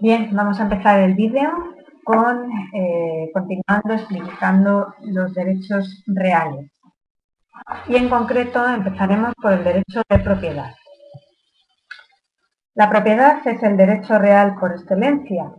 Bien, 0.00 0.28
vamos 0.32 0.60
a 0.60 0.62
empezar 0.62 1.00
el 1.00 1.14
vídeo 1.14 1.50
con 2.04 2.48
eh, 2.72 3.30
continuando 3.34 3.94
explicando 3.94 4.94
los 5.02 5.34
derechos 5.34 6.04
reales. 6.06 6.70
Y 7.88 7.96
en 7.96 8.08
concreto 8.08 8.64
empezaremos 8.64 9.34
por 9.42 9.54
el 9.54 9.64
derecho 9.64 10.02
de 10.08 10.18
propiedad. 10.20 10.72
La 12.74 12.88
propiedad 12.88 13.44
es 13.44 13.60
el 13.64 13.76
derecho 13.76 14.20
real 14.20 14.54
por 14.60 14.70
excelencia. 14.70 15.50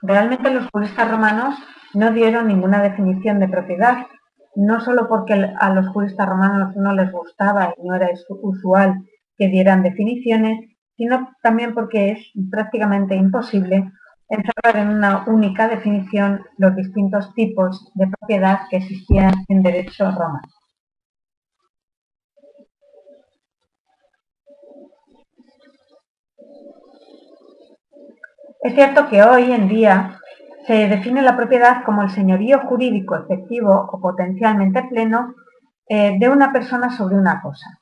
Realmente 0.00 0.54
los 0.54 0.68
juristas 0.70 1.10
romanos 1.10 1.56
no 1.92 2.12
dieron 2.12 2.46
ninguna 2.46 2.80
definición 2.80 3.40
de 3.40 3.48
propiedad, 3.48 4.06
no 4.54 4.80
solo 4.80 5.08
porque 5.08 5.34
a 5.58 5.70
los 5.70 5.88
juristas 5.88 6.28
romanos 6.28 6.76
no 6.76 6.94
les 6.94 7.10
gustaba 7.10 7.74
y 7.76 7.88
no 7.88 7.96
era 7.96 8.10
usual 8.42 8.94
que 9.36 9.48
dieran 9.48 9.82
definiciones, 9.82 10.69
sino 11.00 11.30
también 11.42 11.72
porque 11.72 12.10
es 12.10 12.30
prácticamente 12.50 13.14
imposible 13.14 13.90
encerrar 14.28 14.76
en 14.76 14.90
una 14.90 15.24
única 15.28 15.66
definición 15.66 16.42
los 16.58 16.76
distintos 16.76 17.32
tipos 17.32 17.90
de 17.94 18.06
propiedad 18.06 18.60
que 18.68 18.76
existían 18.76 19.32
en 19.48 19.62
derecho 19.62 20.10
romano. 20.10 20.42
Es 28.62 28.74
cierto 28.74 29.08
que 29.08 29.22
hoy 29.22 29.52
en 29.52 29.68
día 29.68 30.18
se 30.66 30.86
define 30.86 31.22
la 31.22 31.34
propiedad 31.34 31.82
como 31.82 32.02
el 32.02 32.10
señorío 32.10 32.60
jurídico 32.66 33.16
efectivo 33.16 33.88
o 33.90 34.00
potencialmente 34.02 34.82
pleno 34.82 35.34
eh, 35.88 36.18
de 36.20 36.28
una 36.28 36.52
persona 36.52 36.94
sobre 36.94 37.16
una 37.16 37.40
cosa. 37.40 37.79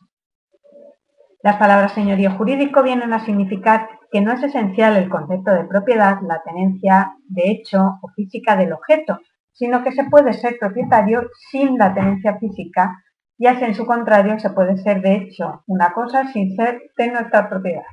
Las 1.48 1.56
palabras 1.56 1.92
señorío 1.92 2.32
jurídico 2.32 2.82
vienen 2.82 3.14
a 3.14 3.24
significar 3.24 3.88
que 4.12 4.20
no 4.20 4.32
es 4.32 4.42
esencial 4.42 4.98
el 4.98 5.08
concepto 5.08 5.50
de 5.50 5.64
propiedad, 5.64 6.18
la 6.20 6.42
tenencia 6.42 7.14
de 7.26 7.50
hecho 7.50 7.98
o 8.02 8.08
física 8.08 8.54
del 8.54 8.74
objeto, 8.74 9.18
sino 9.54 9.82
que 9.82 9.92
se 9.92 10.04
puede 10.04 10.34
ser 10.34 10.58
propietario 10.60 11.30
sin 11.50 11.78
la 11.78 11.94
tenencia 11.94 12.36
física, 12.36 13.02
ya 13.38 13.58
sea 13.58 13.66
en 13.66 13.74
su 13.74 13.86
contrario 13.86 14.38
se 14.38 14.50
puede 14.50 14.76
ser 14.76 15.00
de 15.00 15.14
hecho 15.14 15.62
una 15.66 15.94
cosa 15.94 16.30
sin 16.34 16.54
ser 16.54 16.82
de 16.98 17.12
nuestra 17.12 17.48
propiedad. 17.48 17.86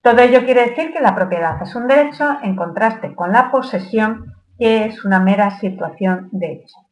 Todo 0.00 0.20
ello 0.20 0.44
quiere 0.44 0.68
decir 0.68 0.92
que 0.92 1.00
la 1.00 1.16
propiedad 1.16 1.60
es 1.60 1.74
un 1.74 1.88
derecho 1.88 2.36
en 2.40 2.54
contraste 2.54 3.16
con 3.16 3.32
la 3.32 3.50
posesión, 3.50 4.32
que 4.60 4.84
es 4.84 5.04
una 5.04 5.18
mera 5.18 5.58
situación 5.58 6.28
de 6.30 6.52
hecho. 6.52 6.85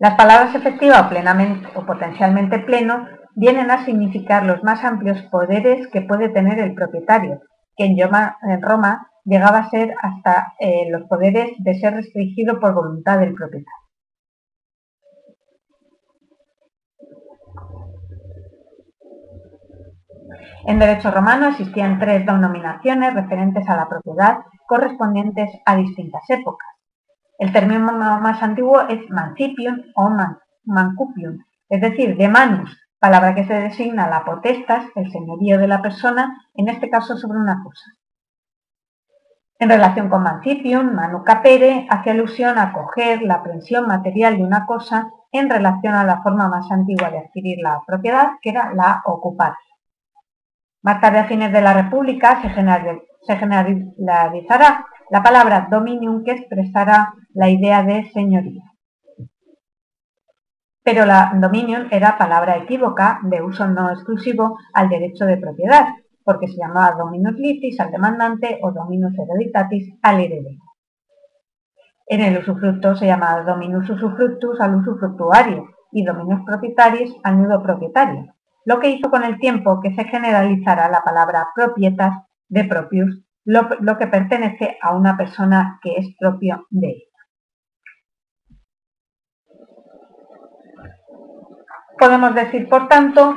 Las 0.00 0.14
palabras 0.14 0.54
efectiva 0.54 1.10
o 1.74 1.84
potencialmente 1.84 2.60
pleno 2.60 3.08
vienen 3.34 3.70
a 3.72 3.84
significar 3.84 4.44
los 4.44 4.62
más 4.62 4.84
amplios 4.84 5.22
poderes 5.22 5.88
que 5.88 6.02
puede 6.02 6.28
tener 6.28 6.60
el 6.60 6.74
propietario, 6.74 7.40
que 7.76 7.86
en 7.86 8.62
Roma 8.62 9.10
llegaba 9.24 9.58
a 9.58 9.70
ser 9.70 9.94
hasta 10.00 10.54
eh, 10.60 10.88
los 10.88 11.08
poderes 11.08 11.50
de 11.58 11.74
ser 11.80 11.94
restringido 11.94 12.60
por 12.60 12.74
voluntad 12.74 13.18
del 13.18 13.34
propietario. 13.34 13.72
En 20.66 20.78
derecho 20.78 21.10
romano 21.10 21.48
existían 21.48 21.98
tres 21.98 22.24
denominaciones 22.24 23.14
referentes 23.14 23.68
a 23.68 23.76
la 23.76 23.88
propiedad 23.88 24.38
correspondientes 24.68 25.50
a 25.66 25.74
distintas 25.74 26.22
épocas. 26.28 26.77
El 27.38 27.52
término 27.52 27.92
más 27.92 28.42
antiguo 28.42 28.80
es 28.88 29.08
mancipium 29.10 29.78
o 29.94 30.10
mancupium, 30.64 31.38
es 31.68 31.80
decir, 31.80 32.16
de 32.16 32.28
manus, 32.28 32.76
palabra 32.98 33.34
que 33.36 33.46
se 33.46 33.54
designa 33.54 34.08
la 34.08 34.24
potestas, 34.24 34.86
el 34.96 35.10
señorío 35.12 35.58
de 35.58 35.68
la 35.68 35.80
persona, 35.80 36.36
en 36.54 36.68
este 36.68 36.90
caso 36.90 37.16
sobre 37.16 37.38
una 37.38 37.62
cosa. 37.62 37.92
En 39.60 39.68
relación 39.68 40.08
con 40.08 40.24
mancipium, 40.24 40.92
manu 40.94 41.22
capere 41.22 41.86
hace 41.90 42.10
alusión 42.10 42.58
a 42.58 42.72
coger 42.72 43.22
la 43.22 43.42
pensión 43.42 43.86
material 43.86 44.36
de 44.36 44.44
una 44.44 44.66
cosa 44.66 45.10
en 45.30 45.48
relación 45.48 45.94
a 45.94 46.04
la 46.04 46.22
forma 46.22 46.48
más 46.48 46.70
antigua 46.72 47.10
de 47.10 47.18
adquirir 47.18 47.58
la 47.60 47.82
propiedad, 47.86 48.30
que 48.42 48.50
era 48.50 48.72
la 48.74 49.02
ocupar. 49.04 49.54
Más 50.82 51.00
tarde, 51.00 51.18
a 51.20 51.24
fines 51.24 51.52
de 51.52 51.60
la 51.60 51.74
República, 51.74 52.40
se 52.40 53.36
generalizará 53.36 54.86
la 55.10 55.22
palabra 55.22 55.68
dominium 55.70 56.24
que 56.24 56.32
expresará 56.32 57.14
la 57.34 57.48
idea 57.48 57.82
de 57.82 58.10
señoría. 58.10 58.64
Pero 60.82 61.04
la 61.06 61.32
dominium 61.34 61.88
era 61.90 62.16
palabra 62.16 62.56
equívoca 62.56 63.20
de 63.22 63.42
uso 63.42 63.66
no 63.66 63.90
exclusivo 63.90 64.58
al 64.72 64.88
derecho 64.88 65.24
de 65.26 65.36
propiedad, 65.36 65.86
porque 66.24 66.48
se 66.48 66.58
llamaba 66.58 66.96
dominus 66.96 67.34
litis 67.36 67.80
al 67.80 67.90
demandante 67.90 68.58
o 68.62 68.72
dominus 68.72 69.12
hereditatis 69.18 69.94
al 70.02 70.20
heredero. 70.20 70.62
En 72.06 72.20
el 72.22 72.38
usufructo 72.38 72.96
se 72.96 73.06
llamaba 73.06 73.42
dominus 73.42 73.88
usufructus 73.90 74.60
al 74.60 74.76
usufructuario 74.76 75.68
y 75.92 76.04
dominus 76.04 76.44
proprietaris 76.44 77.14
al 77.22 77.42
nudo 77.42 77.62
propietario, 77.62 78.34
lo 78.64 78.78
que 78.78 78.90
hizo 78.90 79.10
con 79.10 79.24
el 79.24 79.38
tiempo 79.38 79.80
que 79.80 79.94
se 79.94 80.04
generalizara 80.04 80.88
la 80.88 81.02
palabra 81.02 81.48
propietas 81.54 82.14
de 82.48 82.64
propius 82.64 83.27
lo, 83.48 83.96
que 83.96 84.06
pertenece 84.08 84.76
a 84.82 84.94
una 84.94 85.16
persona 85.16 85.80
que 85.82 85.96
es 85.96 86.14
propio 86.18 86.66
de 86.68 86.88
ella. 86.88 87.04
Podemos 91.98 92.34
decir, 92.34 92.68
por 92.68 92.88
tanto, 92.88 93.36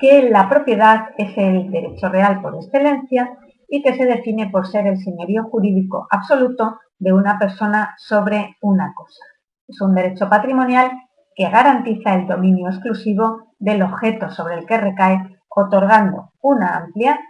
que 0.00 0.28
la 0.28 0.48
propiedad 0.48 1.10
es 1.16 1.38
el 1.38 1.70
derecho 1.70 2.08
real 2.08 2.42
por 2.42 2.56
excelencia 2.56 3.38
y 3.68 3.80
que 3.80 3.94
se 3.94 4.06
define 4.06 4.50
por 4.50 4.66
ser 4.66 4.88
el 4.88 4.98
señorío 4.98 5.44
jurídico 5.44 6.08
absoluto 6.10 6.80
de 6.98 7.12
una 7.12 7.38
persona 7.38 7.94
sobre 7.96 8.56
una 8.60 8.92
cosa. 8.94 9.24
Es 9.68 9.80
un 9.80 9.94
derecho 9.94 10.28
patrimonial 10.28 10.90
que 11.36 11.48
garantiza 11.48 12.14
el 12.14 12.26
dominio 12.26 12.68
exclusivo 12.68 13.54
del 13.60 13.82
objeto 13.82 14.30
sobre 14.30 14.56
el 14.56 14.66
que 14.66 14.78
recae, 14.78 15.38
otorgando 15.48 16.32
una 16.42 16.76
amplia 16.76 17.20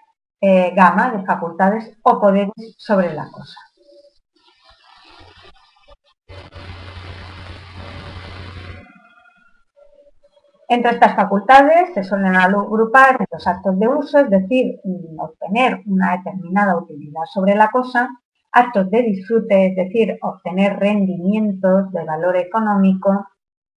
eh, 0.40 0.72
gama 0.74 1.10
de 1.10 1.24
facultades 1.24 1.96
o 2.02 2.20
poderes 2.20 2.52
sobre 2.76 3.12
la 3.14 3.30
cosa. 3.30 3.58
Entre 10.68 10.92
estas 10.92 11.14
facultades 11.14 11.92
se 11.94 12.02
suelen 12.02 12.36
agrupar 12.36 13.18
los 13.30 13.46
actos 13.46 13.78
de 13.78 13.86
uso, 13.86 14.18
es 14.18 14.30
decir, 14.30 14.80
obtener 15.18 15.82
una 15.86 16.16
determinada 16.16 16.76
utilidad 16.76 17.24
sobre 17.32 17.54
la 17.54 17.70
cosa, 17.70 18.08
actos 18.50 18.90
de 18.90 19.02
disfrute, 19.02 19.66
es 19.66 19.76
decir, 19.76 20.16
obtener 20.22 20.78
rendimientos 20.78 21.92
de 21.92 22.04
valor 22.04 22.36
económico, 22.36 23.26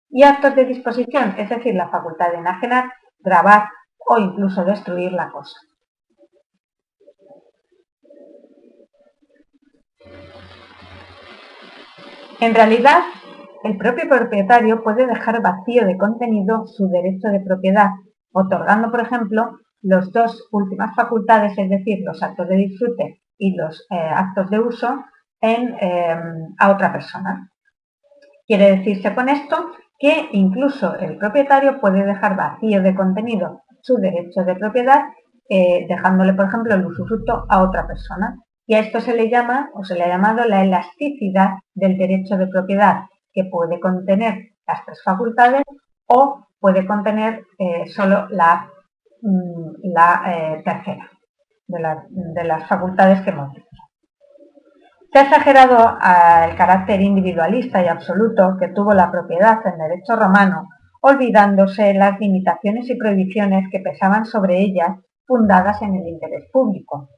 y 0.09 0.24
actos 0.24 0.56
de 0.56 0.66
disposición, 0.66 1.35
es 1.38 1.50
decir, 1.50 1.75
la 1.75 1.89
facultad 1.89 2.31
de 2.31 2.38
enajenar, 2.38 2.85
grabar 3.19 3.69
o 4.07 4.18
incluso 4.18 4.63
destruir 4.63 5.12
la 5.12 5.29
cosa. 5.29 5.59
En 12.39 12.53
realidad, 12.53 12.99
el 13.63 13.77
propio 13.77 14.07
propietario 14.07 14.83
puede 14.83 15.07
dejar 15.07 15.41
vacío 15.41 15.85
de 15.87 15.97
contenido 15.97 16.67
su 16.67 16.87
derecho 16.87 17.29
de 17.29 17.39
propiedad, 17.39 17.89
otorgando, 18.31 18.91
por 18.91 19.01
ejemplo, 19.01 19.57
las 19.81 20.12
dos 20.12 20.47
últimas 20.51 20.95
facultades, 20.95 21.57
es 21.57 21.69
decir, 21.69 22.00
los 22.06 22.21
actos 22.21 22.47
de 22.47 22.56
disfrute 22.56 23.21
y 23.39 23.56
los 23.56 23.88
eh, 23.89 23.95
actos 23.97 24.51
de 24.51 24.59
uso, 24.59 25.03
em, 25.41 25.73
a 26.59 26.71
otra 26.71 26.91
persona. 26.91 27.51
Quiere 28.45 28.77
decirse 28.77 29.15
con 29.15 29.29
esto 29.29 29.71
que 29.97 30.29
incluso 30.31 30.95
el 30.95 31.17
propietario 31.17 31.79
puede 31.79 32.06
dejar 32.06 32.35
vacío 32.35 32.83
de 32.83 32.95
contenido 32.95 33.63
su 33.81 33.95
derecho 33.95 34.44
de 34.44 34.56
propiedad, 34.56 35.06
eh, 35.50 35.88
dejándole, 35.89 36.33
por 36.33 36.45
ejemplo, 36.45 36.75
el 36.75 36.85
usufructo 36.85 37.45
a 37.50 37.63
otra 37.63 37.88
persona. 37.88 38.38
Y 38.67 38.75
a 38.75 38.79
esto 38.79 38.99
se 38.99 39.15
le 39.15 39.29
llama, 39.29 39.71
o 39.73 39.85
se 39.85 39.95
le 39.95 40.03
ha 40.03 40.09
llamado, 40.09 40.45
la 40.45 40.61
elasticidad 40.61 41.51
del 41.73 41.97
derecho 41.97 42.35
de 42.35 42.47
propiedad, 42.47 43.03
que 43.31 43.45
puede 43.45 43.79
contener 43.79 44.51
las 44.67 44.85
tres 44.85 45.01
facultades 45.03 45.63
o 46.05 46.45
puede 46.59 46.85
contener 46.85 47.45
eh, 47.57 47.87
solo 47.87 48.27
la, 48.29 48.69
mm, 49.21 49.97
eh, 50.27 50.61
tercera 50.65 51.09
de, 51.67 52.43
las 52.43 52.67
facultades 52.67 53.21
que 53.21 53.29
hemos 53.29 53.53
dicho. 53.53 53.65
Se 55.13 55.19
ha 55.19 55.23
exagerado 55.23 55.97
el 56.49 56.55
carácter 56.57 57.01
individualista 57.01 57.81
y 57.81 57.87
absoluto 57.87 58.57
que 58.59 58.67
tuvo 58.69 58.93
la 58.93 59.09
propiedad 59.09 59.65
en 59.65 59.77
derecho 59.77 60.17
romano, 60.17 60.67
olvidándose 61.01 61.93
las 61.93 62.19
limitaciones 62.19 62.89
y 62.89 62.97
prohibiciones 62.97 63.69
que 63.71 63.79
pesaban 63.79 64.25
sobre 64.25 64.59
ellas 64.59 64.97
fundadas 65.25 65.81
en 65.81 65.95
el 65.95 66.07
interés 66.07 66.49
público. 66.51 67.09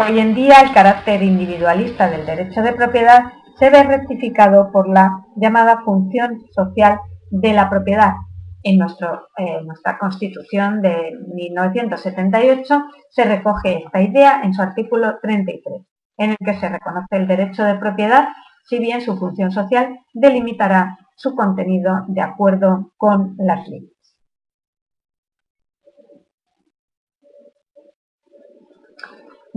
Hoy 0.00 0.20
en 0.20 0.32
día 0.32 0.60
el 0.62 0.72
carácter 0.72 1.24
individualista 1.24 2.08
del 2.08 2.24
derecho 2.24 2.62
de 2.62 2.72
propiedad 2.72 3.32
se 3.58 3.68
ve 3.68 3.82
rectificado 3.82 4.70
por 4.70 4.88
la 4.88 5.24
llamada 5.34 5.80
función 5.84 6.40
social 6.52 7.00
de 7.32 7.52
la 7.52 7.68
propiedad. 7.68 8.12
En 8.62 8.80
eh, 8.80 9.60
nuestra 9.64 9.98
Constitución 9.98 10.82
de 10.82 11.10
1978 11.34 12.82
se 13.10 13.24
recoge 13.24 13.82
esta 13.84 14.00
idea 14.00 14.40
en 14.44 14.54
su 14.54 14.62
artículo 14.62 15.18
33, 15.20 15.82
en 16.18 16.30
el 16.30 16.36
que 16.44 16.54
se 16.54 16.68
reconoce 16.68 17.16
el 17.16 17.26
derecho 17.26 17.64
de 17.64 17.74
propiedad, 17.74 18.28
si 18.66 18.78
bien 18.78 19.00
su 19.00 19.16
función 19.16 19.50
social 19.50 19.98
delimitará 20.14 20.96
su 21.16 21.34
contenido 21.34 22.04
de 22.06 22.20
acuerdo 22.20 22.92
con 22.96 23.34
las 23.36 23.66
leyes. 23.66 23.97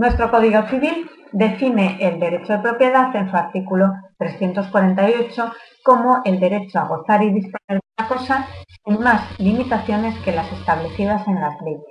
Nuestro 0.01 0.31
Código 0.31 0.63
Civil 0.67 1.07
define 1.31 1.97
el 1.99 2.19
derecho 2.19 2.53
de 2.53 2.59
propiedad 2.63 3.15
en 3.15 3.29
su 3.29 3.35
artículo 3.37 3.93
348 4.17 5.51
como 5.83 6.23
el 6.25 6.39
derecho 6.39 6.79
a 6.79 6.87
gozar 6.87 7.21
y 7.21 7.31
disponer 7.31 7.79
de 7.79 7.81
una 7.99 8.07
cosa 8.07 8.47
sin 8.83 8.99
más 8.99 9.39
limitaciones 9.39 10.17
que 10.25 10.31
las 10.31 10.51
establecidas 10.53 11.27
en 11.27 11.35
las 11.35 11.53
leyes. 11.61 11.85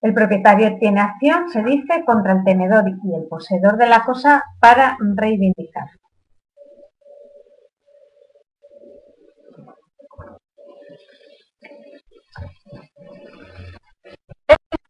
El 0.00 0.14
propietario 0.14 0.78
tiene 0.78 1.00
acción, 1.00 1.48
se 1.48 1.64
dice, 1.64 2.04
contra 2.06 2.34
el 2.34 2.44
tenedor 2.44 2.84
y 2.88 3.16
el 3.16 3.26
poseedor 3.28 3.76
de 3.76 3.88
la 3.88 4.04
cosa 4.04 4.44
para 4.60 4.96
reivindicar. 5.16 5.88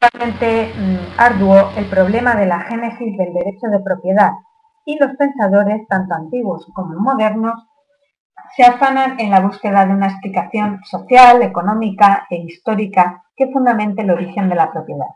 Realmente 0.00 0.73
mm, 0.75 1.19
arduo 1.21 1.71
el 1.77 1.87
problema 1.87 2.35
de 2.37 2.47
la 2.47 2.61
génesis 2.61 3.17
del 3.17 3.33
derecho 3.33 3.67
de 3.71 3.81
propiedad 3.81 4.33
y 4.85 4.99
los 4.99 5.17
pensadores, 5.17 5.87
tanto 5.89 6.15
antiguos 6.15 6.67
como 6.75 6.99
modernos, 7.00 7.67
se 8.56 8.65
afanan 8.65 9.21
en 9.21 9.31
la 9.31 9.41
búsqueda 9.41 9.85
de 9.85 9.93
una 9.93 10.06
explicación 10.06 10.81
social, 10.85 11.43
económica 11.43 12.27
e 12.31 12.37
histórica 12.37 13.25
que 13.37 13.50
fundamente 13.53 14.03
el 14.03 14.11
origen 14.11 14.49
de 14.49 14.55
la 14.55 14.71
propiedad. 14.71 15.09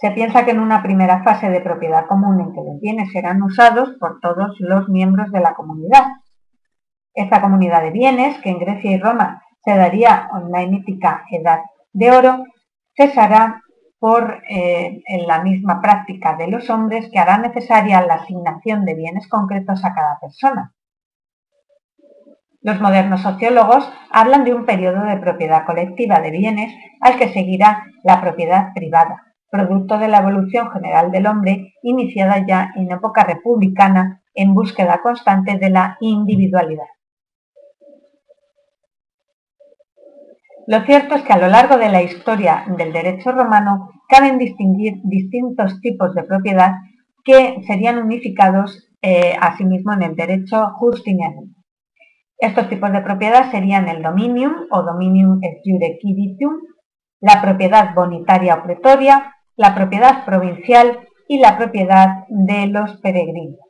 Se 0.00 0.10
piensa 0.10 0.44
que 0.44 0.50
en 0.52 0.60
una 0.60 0.82
primera 0.82 1.24
fase 1.24 1.48
de 1.48 1.60
propiedad 1.60 2.06
común 2.06 2.40
en 2.40 2.52
que 2.52 2.60
los 2.60 2.80
bienes 2.80 3.10
serán 3.10 3.42
usados 3.42 3.96
por 3.98 4.20
todos 4.20 4.56
los 4.60 4.88
miembros 4.88 5.32
de 5.32 5.40
la 5.40 5.54
comunidad. 5.54 6.04
Esta 7.14 7.40
comunidad 7.40 7.82
de 7.82 7.90
bienes, 7.90 8.38
que 8.42 8.50
en 8.50 8.58
Grecia 8.58 8.90
y 8.92 8.98
Roma 8.98 9.42
se 9.64 9.74
daría 9.74 10.28
en 10.32 10.52
la 10.52 10.66
mítica 10.66 11.24
Edad 11.30 11.62
de 11.92 12.10
Oro, 12.10 12.44
cesará 12.94 13.62
por 13.98 14.42
eh, 14.48 15.02
la 15.26 15.42
misma 15.42 15.80
práctica 15.80 16.36
de 16.36 16.48
los 16.48 16.70
hombres 16.70 17.08
que 17.12 17.18
hará 17.18 17.38
necesaria 17.38 18.00
la 18.02 18.14
asignación 18.14 18.84
de 18.84 18.94
bienes 18.94 19.28
concretos 19.28 19.84
a 19.84 19.94
cada 19.94 20.18
persona. 20.20 20.72
Los 22.60 22.80
modernos 22.80 23.22
sociólogos 23.22 23.90
hablan 24.10 24.44
de 24.44 24.54
un 24.54 24.66
periodo 24.66 25.04
de 25.04 25.16
propiedad 25.16 25.64
colectiva 25.64 26.20
de 26.20 26.30
bienes 26.30 26.74
al 27.00 27.16
que 27.16 27.28
seguirá 27.28 27.84
la 28.02 28.20
propiedad 28.20 28.72
privada, 28.74 29.22
producto 29.50 29.98
de 29.98 30.08
la 30.08 30.18
evolución 30.18 30.70
general 30.70 31.10
del 31.10 31.26
hombre 31.26 31.74
iniciada 31.82 32.44
ya 32.46 32.70
en 32.76 32.90
época 32.90 33.24
republicana 33.24 34.22
en 34.34 34.54
búsqueda 34.54 35.00
constante 35.02 35.56
de 35.56 35.70
la 35.70 35.96
individualidad. 36.00 36.86
Lo 40.68 40.84
cierto 40.84 41.14
es 41.14 41.22
que 41.22 41.32
a 41.32 41.38
lo 41.38 41.48
largo 41.48 41.78
de 41.78 41.88
la 41.88 42.02
historia 42.02 42.66
del 42.76 42.92
derecho 42.92 43.32
romano 43.32 43.88
caben 44.06 44.36
distinguir 44.36 45.00
distintos 45.02 45.80
tipos 45.80 46.14
de 46.14 46.24
propiedad 46.24 46.72
que 47.24 47.62
serían 47.66 47.96
unificados 47.96 48.86
eh, 49.00 49.32
asimismo 49.40 49.94
en 49.94 50.02
el 50.02 50.14
derecho 50.14 50.68
justiniano. 50.74 51.44
Estos 52.36 52.68
tipos 52.68 52.92
de 52.92 53.00
propiedad 53.00 53.50
serían 53.50 53.88
el 53.88 54.02
dominium 54.02 54.66
o 54.70 54.82
dominium 54.82 55.38
et 55.42 55.56
jure 55.64 55.96
quiditium, 56.02 56.60
la 57.20 57.40
propiedad 57.40 57.94
bonitaria 57.94 58.56
o 58.56 58.62
pretoria, 58.62 59.36
la 59.56 59.74
propiedad 59.74 60.26
provincial 60.26 61.08
y 61.28 61.38
la 61.38 61.56
propiedad 61.56 62.26
de 62.28 62.66
los 62.66 62.98
peregrinos. 62.98 63.64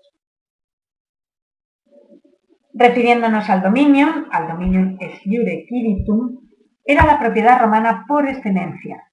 Refiriéndonos 2.75 3.49
al 3.49 3.63
dominium, 3.63 4.27
al 4.33 4.49
dominium 4.49 4.97
et 4.99 5.23
jure 5.23 5.65
quiditium, 5.69 6.48
era 6.89 7.05
la 7.05 7.21
propiedad 7.21 7.61
romana 7.61 8.07
por 8.09 8.27
excelencia. 8.27 9.05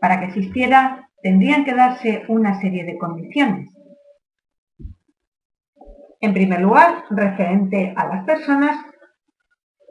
Para 0.00 0.20
que 0.20 0.26
existiera, 0.26 1.10
tendrían 1.20 1.64
que 1.64 1.74
darse 1.74 2.22
una 2.28 2.60
serie 2.60 2.84
de 2.84 2.96
condiciones. 2.96 3.68
En 6.20 6.32
primer 6.32 6.60
lugar, 6.60 7.04
referente 7.10 7.92
a 7.96 8.06
las 8.06 8.24
personas, 8.24 8.76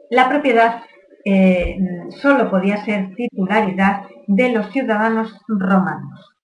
la 0.08 0.30
propiedad 0.30 0.82
eh, 1.26 1.76
solo 2.22 2.50
podía 2.50 2.82
ser 2.86 3.14
titularidad 3.14 4.04
de 4.26 4.50
los 4.50 4.72
ciudadanos 4.72 5.38
romanos. 5.46 6.34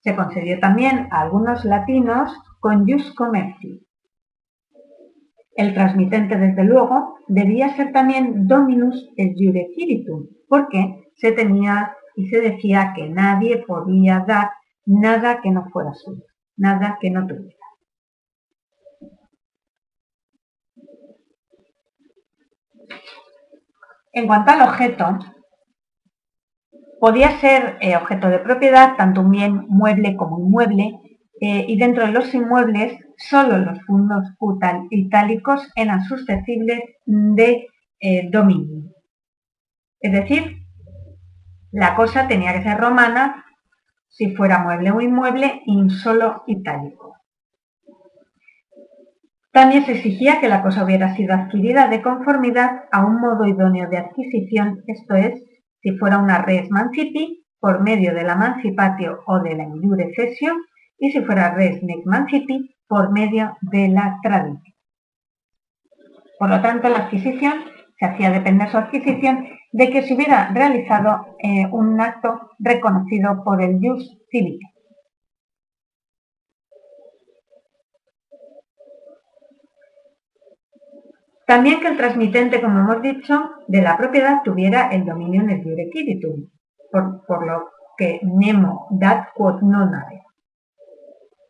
Se 0.00 0.14
concedió 0.14 0.60
también 0.60 1.08
a 1.10 1.22
algunos 1.22 1.64
latinos 1.64 2.36
con 2.60 2.86
jus 2.86 3.14
commerci, 3.14 3.86
el 5.60 5.74
transmitente, 5.74 6.36
desde 6.36 6.64
luego, 6.64 7.18
debía 7.28 7.76
ser 7.76 7.92
también 7.92 8.46
dominus 8.46 9.10
et 9.16 9.34
jure 9.36 9.68
porque 10.48 11.12
se 11.16 11.32
tenía 11.32 11.94
y 12.16 12.28
se 12.28 12.40
decía 12.40 12.92
que 12.94 13.08
nadie 13.08 13.64
podía 13.66 14.24
dar 14.26 14.50
nada 14.86 15.40
que 15.42 15.50
no 15.50 15.68
fuera 15.70 15.92
suyo, 15.94 16.24
nada 16.56 16.98
que 17.00 17.10
no 17.10 17.26
tuviera. 17.26 17.56
En 24.12 24.26
cuanto 24.26 24.50
al 24.50 24.62
objeto, 24.62 25.18
podía 27.00 27.38
ser 27.40 27.76
eh, 27.80 27.96
objeto 27.96 28.28
de 28.28 28.38
propiedad 28.38 28.96
tanto 28.96 29.20
un 29.20 29.30
bien 29.30 29.66
mueble 29.68 30.16
como 30.16 30.40
inmueble, 30.40 31.00
eh, 31.40 31.64
y 31.68 31.78
dentro 31.78 32.04
de 32.04 32.12
los 32.12 32.34
inmuebles 32.34 32.98
solo 33.20 33.58
los 33.58 33.78
fondos 33.84 34.24
itálicos 34.90 35.70
eran 35.76 36.02
susceptibles 36.04 36.80
de 37.04 37.66
eh, 38.00 38.28
dominio. 38.30 38.94
Es 40.00 40.12
decir, 40.12 40.56
la 41.70 41.94
cosa 41.94 42.26
tenía 42.26 42.52
que 42.54 42.62
ser 42.62 42.78
romana 42.78 43.44
si 44.08 44.34
fuera 44.34 44.58
mueble 44.62 44.90
o 44.90 45.00
inmueble 45.00 45.62
y 45.66 45.90
solo 45.90 46.42
itálico. 46.46 47.16
También 49.52 49.84
se 49.84 49.92
exigía 49.92 50.40
que 50.40 50.48
la 50.48 50.62
cosa 50.62 50.84
hubiera 50.84 51.14
sido 51.14 51.34
adquirida 51.34 51.88
de 51.88 52.02
conformidad 52.02 52.84
a 52.92 53.04
un 53.04 53.20
modo 53.20 53.46
idóneo 53.46 53.88
de 53.88 53.98
adquisición, 53.98 54.82
esto 54.86 55.14
es, 55.14 55.42
si 55.82 55.96
fuera 55.98 56.18
una 56.18 56.42
res 56.42 56.70
mancipi, 56.70 57.44
por 57.58 57.82
medio 57.82 58.14
de 58.14 58.24
la 58.24 58.36
mancipatio 58.36 59.20
o 59.26 59.40
de 59.40 59.56
la 59.56 59.66
cesio, 60.16 60.54
y 60.98 61.10
si 61.10 61.20
fuera 61.22 61.54
res 61.54 61.82
nec 61.82 62.06
mancipi, 62.06 62.76
por 62.90 63.12
medio 63.12 63.56
de 63.60 63.86
la 63.86 64.18
tradición. 64.20 64.74
Por 66.40 66.50
lo 66.50 66.60
tanto, 66.60 66.88
la 66.88 67.04
adquisición 67.04 67.54
se 67.96 68.04
hacía 68.04 68.32
depender 68.32 68.68
su 68.68 68.78
adquisición 68.78 69.46
de 69.70 69.90
que 69.90 70.02
se 70.02 70.14
hubiera 70.14 70.48
realizado 70.52 71.36
eh, 71.38 71.68
un 71.70 72.00
acto 72.00 72.50
reconocido 72.58 73.44
por 73.44 73.62
el 73.62 73.78
jus 73.80 74.18
civil. 74.30 74.58
También 81.46 81.80
que 81.80 81.88
el 81.88 81.96
transmitente, 81.96 82.60
como 82.60 82.80
hemos 82.80 83.02
dicho, 83.02 83.34
de 83.68 83.82
la 83.82 83.96
propiedad 83.96 84.42
tuviera 84.42 84.88
el 84.88 85.04
dominio 85.04 85.42
en 85.42 85.50
el 85.50 85.62
jure 85.62 85.90
por, 86.90 87.24
por 87.24 87.46
lo 87.46 87.70
que 87.96 88.18
nemo 88.22 88.88
dat 88.90 89.30
quod 89.36 89.60
non 89.62 89.94
ave. 89.94 90.29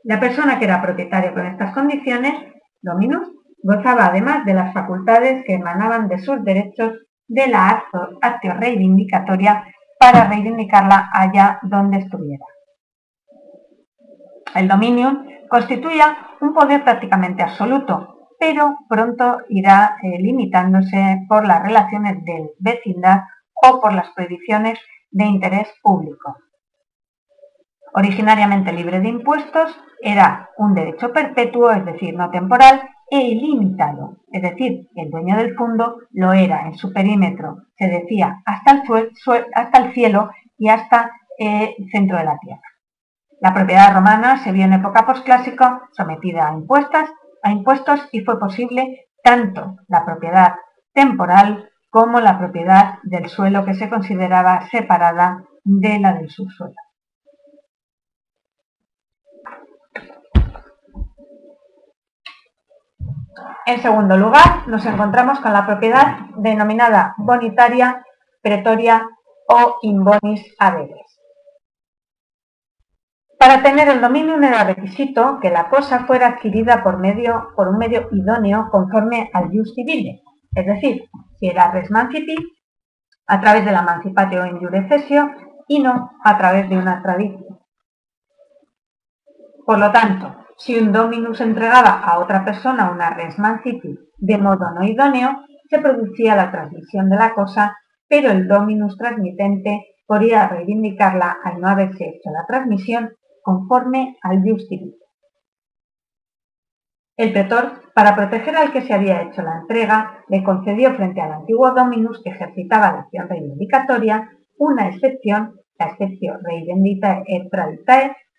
La 0.04 0.18
persona 0.18 0.58
que 0.58 0.64
era 0.64 0.80
propietaria 0.80 1.34
con 1.34 1.46
estas 1.46 1.74
condiciones, 1.74 2.34
dominus, 2.80 3.28
gozaba 3.62 4.06
además 4.06 4.44
de 4.44 4.54
las 4.54 4.72
facultades 4.72 5.44
que 5.44 5.54
emanaban 5.54 6.08
de 6.08 6.18
sus 6.18 6.42
derechos 6.42 6.92
de 7.28 7.46
la 7.46 7.84
actio 8.22 8.54
reivindicatoria 8.54 9.64
para 9.98 10.24
reivindicarla 10.28 11.10
allá 11.12 11.60
donde 11.62 11.98
estuviera. 11.98 12.44
El 14.54 14.66
dominio 14.66 15.24
constituía 15.48 16.16
un 16.40 16.54
poder 16.54 16.82
prácticamente 16.82 17.42
absoluto, 17.42 18.28
pero 18.38 18.78
pronto 18.88 19.40
irá 19.48 19.96
eh, 20.02 20.18
limitándose 20.18 21.26
por 21.28 21.46
las 21.46 21.62
relaciones 21.62 22.24
del 22.24 22.50
vecindad 22.58 23.24
o 23.62 23.80
por 23.80 23.92
las 23.92 24.08
prohibiciones 24.14 24.78
de 25.10 25.24
interés 25.26 25.68
público. 25.82 26.36
Originariamente 27.94 28.72
libre 28.72 29.00
de 29.00 29.08
impuestos, 29.08 29.76
era 30.00 30.50
un 30.56 30.74
derecho 30.74 31.12
perpetuo, 31.12 31.70
es 31.72 31.84
decir, 31.84 32.14
no 32.14 32.30
temporal, 32.30 32.82
e 33.10 33.20
ilimitado, 33.20 34.18
es 34.30 34.42
decir, 34.42 34.88
el 34.94 35.10
dueño 35.10 35.36
del 35.36 35.56
fondo 35.56 35.96
lo 36.12 36.32
era 36.32 36.66
en 36.66 36.74
su 36.74 36.92
perímetro, 36.92 37.64
se 37.76 37.88
decía, 37.88 38.40
hasta 38.46 38.82
el, 39.78 39.92
cielo 39.92 40.30
y 40.56 40.68
hasta 40.68 41.10
eh, 41.36 41.74
el 41.76 41.90
centro 41.90 42.18
de 42.18 42.24
la 42.24 42.38
tierra. 42.38 42.62
La 43.40 43.52
propiedad 43.52 43.92
romana 43.92 44.38
se 44.44 44.52
vio 44.52 44.64
en 44.64 44.74
época 44.74 45.06
posclásico 45.06 45.80
sometida 45.92 46.46
a 46.46 46.56
a 47.42 47.50
impuestos 47.50 48.08
y 48.12 48.20
fue 48.20 48.38
posible 48.38 49.08
tanto 49.24 49.76
la 49.88 50.04
propiedad 50.04 50.54
temporal 50.92 51.68
como 51.88 52.20
la 52.20 52.38
propiedad 52.38 52.98
del 53.02 53.28
suelo 53.28 53.64
que 53.64 53.74
se 53.74 53.88
consideraba 53.88 54.68
separada 54.70 55.44
de 55.64 55.98
la 55.98 56.12
del 56.12 56.30
subsuelo. 56.30 56.76
En 63.66 63.80
segundo 63.82 64.16
lugar, 64.16 64.66
nos 64.66 64.84
encontramos 64.86 65.40
con 65.40 65.52
la 65.52 65.66
propiedad 65.66 66.18
denominada 66.36 67.14
bonitaria, 67.18 68.04
pretoria 68.42 69.08
o 69.48 69.76
inbonis 69.82 70.54
haberes. 70.58 71.20
Para 73.38 73.62
tener 73.62 73.88
el 73.88 74.00
dominio 74.00 74.36
era 74.36 74.64
requisito 74.64 75.38
que 75.40 75.50
la 75.50 75.68
cosa 75.70 76.06
fuera 76.06 76.26
adquirida 76.28 76.82
por, 76.82 76.98
medio, 76.98 77.52
por 77.56 77.68
un 77.68 77.78
medio 77.78 78.08
idóneo 78.12 78.68
conforme 78.70 79.30
al 79.32 79.48
jus 79.50 79.72
civile, 79.74 80.22
es 80.54 80.66
decir, 80.66 81.08
si 81.38 81.46
era 81.48 81.70
res 81.70 81.90
mancipi, 81.90 82.34
a 83.26 83.40
través 83.40 83.64
de 83.64 83.72
la 83.72 83.82
mancipatio 83.82 84.44
in 84.44 84.58
y 85.68 85.78
no 85.78 86.10
a 86.24 86.36
través 86.36 86.68
de 86.68 86.76
una 86.76 87.00
tradición. 87.00 87.60
Por 89.64 89.78
lo 89.78 89.92
tanto, 89.92 90.39
si 90.60 90.78
un 90.78 90.92
dominus 90.92 91.40
entregaba 91.40 92.00
a 92.00 92.18
otra 92.18 92.44
persona 92.44 92.90
una 92.90 93.10
res 93.10 93.38
mancipi 93.38 93.98
de 94.18 94.36
modo 94.36 94.70
no 94.74 94.84
idóneo, 94.84 95.46
se 95.70 95.78
producía 95.78 96.36
la 96.36 96.50
transmisión 96.50 97.08
de 97.08 97.16
la 97.16 97.32
cosa, 97.32 97.78
pero 98.06 98.30
el 98.30 98.46
dominus 98.46 98.98
transmitente 98.98 99.96
podía 100.06 100.48
reivindicarla 100.48 101.38
al 101.42 101.60
no 101.60 101.68
haberse 101.68 102.04
hecho 102.04 102.30
la 102.30 102.44
transmisión 102.46 103.14
conforme 103.42 104.18
al 104.22 104.42
justice. 104.42 104.96
El 107.16 107.32
pretor, 107.32 107.72
para 107.94 108.14
proteger 108.14 108.56
al 108.56 108.72
que 108.72 108.82
se 108.82 108.92
había 108.92 109.22
hecho 109.22 109.40
la 109.42 109.60
entrega, 109.60 110.24
le 110.28 110.42
concedió 110.42 110.94
frente 110.94 111.22
al 111.22 111.32
antiguo 111.32 111.70
dominus 111.70 112.20
que 112.22 112.30
ejercitaba 112.30 112.92
la 112.92 112.98
acción 113.00 113.28
reivindicatoria 113.28 114.28
una 114.58 114.88
excepción, 114.88 115.54
la 115.78 115.86
excepción 115.86 116.38
reivindita 116.44 117.22
et 117.26 117.48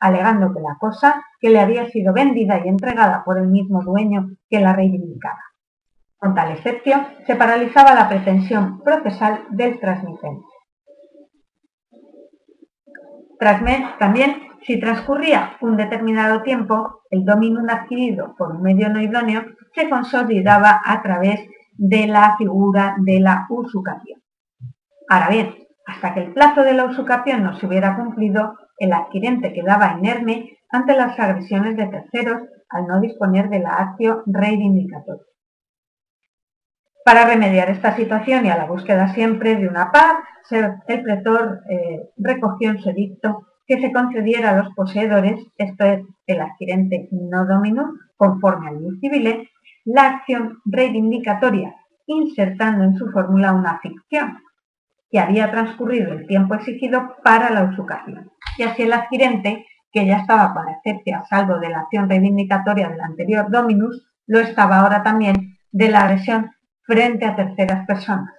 alegando 0.02 0.54
que 0.54 0.60
la 0.60 0.76
cosa 0.78 1.24
que 1.40 1.50
le 1.50 1.60
había 1.60 1.90
sido 1.90 2.12
vendida 2.12 2.60
y 2.64 2.68
entregada 2.68 3.24
por 3.24 3.38
el 3.38 3.48
mismo 3.48 3.82
dueño 3.82 4.32
que 4.50 4.60
la 4.60 4.74
reivindicaba. 4.74 5.40
Con 6.18 6.36
tal 6.36 6.52
excepción, 6.52 7.08
se 7.26 7.36
paralizaba 7.36 7.94
la 7.94 8.10
pretensión 8.10 8.82
procesal 8.84 9.46
del 9.52 9.80
transmitente. 9.80 10.46
También 13.98 14.52
si 14.64 14.80
transcurría 14.80 15.58
un 15.62 15.76
determinado 15.76 16.44
tiempo, 16.44 17.02
el 17.10 17.26
dominio 17.26 17.62
adquirido 17.68 18.36
por 18.38 18.52
un 18.52 18.62
medio 18.62 18.90
no 18.90 19.02
idóneo 19.02 19.44
se 19.74 19.90
consolidaba 19.90 20.80
a 20.86 21.02
través 21.02 21.40
de 21.74 22.06
la 22.06 22.36
figura 22.38 22.96
de 23.00 23.20
la 23.20 23.48
usucación. 23.50 24.22
Ahora 25.10 25.30
bien, 25.30 25.56
hasta 25.88 26.14
que 26.14 26.22
el 26.22 26.34
plazo 26.34 26.62
de 26.62 26.74
la 26.74 26.86
usucación 26.86 27.44
no 27.44 27.58
se 27.58 27.66
hubiera 27.66 27.96
cumplido, 27.96 28.56
el 28.82 28.94
adquirente 28.94 29.54
quedaba 29.54 29.96
inerme 29.98 30.58
ante 30.70 30.96
las 30.96 31.18
agresiones 31.20 31.78
de 31.78 31.86
terceros 31.86 32.42
al 32.68 32.88
no 32.88 33.00
disponer 33.00 33.50
de 33.50 33.60
la 33.60 33.76
acción 33.76 34.24
reivindicatoria. 34.26 35.24
Para 37.06 37.26
remediar 37.26 37.70
esta 37.70 37.96
situación 37.96 38.46
y 38.46 38.50
a 38.50 38.58
la 38.58 38.66
búsqueda 38.66 39.14
siempre 39.14 39.56
de 39.56 39.68
una 39.68 39.92
paz, 39.92 40.16
el 40.50 41.04
pretor 41.04 41.62
eh, 41.70 42.10
recogió 42.18 42.72
en 42.72 42.80
su 42.80 42.90
edicto 42.90 43.48
que 43.68 43.80
se 43.80 43.92
concediera 43.92 44.50
a 44.50 44.64
los 44.64 44.74
poseedores, 44.74 45.40
esto 45.58 45.86
es, 45.86 46.02
el 46.26 46.42
adquirente 46.42 47.08
no 47.12 47.46
domino, 47.46 47.94
conforme 48.18 48.70
al 48.70 49.00
civil, 49.00 49.48
la 49.86 50.08
acción 50.08 50.58
reivindicatoria, 50.66 51.76
insertando 52.08 52.84
en 52.84 52.96
su 52.96 53.12
fórmula 53.12 53.54
una 53.54 53.80
ficción, 53.80 54.40
que 55.12 55.20
había 55.20 55.52
transcurrido 55.52 56.14
el 56.14 56.26
tiempo 56.26 56.56
exigido 56.56 57.16
para 57.24 57.52
la 57.52 57.64
usucación. 57.66 58.31
Y 58.58 58.64
así 58.64 58.84
el 58.84 58.94
adquirente, 58.94 59.66
que 59.92 60.06
ya 60.06 60.18
estaba 60.18 60.54
hacerse 60.78 61.14
a 61.14 61.26
salvo 61.26 61.60
de 61.60 61.70
la 61.70 61.82
acción 61.82 62.10
reivindicatoria 62.10 62.90
del 62.90 63.02
anterior 63.02 63.50
dominus, 63.50 64.08
lo 64.28 64.40
estaba 64.40 64.80
ahora 64.80 65.04
también 65.04 65.58
de 65.72 65.90
la 65.90 66.02
agresión 66.02 66.52
frente 66.84 67.26
a 67.26 67.36
terceras 67.36 67.86
personas. 67.86 68.34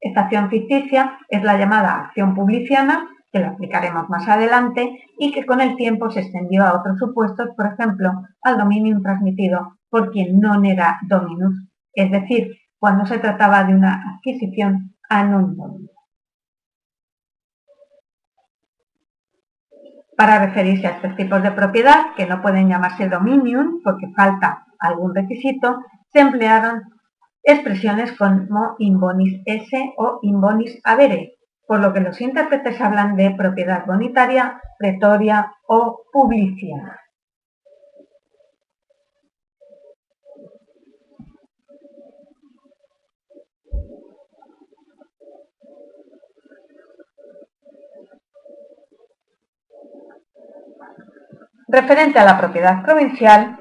Esta 0.00 0.22
acción 0.22 0.50
ficticia 0.50 1.18
es 1.28 1.42
la 1.42 1.56
llamada 1.56 2.00
acción 2.06 2.34
publiciana 2.34 3.08
que 3.32 3.40
lo 3.40 3.46
explicaremos 3.46 4.08
más 4.10 4.28
adelante, 4.28 5.00
y 5.18 5.32
que 5.32 5.46
con 5.46 5.60
el 5.60 5.74
tiempo 5.76 6.10
se 6.10 6.20
extendió 6.20 6.64
a 6.64 6.78
otros 6.78 6.98
supuestos, 6.98 7.48
por 7.56 7.66
ejemplo, 7.66 8.12
al 8.42 8.58
dominio 8.58 9.00
transmitido 9.02 9.78
por 9.88 10.12
quien 10.12 10.38
no 10.38 10.62
era 10.62 10.98
dominus, 11.08 11.66
es 11.94 12.10
decir, 12.10 12.58
cuando 12.78 13.06
se 13.06 13.18
trataba 13.18 13.64
de 13.64 13.74
una 13.74 14.16
adquisición 14.16 14.94
a 15.08 15.24
non 15.24 15.56
dominus. 15.56 15.91
Para 20.22 20.38
referirse 20.38 20.86
a 20.86 20.90
estos 20.90 21.16
tipos 21.16 21.42
de 21.42 21.50
propiedad, 21.50 22.14
que 22.16 22.26
no 22.26 22.40
pueden 22.40 22.68
llamarse 22.68 23.08
dominium 23.08 23.80
porque 23.82 24.06
falta 24.14 24.66
algún 24.78 25.12
requisito, 25.12 25.80
se 26.12 26.20
emplearon 26.20 26.82
expresiones 27.42 28.12
como 28.16 28.76
inbonis 28.78 29.42
s 29.44 29.68
o 29.98 30.20
inbonis 30.22 30.78
avere, 30.84 31.32
por 31.66 31.80
lo 31.80 31.92
que 31.92 32.02
los 32.02 32.20
intérpretes 32.20 32.80
hablan 32.80 33.16
de 33.16 33.32
propiedad 33.32 33.84
bonitaria, 33.84 34.60
pretoria 34.78 35.54
o 35.66 36.04
publicidad. 36.12 37.01
Referente 51.72 52.18
a 52.18 52.24
la 52.26 52.36
propiedad 52.36 52.82
provincial, 52.82 53.58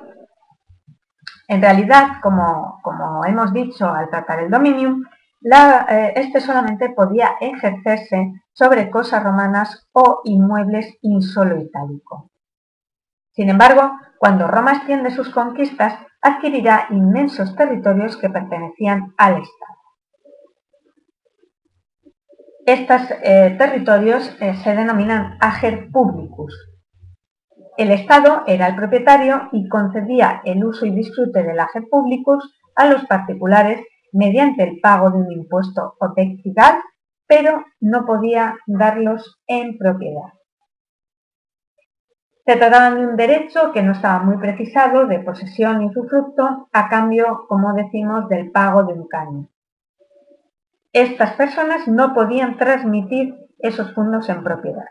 en 1.47 1.61
realidad, 1.61 2.19
como, 2.21 2.81
hemos 3.25 3.53
dicho 3.53 3.87
al 3.87 4.09
tratar 4.09 4.41
el 4.41 4.51
dominium, 4.51 5.05
eh, 5.41 6.11
este 6.17 6.41
solamente 6.41 6.89
podía 6.89 7.35
ejercerse 7.39 8.33
sobre 8.51 8.91
cosas 8.91 9.23
romanas 9.23 9.87
o 9.93 10.19
inmuebles 10.25 10.93
insolo 11.03 11.57
itálico. 11.57 12.29
Sin 13.31 13.49
embargo, 13.49 13.97
cuando 14.19 14.45
Roma 14.45 14.73
extiende 14.73 15.11
sus 15.11 15.29
conquistas, 15.29 15.97
adquirirá 16.21 16.87
inmensos 16.89 17.55
territorios 17.55 18.17
que 18.17 18.29
pertenecían 18.29 19.13
al 19.15 19.41
Estado. 19.41 19.77
Estos 22.65 23.01
eh, 23.23 23.55
territorios 23.57 24.35
eh, 24.41 24.53
se 24.55 24.75
denominan 24.75 25.37
ager 25.39 25.89
publicus. 25.93 26.70
El 27.77 27.91
Estado 27.91 28.43
era 28.47 28.67
el 28.67 28.75
propietario 28.75 29.49
y 29.53 29.69
concedía 29.69 30.41
el 30.43 30.63
uso 30.63 30.85
y 30.85 30.91
disfrute 30.91 31.43
del 31.43 31.59
ager 31.59 31.83
publicus 31.89 32.53
a 32.75 32.85
los 32.85 33.05
particulares 33.05 33.81
mediante 34.11 34.63
el 34.63 34.79
pago 34.81 35.09
de 35.09 35.17
un 35.17 35.31
impuesto 35.31 35.95
o 35.99 36.13
textigal, 36.13 36.79
pero 37.27 37.63
no 37.79 38.05
podía 38.05 38.57
darlos 38.67 39.41
en 39.47 39.77
propiedad. 39.77 40.33
Se 42.45 42.57
trataba 42.57 42.95
de 42.95 43.05
un 43.05 43.15
derecho 43.15 43.71
que 43.71 43.83
no 43.83 43.93
estaba 43.93 44.23
muy 44.23 44.37
precisado 44.37 45.05
de 45.05 45.19
posesión 45.19 45.83
y 45.83 45.93
su 45.93 46.03
fruto 46.05 46.67
a 46.73 46.89
cambio, 46.89 47.45
como 47.47 47.73
decimos, 47.73 48.27
del 48.27 48.51
pago 48.51 48.83
de 48.83 48.93
un 48.93 49.07
caño. 49.07 49.47
Estas 50.91 51.33
personas 51.33 51.87
no 51.87 52.13
podían 52.13 52.57
transmitir 52.57 53.35
esos 53.59 53.93
fondos 53.93 54.27
en 54.27 54.43
propiedad. 54.43 54.87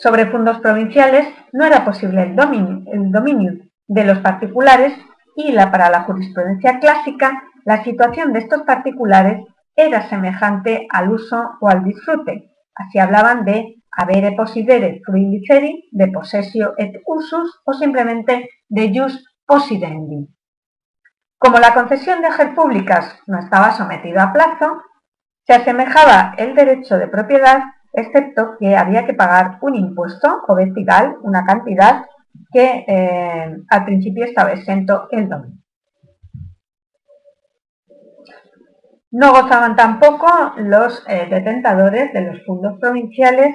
Sobre 0.00 0.30
fondos 0.30 0.60
provinciales 0.60 1.28
no 1.52 1.66
era 1.66 1.84
posible 1.84 2.22
el 2.22 2.34
dominio, 2.34 3.58
de 3.86 4.04
los 4.04 4.20
particulares 4.20 4.94
y 5.36 5.52
para 5.52 5.90
la 5.90 6.04
jurisprudencia 6.04 6.78
clásica 6.78 7.42
la 7.66 7.84
situación 7.84 8.32
de 8.32 8.38
estos 8.38 8.62
particulares 8.62 9.44
era 9.76 10.08
semejante 10.08 10.86
al 10.88 11.10
uso 11.10 11.50
o 11.60 11.68
al 11.68 11.84
disfrute. 11.84 12.50
Así 12.74 12.98
hablaban 12.98 13.44
de 13.44 13.82
avere 13.90 14.32
possidere 14.32 15.02
fruiliceri, 15.04 15.90
de 15.92 16.08
possessio 16.08 16.72
et 16.78 17.02
usus 17.04 17.60
o 17.66 17.74
simplemente 17.74 18.48
de 18.68 18.92
jus 18.94 19.22
possidendi. 19.44 20.28
Como 21.36 21.58
la 21.58 21.74
concesión 21.74 22.22
de 22.22 22.28
ejer 22.28 22.54
públicas 22.54 23.18
no 23.26 23.38
estaba 23.38 23.72
sometido 23.72 24.20
a 24.22 24.32
plazo, 24.32 24.82
se 25.46 25.54
asemejaba 25.54 26.34
el 26.38 26.54
derecho 26.54 26.96
de 26.96 27.08
propiedad, 27.08 27.64
excepto 27.92 28.56
que 28.58 28.76
había 28.76 29.06
que 29.06 29.14
pagar 29.14 29.58
un 29.62 29.74
impuesto 29.74 30.42
o 30.46 30.54
vestigal, 30.54 31.16
una 31.22 31.44
cantidad 31.44 32.04
que 32.52 32.84
eh, 32.86 33.56
al 33.68 33.84
principio 33.84 34.24
estaba 34.24 34.52
exento 34.52 35.08
el 35.10 35.28
dominio. 35.28 35.60
No 39.12 39.32
gozaban 39.32 39.74
tampoco 39.74 40.28
los 40.56 41.04
eh, 41.08 41.26
detentadores 41.28 42.12
de 42.12 42.20
los 42.20 42.44
fondos 42.46 42.78
provinciales 42.78 43.54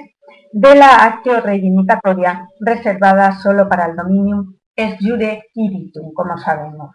de 0.52 0.74
la 0.74 1.04
actio 1.04 1.40
reivindicatoria 1.40 2.46
reservada 2.60 3.32
solo 3.32 3.68
para 3.68 3.86
el 3.86 3.96
dominium 3.96 4.54
es 4.74 4.96
jure 5.00 5.44
quiritum, 5.54 6.12
como 6.12 6.36
sabemos. 6.36 6.94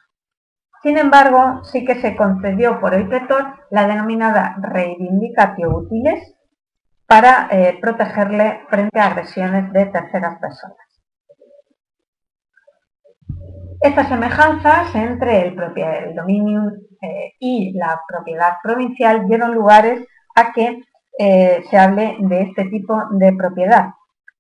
Sin 0.84 0.98
embargo, 0.98 1.64
sí 1.64 1.86
que 1.86 2.02
se 2.02 2.16
concedió 2.16 2.80
por 2.80 2.94
el 2.94 3.08
pretor 3.08 3.46
la 3.72 3.88
denominada 3.88 4.56
reivindicatio 4.62 5.70
utiles 5.70 6.31
para 7.12 7.50
eh, 7.52 7.78
protegerle 7.82 8.62
frente 8.70 8.98
a 8.98 9.08
agresiones 9.08 9.74
de 9.74 9.86
terceras 9.88 10.40
personas. 10.40 10.78
Estas 13.82 14.08
semejanzas 14.08 14.96
entre 14.96 15.42
el, 15.42 15.62
el 15.76 16.16
dominio 16.16 16.72
eh, 17.02 17.34
y 17.38 17.74
la 17.78 18.00
propiedad 18.08 18.54
provincial 18.64 19.28
dieron 19.28 19.54
lugares 19.54 20.08
a 20.36 20.54
que 20.54 20.84
eh, 21.20 21.62
se 21.70 21.78
hable 21.78 22.16
de 22.18 22.44
este 22.44 22.64
tipo 22.70 22.98
de 23.12 23.34
propiedad. 23.34 23.88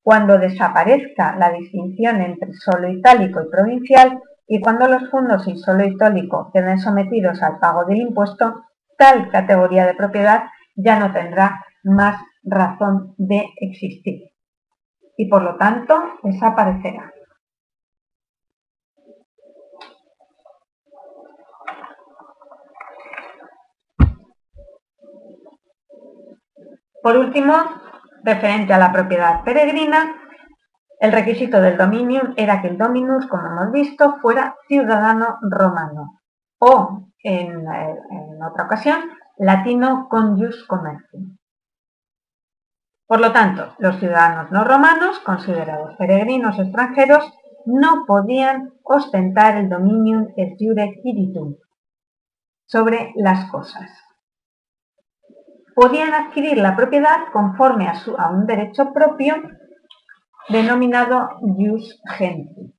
Cuando 0.01 0.37
desaparezca 0.37 1.35
la 1.35 1.51
distinción 1.51 2.21
entre 2.21 2.53
solo 2.53 2.89
itálico 2.89 3.41
y 3.41 3.49
provincial 3.49 4.21
y 4.47 4.61
cuando 4.61 4.87
los 4.87 5.09
fondos 5.11 5.45
y 5.45 5.57
solo 5.57 5.83
itálico 5.83 6.49
queden 6.53 6.79
sometidos 6.79 7.43
al 7.43 7.59
pago 7.59 7.83
del 7.83 7.97
impuesto, 7.97 8.63
tal 8.97 9.29
categoría 9.29 9.85
de 9.85 9.93
propiedad 9.93 10.43
ya 10.77 10.97
no 10.97 11.11
tendrá 11.11 11.65
más 11.83 12.15
razón 12.43 13.13
de 13.17 13.45
existir 13.57 14.31
y 15.17 15.27
por 15.29 15.43
lo 15.43 15.55
tanto 15.57 16.01
desaparecerá. 16.23 17.11
Por 27.01 27.17
último, 27.17 27.53
referente 28.23 28.73
a 28.73 28.77
la 28.77 28.91
propiedad 28.91 29.43
peregrina, 29.43 30.21
el 30.99 31.11
requisito 31.11 31.59
del 31.59 31.77
dominio 31.77 32.33
era 32.37 32.61
que 32.61 32.67
el 32.67 32.77
dominus, 32.77 33.25
como 33.25 33.47
hemos 33.47 33.71
visto, 33.71 34.17
fuera 34.21 34.55
ciudadano 34.67 35.39
romano 35.41 36.21
o, 36.59 37.07
en, 37.23 37.65
otra 38.43 38.65
ocasión, 38.65 38.99
latino 39.37 40.07
con 40.09 40.37
jus 40.37 40.67
Por 43.11 43.19
lo 43.19 43.33
tanto, 43.33 43.75
los 43.79 43.99
ciudadanos 43.99 44.51
no 44.51 44.63
romanos, 44.63 45.19
considerados 45.19 45.97
peregrinos 45.97 46.57
extranjeros, 46.57 47.29
no 47.65 48.05
podían 48.07 48.71
ostentar 48.83 49.57
el 49.57 49.67
dominium 49.67 50.29
et 50.37 50.55
jure 50.57 50.93
quiritum 51.03 51.57
sobre 52.65 53.11
las 53.17 53.51
cosas 53.51 53.89
podían 55.75 56.13
adquirir 56.13 56.57
la 56.57 56.75
propiedad 56.75 57.31
conforme 57.33 57.87
a, 57.87 58.29
un 58.29 58.45
derecho 58.45 58.93
propio 58.93 59.35
denominado 60.49 61.29
jus 61.41 61.99
genti. 62.17 62.73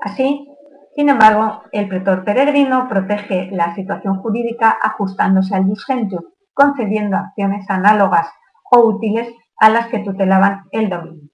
Así, 0.00 0.46
sin 0.94 1.08
embargo, 1.08 1.62
el 1.72 1.88
pretor 1.88 2.24
peregrino 2.24 2.88
protege 2.88 3.50
la 3.50 3.74
situación 3.74 4.22
jurídica 4.22 4.78
ajustándose 4.80 5.54
al 5.54 5.64
jus 5.64 5.84
gentium, 5.84 6.24
concediendo 6.58 7.16
acciones 7.16 7.70
análogas 7.70 8.26
o 8.72 8.80
útiles 8.80 9.32
a 9.58 9.70
las 9.70 9.86
que 9.86 10.00
tutelaban 10.00 10.64
el 10.72 10.90
dominio. 10.90 11.30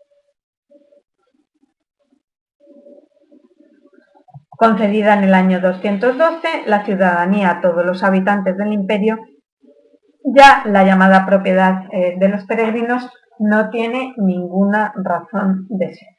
Concedida 4.51 5.15
en 5.15 5.25
el 5.25 5.35
año 5.35 5.61
212, 5.63 6.65
la 6.67 6.85
ciudadanía 6.85 7.51
a 7.51 7.61
todos 7.63 7.87
los 7.87 8.05
habitantes 8.05 8.59
del 8.59 8.75
imperio, 8.75 9.19
ya 10.25 10.63
la 10.67 10.85
llamada 10.85 11.25
propiedad 11.25 11.85
eh, 11.91 12.17
de 12.19 12.29
los 12.29 12.45
peregrinos 12.45 13.11
no 13.39 13.71
tiene 13.71 14.13
ninguna 14.19 14.93
razón 14.95 15.67
de 15.71 15.95
ser. 15.95 16.14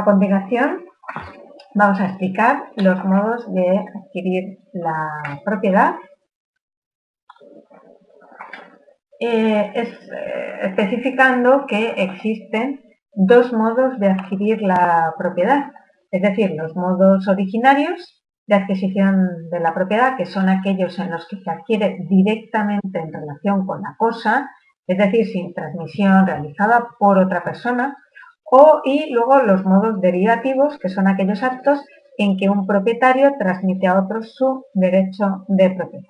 A 0.00 0.04
continuación, 0.04 0.86
vamos 1.74 2.00
a 2.00 2.06
explicar 2.06 2.70
los 2.76 3.04
modos 3.04 3.52
de 3.52 3.84
adquirir 3.98 4.60
la 4.72 5.42
propiedad. 5.44 5.96
Eh, 9.20 9.72
eh, 9.74 9.98
especificando 10.62 11.66
que 11.66 11.90
existen 11.98 12.80
dos 13.12 13.52
modos 13.52 14.00
de 14.00 14.08
adquirir 14.08 14.62
la 14.62 15.12
propiedad, 15.18 15.70
es 16.10 16.22
decir, 16.22 16.52
los 16.56 16.74
modos 16.74 17.28
originarios 17.28 18.24
de 18.46 18.54
adquisición 18.54 19.50
de 19.50 19.60
la 19.60 19.74
propiedad, 19.74 20.16
que 20.16 20.24
son 20.24 20.48
aquellos 20.48 20.98
en 20.98 21.10
los 21.10 21.28
que 21.28 21.36
se 21.36 21.50
adquiere 21.50 21.98
directamente 22.08 23.00
en 23.00 23.12
relación 23.12 23.66
con 23.66 23.82
la 23.82 23.96
cosa, 23.98 24.48
es 24.86 24.96
decir, 24.96 25.26
sin 25.26 25.52
transmisión 25.52 26.26
realizada 26.26 26.88
por 26.98 27.18
otra 27.18 27.44
persona, 27.44 27.98
o, 28.50 28.80
y 28.84 29.10
luego 29.12 29.42
los 29.42 29.64
modos 29.64 30.00
derivativos, 30.00 30.78
que 30.78 30.88
son 30.88 31.06
aquellos 31.06 31.42
actos 31.42 31.80
en 32.18 32.36
que 32.36 32.50
un 32.50 32.66
propietario 32.66 33.34
transmite 33.38 33.86
a 33.86 33.98
otro 33.98 34.22
su 34.22 34.64
derecho 34.74 35.44
de 35.48 35.70
propiedad. 35.70 36.08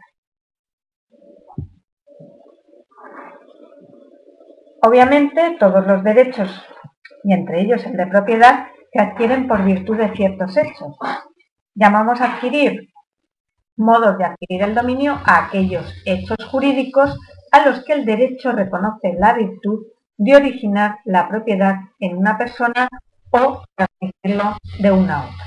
Obviamente, 4.83 5.57
todos 5.61 5.87
los 5.87 6.03
derechos, 6.03 6.51
y 7.23 7.35
entre 7.35 7.61
ellos 7.61 7.85
el 7.85 7.97
de 7.97 8.07
propiedad, 8.07 8.69
se 8.93 8.99
adquieren 8.99 9.47
por 9.47 9.63
virtud 9.63 9.99
de 9.99 10.09
ciertos 10.17 10.57
hechos. 10.57 10.97
Llamamos 11.75 12.21
adquirir 12.21 12.89
modos 13.77 14.19
de 14.19 14.25
adquirir 14.25 14.63
el 14.63 14.75
dominio 14.75 15.19
a 15.25 15.47
aquellos 15.47 15.95
hechos 16.05 16.39
jurídicos 16.51 17.19
a 17.53 17.67
los 17.67 17.85
que 17.85 17.93
el 17.93 18.05
derecho 18.05 18.53
reconoce 18.53 19.15
la 19.19 19.35
virtud 19.35 19.87
de 20.21 20.37
originar 20.37 20.99
la 21.07 21.27
propiedad 21.29 21.77
en 21.99 22.19
una 22.19 22.37
persona 22.37 22.89
o 23.31 23.63
transmitirlo 23.75 24.55
de 24.79 24.93
una 24.93 25.17
a 25.17 25.23
otra. 25.25 25.47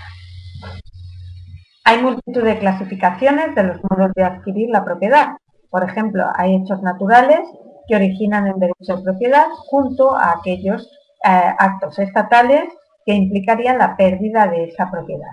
Hay 1.85 2.01
multitud 2.01 2.43
de 2.43 2.57
clasificaciones 2.57 3.53
de 3.53 3.63
los 3.65 3.77
modos 3.83 4.11
de 4.15 4.23
adquirir 4.23 4.69
la 4.69 4.83
propiedad. 4.83 5.37
Por 5.69 5.83
ejemplo, 5.83 6.25
hay 6.35 6.55
hechos 6.55 6.81
naturales 6.81 7.41
que 7.87 7.95
originan 7.95 8.47
el 8.47 8.59
derecho 8.59 8.97
de 8.97 9.03
propiedad 9.03 9.45
junto 9.67 10.15
a 10.15 10.31
aquellos 10.39 10.89
eh, 11.23 11.53
actos 11.59 11.99
estatales 11.99 12.63
que 13.05 13.13
implicarían 13.13 13.77
la 13.77 13.95
pérdida 13.95 14.47
de 14.47 14.63
esa 14.63 14.89
propiedad. 14.89 15.29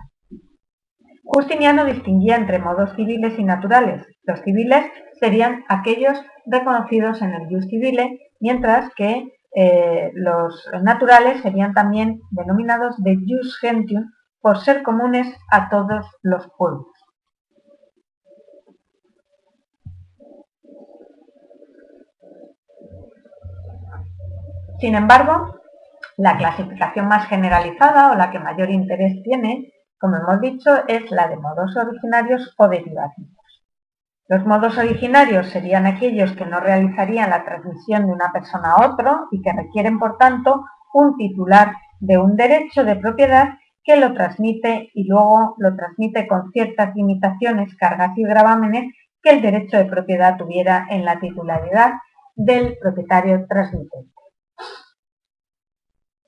Justiniano 1.24 1.87
distinguía 1.87 2.37
entre 2.37 2.59
modos 2.59 2.94
civiles 2.94 3.38
y 3.38 3.44
naturales. 3.44 4.05
Los 4.24 4.40
civiles 4.40 4.85
serían 5.18 5.64
aquellos 5.68 6.20
reconocidos 6.44 7.22
en 7.22 7.33
el 7.33 7.48
jus 7.48 7.66
civile 7.68 8.29
mientras 8.40 8.92
que 8.94 9.33
eh, 9.55 10.11
los 10.14 10.68
naturales 10.83 11.42
serían 11.42 11.74
también 11.74 12.20
denominados 12.31 13.03
de 13.03 13.16
jus 13.16 13.59
gentium 13.61 14.11
por 14.40 14.59
ser 14.59 14.83
comunes 14.83 15.29
a 15.50 15.68
todos 15.68 16.07
los 16.22 16.48
pueblos. 16.57 16.87
Sin 24.81 24.94
embargo, 24.94 25.61
la 26.16 26.38
clasificación 26.38 27.07
más 27.07 27.29
generalizada 27.29 28.12
o 28.12 28.14
la 28.14 28.31
que 28.31 28.38
mayor 28.38 28.70
interés 28.70 29.22
tiene, 29.22 29.74
como 29.98 30.16
hemos 30.16 30.40
dicho, 30.40 30.87
es 30.88 31.11
la 31.11 31.29
de 31.29 31.37
modos 31.37 31.76
originarios 31.76 32.55
o 32.57 32.68
derivativos. 32.68 33.39
Los 34.30 34.46
modos 34.46 34.78
originarios 34.78 35.48
serían 35.48 35.88
aquellos 35.88 36.30
que 36.36 36.46
no 36.46 36.60
realizarían 36.60 37.30
la 37.30 37.44
transmisión 37.44 38.06
de 38.06 38.12
una 38.12 38.30
persona 38.32 38.74
a 38.74 38.86
otro 38.86 39.26
y 39.32 39.42
que 39.42 39.52
requieren, 39.52 39.98
por 39.98 40.18
tanto, 40.18 40.66
un 40.94 41.16
titular 41.16 41.72
de 41.98 42.16
un 42.16 42.36
derecho 42.36 42.84
de 42.84 42.94
propiedad 42.94 43.58
que 43.82 43.96
lo 43.96 44.14
transmite 44.14 44.88
y 44.94 45.08
luego 45.08 45.56
lo 45.58 45.74
transmite 45.74 46.28
con 46.28 46.52
ciertas 46.52 46.94
limitaciones, 46.94 47.74
cargas 47.74 48.16
y 48.16 48.22
gravámenes 48.22 48.94
que 49.20 49.30
el 49.30 49.42
derecho 49.42 49.78
de 49.78 49.86
propiedad 49.86 50.36
tuviera 50.36 50.86
en 50.90 51.04
la 51.04 51.18
titularidad 51.18 51.94
del 52.36 52.78
propietario 52.80 53.46
transmitente. 53.48 54.14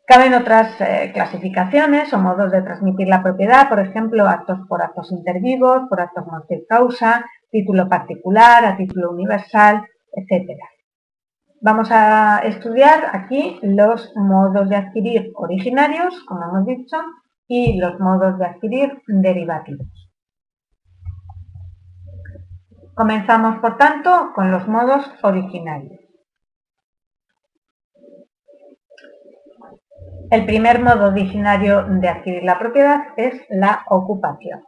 Caben 0.09 0.35
otras 0.35 0.81
eh, 0.81 1.13
clasificaciones 1.15 2.13
o 2.13 2.19
modos 2.19 2.51
de 2.51 2.63
transmitir 2.63 3.07
la 3.07 3.23
propiedad, 3.23 3.69
por 3.69 3.79
ejemplo, 3.79 4.29
actos 4.29 4.59
por 4.69 4.83
actos 4.83 5.13
intervivos, 5.13 5.83
por 5.89 6.01
actos 6.01 6.25
de 6.49 6.67
causa, 6.67 7.25
título 7.53 7.89
particular, 7.89 8.65
a 8.65 8.77
título 8.77 9.11
universal, 9.13 9.85
etc. 10.13 10.59
Vamos 11.61 11.89
a 11.93 12.39
estudiar 12.39 13.11
aquí 13.13 13.61
los 13.63 14.11
modos 14.17 14.69
de 14.69 14.77
adquirir 14.77 15.31
originarios, 15.37 16.25
como 16.25 16.45
hemos 16.45 16.67
dicho, 16.67 16.97
y 17.47 17.79
los 17.79 18.01
modos 18.01 18.39
de 18.39 18.47
adquirir 18.47 19.03
derivativos. 19.07 19.87
Comenzamos, 22.95 23.59
por 23.61 23.77
tanto, 23.77 24.33
con 24.35 24.51
los 24.51 24.67
modos 24.67 25.05
originarios. 25.23 26.01
El 30.31 30.47
primer 30.47 30.81
modo 30.83 31.09
originario 31.09 31.85
de 31.85 32.09
adquirir 32.09 32.43
la 32.43 32.59
propiedad 32.59 33.01
es 33.17 33.35
la 33.51 33.85
ocupación. 33.89 34.63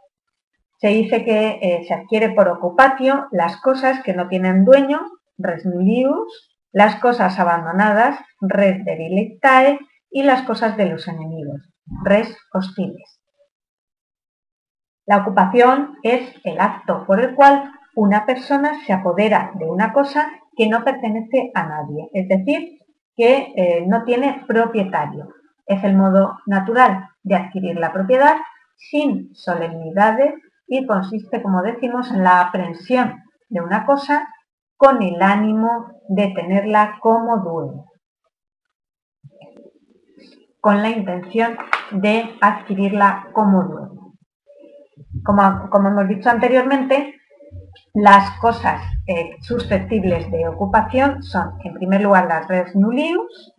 Se 0.85 0.91
dice 0.91 1.25
que 1.25 1.57
eh, 1.63 1.83
se 1.87 1.95
adquiere 1.95 2.29
por 2.35 2.47
ocupatio 2.47 3.25
las 3.31 3.57
cosas 3.57 4.03
que 4.03 4.13
no 4.13 4.27
tienen 4.27 4.65
dueño, 4.65 5.01
res 5.35 5.65
nullius, 5.65 6.55
las 6.71 6.97
cosas 6.97 7.39
abandonadas, 7.39 8.19
res 8.39 8.85
derelictae, 8.85 9.79
y 10.11 10.21
las 10.21 10.43
cosas 10.43 10.77
de 10.77 10.85
los 10.85 11.07
enemigos, 11.07 11.73
res 12.03 12.37
hostiles. 12.53 13.19
La 15.07 15.17
ocupación 15.17 15.97
es 16.03 16.21
el 16.43 16.59
acto 16.59 17.03
por 17.07 17.19
el 17.19 17.33
cual 17.33 17.71
una 17.95 18.27
persona 18.27 18.85
se 18.85 18.93
apodera 18.93 19.53
de 19.55 19.65
una 19.65 19.91
cosa 19.91 20.29
que 20.55 20.67
no 20.67 20.83
pertenece 20.83 21.49
a 21.55 21.63
nadie, 21.63 22.11
es 22.13 22.27
decir, 22.27 22.77
que 23.15 23.53
eh, 23.55 23.85
no 23.87 24.03
tiene 24.03 24.43
propietario. 24.47 25.33
Es 25.65 25.83
el 25.83 25.95
modo 25.95 26.37
natural 26.45 27.09
de 27.23 27.37
adquirir 27.37 27.75
la 27.79 27.91
propiedad 27.91 28.35
sin 28.75 29.33
solemnidades 29.33 30.35
y 30.67 30.85
consiste, 30.85 31.41
como 31.41 31.61
decimos, 31.61 32.11
en 32.11 32.23
la 32.23 32.41
aprehensión 32.41 33.23
de 33.49 33.61
una 33.61 33.85
cosa 33.85 34.27
con 34.77 35.01
el 35.01 35.21
ánimo 35.21 36.01
de 36.09 36.33
tenerla 36.35 36.97
como 37.01 37.37
dueño, 37.37 37.85
con 40.59 40.81
la 40.81 40.89
intención 40.89 41.57
de 41.91 42.35
adquirirla 42.41 43.29
como 43.33 43.63
dueño. 43.63 44.13
Como, 45.23 45.69
como 45.69 45.89
hemos 45.89 46.07
dicho 46.07 46.29
anteriormente, 46.29 47.15
las 47.93 48.37
cosas 48.39 48.81
eh, 49.07 49.37
susceptibles 49.41 50.29
de 50.31 50.47
ocupación 50.47 51.23
son, 51.23 51.53
en 51.63 51.73
primer 51.75 52.01
lugar, 52.01 52.27
las 52.27 52.47
res 52.47 52.75
nullius. 52.75 53.54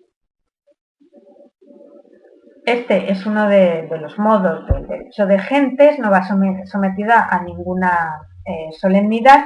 Este 2.66 3.12
es 3.12 3.24
uno 3.26 3.48
de, 3.48 3.88
los 4.00 4.18
modos 4.18 4.66
del 4.66 4.88
derecho 4.88 5.24
de 5.24 5.38
gentes, 5.38 6.00
no 6.00 6.11
va 6.11 6.24
sometida 6.24 7.29
a 7.31 7.44
ninguna 7.44 8.26
eh, 8.44 8.72
solemnidad 8.72 9.44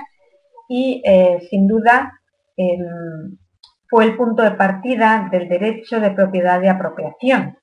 y, 0.67 1.03
eh, 1.05 1.39
sin 1.51 1.69
duda, 1.69 2.19
em, 2.57 3.37
fue 3.91 4.07
el 4.07 4.17
punto 4.17 4.43
de 4.43 4.53
partida 4.53 5.29
del 5.31 5.51
derecho 5.51 6.01
de 6.01 6.13
propiedad 6.13 6.63
y 6.63 6.69
apropiación. 6.69 7.59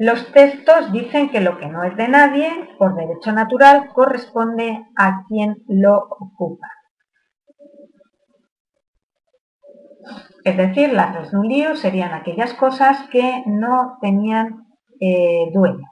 Los 0.00 0.32
textos 0.32 0.90
dicen 0.90 1.30
que 1.30 1.40
lo 1.40 1.56
que 1.56 1.68
no 1.68 1.84
es 1.84 1.96
de 1.96 2.08
nadie, 2.08 2.50
por 2.80 2.96
derecho 2.96 3.30
natural, 3.30 3.90
corresponde 3.94 4.86
a 4.96 5.22
quien 5.28 5.62
lo 5.68 5.98
ocupa. 5.98 6.66
Es 10.44 10.56
decir, 10.56 10.92
las 10.92 11.14
resnulíos 11.14 11.80
serían 11.80 12.12
aquellas 12.12 12.54
cosas 12.54 13.08
que 13.10 13.42
no 13.46 13.98
tenían 14.00 14.66
eh, 15.00 15.50
dueño. 15.52 15.86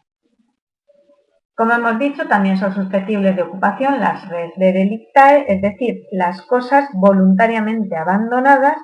Como 1.55 1.73
hemos 1.73 1.99
dicho, 1.99 2.29
también 2.29 2.57
son 2.57 2.73
susceptibles 2.73 3.35
de 3.35 3.43
ocupación 3.43 3.99
las 3.99 4.29
res 4.29 4.53
delictae, 4.57 5.45
es 5.49 5.61
decir, 5.61 6.03
las 6.13 6.43
cosas 6.43 6.89
voluntariamente 6.95 7.97
abandonadas 7.97 8.77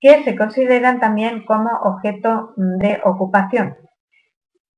que 0.00 0.22
se 0.24 0.36
consideran 0.36 1.00
también 1.00 1.44
como 1.44 1.70
objeto 1.82 2.52
de 2.56 3.00
ocupación, 3.04 3.76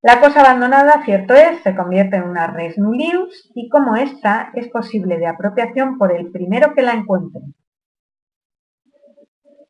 la 0.05 0.19
cosa 0.19 0.41
abandonada, 0.41 1.01
cierto 1.05 1.33
es, 1.33 1.61
se 1.63 1.77
convierte 1.77 2.17
en 2.17 2.23
una 2.23 2.47
res 2.47 2.77
nullius 2.77 3.49
y 3.55 3.69
como 3.69 3.95
esta 3.95 4.51
es 4.53 4.67
posible 4.67 5.17
de 5.17 5.27
apropiación 5.27 5.97
por 5.97 6.13
el 6.13 6.29
primero 6.29 6.73
que 6.73 6.81
la 6.81 6.91
encuentre. 6.91 7.39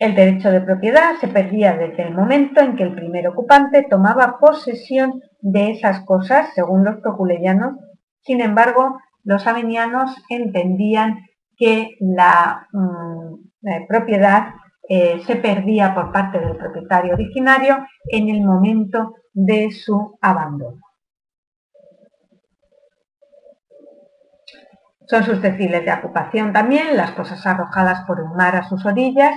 El 0.03 0.15
derecho 0.15 0.51
de 0.51 0.59
propiedad 0.59 1.15
se 1.21 1.29
perdía 1.29 1.77
desde 1.77 2.03
el 2.03 2.13
momento 2.13 2.59
en 2.59 2.75
que 2.75 2.83
el 2.83 2.93
primer 2.93 3.25
ocupante 3.29 3.87
tomaba 3.89 4.37
posesión 4.37 5.21
de 5.39 5.71
esas 5.71 6.01
cosas, 6.01 6.49
según 6.55 6.83
los 6.83 6.97
proculeyanos. 6.97 7.77
Sin 8.19 8.41
embargo, 8.41 8.99
los 9.23 9.47
avenianos 9.47 10.13
entendían 10.27 11.19
que 11.55 11.95
la 12.01 12.67
mm, 12.73 13.87
propiedad 13.87 14.47
eh, 14.89 15.21
se 15.25 15.37
perdía 15.37 15.95
por 15.95 16.11
parte 16.11 16.37
del 16.37 16.57
propietario 16.57 17.13
originario 17.13 17.87
en 18.11 18.27
el 18.27 18.43
momento 18.43 19.15
de 19.31 19.71
su 19.71 20.17
abandono. 20.19 20.81
Son 25.07 25.23
susceptibles 25.23 25.85
de 25.85 25.93
ocupación 25.93 26.51
también 26.51 26.97
las 26.97 27.11
cosas 27.11 27.47
arrojadas 27.47 28.03
por 28.05 28.19
un 28.19 28.35
mar 28.35 28.57
a 28.57 28.63
sus 28.63 28.85
orillas, 28.85 29.33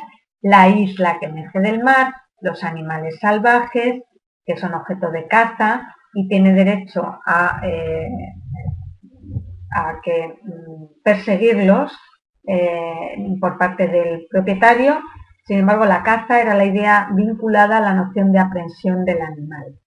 la 0.46 0.68
isla 0.68 1.18
que 1.18 1.26
emerge 1.26 1.59
del 1.59 1.82
mar, 1.82 2.14
los 2.40 2.62
animales 2.62 3.18
salvajes, 3.20 4.02
que 4.44 4.56
son 4.56 4.74
objeto 4.74 5.11
de 5.11 5.26
caza 5.26 5.92
y 6.14 6.28
tiene 6.28 6.52
derecho 6.52 7.18
a, 7.26 7.61
eh, 7.64 8.09
que, 10.04 10.38
mm, 10.42 11.02
perseguirlos 11.02 11.92
eh, 12.46 13.16
por 13.40 13.59
parte 13.59 13.88
del 13.88 14.26
propietario. 14.30 15.00
Sin 15.46 15.59
embargo, 15.59 15.85
la 15.85 16.04
caza 16.04 16.40
era 16.40 16.54
la 16.54 16.64
idea 16.64 17.09
vinculada 17.12 17.78
a 17.78 17.80
la 17.80 17.94
noción 17.94 18.30
de 18.30 18.38
aprehensión 18.38 19.04
del 19.04 19.22
animal. 19.22 19.80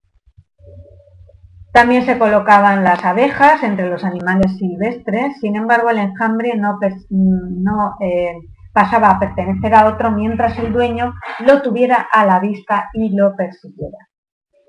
También 1.72 2.04
se 2.04 2.20
colocaban 2.20 2.84
las 2.84 3.06
abejas 3.06 3.64
entre 3.64 3.90
los 3.90 4.04
animales 4.04 4.58
silvestres, 4.58 5.40
sin 5.40 5.56
embargo 5.56 5.90
el 5.90 6.00
enjambre 6.00 6.54
no, 6.58 7.96
eh, 8.02 8.34
pasaba 8.74 9.10
a 9.10 9.20
pertenecer 9.20 9.74
a 9.74 9.88
otro 9.88 10.12
mientras 10.12 10.58
el 10.60 10.72
dueño 10.72 11.14
lo 11.40 11.62
tuviera 11.62 12.08
a 12.12 12.26
la 12.26 12.40
vista 12.40 12.90
y 12.94 13.16
lo 13.16 13.36
persiguiera. 13.36 13.98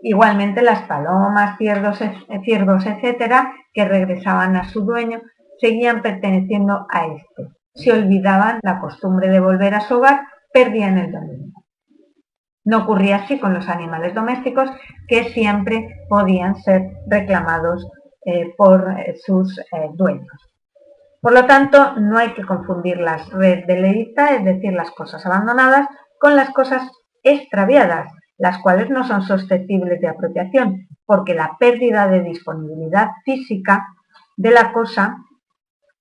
Igualmente 0.02 0.62
las 0.62 0.82
palomas, 0.82 1.58
ciervos, 1.58 2.00
ciervos 2.44 2.86
etcétera, 2.86 3.52
que 3.72 3.84
regresaban 3.84 4.56
a 4.56 4.64
su 4.64 4.82
dueño, 4.82 5.20
seguían 5.58 6.00
perteneciendo 6.00 6.86
a 6.90 7.06
éste. 7.06 7.48
Si 7.74 7.90
olvidaban 7.90 8.60
la 8.62 8.80
costumbre 8.80 9.28
de 9.28 9.40
volver 9.40 9.74
a 9.74 9.80
su 9.80 9.98
hogar, 9.98 10.22
perdían 10.52 10.98
el 10.98 11.12
dominio. 11.12 11.52
No 12.64 12.78
ocurría 12.84 13.16
así 13.16 13.38
con 13.38 13.54
los 13.54 13.68
animales 13.68 14.14
domésticos 14.14 14.70
que 15.08 15.24
siempre 15.30 16.06
podían 16.08 16.56
ser 16.56 16.90
reclamados 17.06 17.86
eh, 18.24 18.54
por 18.56 18.90
eh, 18.98 19.16
sus 19.24 19.58
eh, 19.58 19.90
dueños. 19.94 20.49
Por 21.20 21.32
lo 21.32 21.46
tanto, 21.46 21.96
no 21.96 22.16
hay 22.18 22.32
que 22.32 22.44
confundir 22.44 22.98
las 22.98 23.28
redes 23.30 23.66
de 23.66 23.78
leíta, 23.78 24.34
es 24.34 24.44
decir, 24.44 24.72
las 24.72 24.90
cosas 24.90 25.24
abandonadas, 25.26 25.86
con 26.18 26.34
las 26.34 26.50
cosas 26.50 26.90
extraviadas, 27.22 28.10
las 28.38 28.58
cuales 28.62 28.88
no 28.88 29.04
son 29.04 29.22
susceptibles 29.22 30.00
de 30.00 30.08
apropiación, 30.08 30.88
porque 31.04 31.34
la 31.34 31.56
pérdida 31.58 32.08
de 32.08 32.22
disponibilidad 32.22 33.08
física 33.24 33.86
de 34.36 34.50
la 34.50 34.72
cosa 34.72 35.18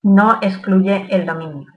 no 0.01 0.39
excluye 0.41 1.07
el 1.09 1.25
dominio. 1.25 1.67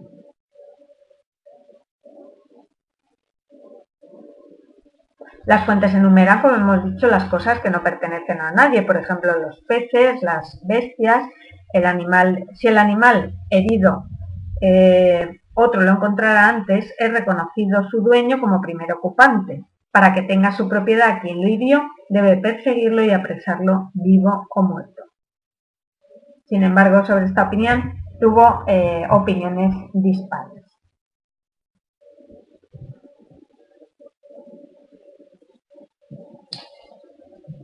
Las 5.44 5.64
fuentes 5.64 5.92
enumeran, 5.92 6.40
como 6.40 6.54
hemos 6.54 6.84
dicho, 6.84 7.08
las 7.08 7.24
cosas 7.24 7.58
que 7.58 7.70
no 7.70 7.82
pertenecen 7.82 8.40
a 8.40 8.52
nadie, 8.52 8.82
por 8.82 8.96
ejemplo, 8.96 9.36
los 9.36 9.60
peces, 9.66 10.22
las 10.22 10.60
bestias, 10.64 11.24
el 11.72 11.86
animal. 11.86 12.46
Si 12.54 12.68
el 12.68 12.78
animal 12.78 13.34
herido 13.50 14.04
eh, 14.60 15.40
otro 15.54 15.82
lo 15.82 15.92
encontrara 15.92 16.48
antes, 16.48 16.94
es 16.98 17.12
reconocido 17.12 17.84
su 17.90 18.00
dueño 18.02 18.40
como 18.40 18.60
primer 18.60 18.92
ocupante. 18.92 19.64
Para 19.90 20.14
que 20.14 20.22
tenga 20.22 20.52
su 20.52 20.68
propiedad 20.68 21.20
quien 21.20 21.42
lo 21.42 21.48
hirió, 21.48 21.82
debe 22.08 22.38
perseguirlo 22.38 23.04
y 23.04 23.10
apresarlo 23.10 23.90
vivo 23.94 24.46
o 24.48 24.62
muerto. 24.62 25.02
Sin 26.46 26.62
embargo, 26.62 27.04
sobre 27.04 27.26
esta 27.26 27.44
opinión 27.44 27.94
tuvo 28.20 28.64
eh, 28.66 29.06
opiniones 29.10 29.74
dispares. 29.92 30.62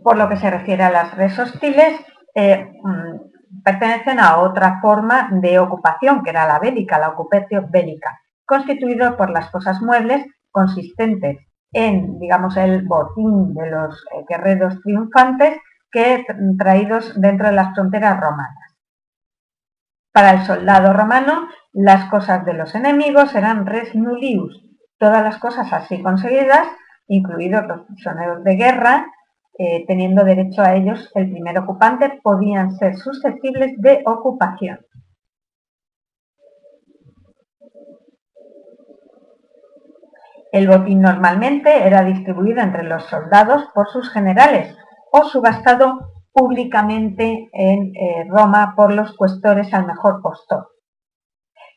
por 0.09 0.17
lo 0.17 0.27
que 0.31 0.39
se 0.39 0.51
refiere 0.51 0.83
a 0.83 0.91
las 0.91 1.15
redes 1.15 1.39
hostiles, 1.39 2.01
eh, 2.35 2.73
mm, 2.83 3.38
pertenecen 3.65 4.21
a 4.21 4.39
otra 4.39 4.81
forma 4.81 5.29
de 5.33 5.59
ocupación, 5.59 6.23
que 6.23 6.31
era 6.31 6.47
la 6.47 6.59
bélica, 6.59 6.99
la 6.99 7.11
ocupación 7.11 7.71
bélica, 7.71 8.21
constituido 8.45 9.17
por 9.17 9.31
las 9.31 9.51
cosas 9.51 9.81
muebles 9.83 10.25
consistentes 10.51 11.39
en, 11.73 12.19
digamos, 12.19 12.57
el 12.57 12.87
botín 12.87 13.55
de 13.55 13.71
los 13.71 14.05
eh, 14.13 14.25
guerreros 14.29 14.81
triunfantes 14.83 15.59
que 15.91 16.25
traídos 16.59 17.19
dentro 17.21 17.49
de 17.49 17.55
las 17.55 17.75
fronteras 17.75 18.19
romanas. 18.21 18.77
Para 20.13 20.33
el 20.33 20.47
soldado 20.47 20.93
romano, 20.93 21.49
las 21.73 22.11
cosas 22.11 22.45
de 22.45 22.55
los 22.55 22.75
enemigos 22.75 23.35
eran 23.35 23.67
res 23.67 23.95
nullius, 23.95 24.65
todas 24.99 25.23
las 25.23 25.39
cosas 25.39 25.73
así 25.73 26.03
conseguidas, 26.03 26.67
incluidos 27.07 27.67
los 27.67 27.87
prisioneros 27.87 28.43
de 28.45 28.57
guerra, 28.57 29.07
teniendo 29.87 30.25
derecho 30.25 30.63
a 30.63 30.77
ellos 30.77 31.11
el 31.15 31.31
primer 31.31 31.59
ocupante, 31.59 32.21
podían 32.23 32.77
ser 32.77 32.97
susceptibles 32.97 33.73
de 33.79 34.03
ocupación. 34.07 34.79
El 40.51 40.67
botín 40.67 41.03
normalmente 41.03 41.87
era 41.87 42.05
distribuido 42.05 42.61
entre 42.63 42.85
los 42.85 43.05
soldados 43.05 43.69
por 43.75 43.89
sus 43.89 44.11
generales 44.11 44.75
o 45.13 45.25
subastado 45.25 46.13
públicamente 46.33 47.49
en 47.53 47.93
eh, 47.95 48.27
Roma 48.29 48.75
por 48.77 48.95
los 48.95 49.15
cuestores 49.17 49.73
al 49.75 49.87
mejor 49.87 50.23
postor. 50.23 50.69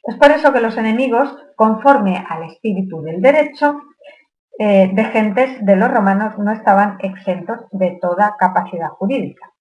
Es 0.03 0.15
por 0.15 0.31
eso 0.31 0.53
que 0.53 0.61
los 0.61 0.77
enemigos, 0.77 1.35
conforme 1.55 2.23
al 2.27 2.43
espíritu 2.43 3.01
del 3.01 3.21
derecho, 3.21 3.79
eh, 4.59 4.91
de 4.93 5.05
gentes 5.05 5.65
de 5.65 5.75
los 5.75 5.91
romanos 5.91 6.37
no 6.37 6.51
estaban 6.51 6.97
exentos 6.99 7.59
de 7.71 7.97
toda 8.01 8.35
capacidad 8.37 8.89
jurídica. 8.89 9.51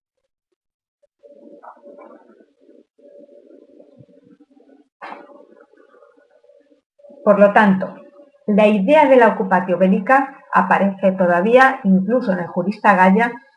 Por 7.24 7.38
lo 7.38 7.53
tanto, 7.53 7.94
la 8.46 8.66
idea 8.66 9.07
de 9.07 9.16
la 9.16 9.29
ocupatio 9.29 9.79
bélica 9.79 10.38
aparece 10.53 11.12
todavía, 11.12 11.81
incluso 11.85 12.33
en 12.33 12.40
el 12.40 12.46
jurista 12.46 12.94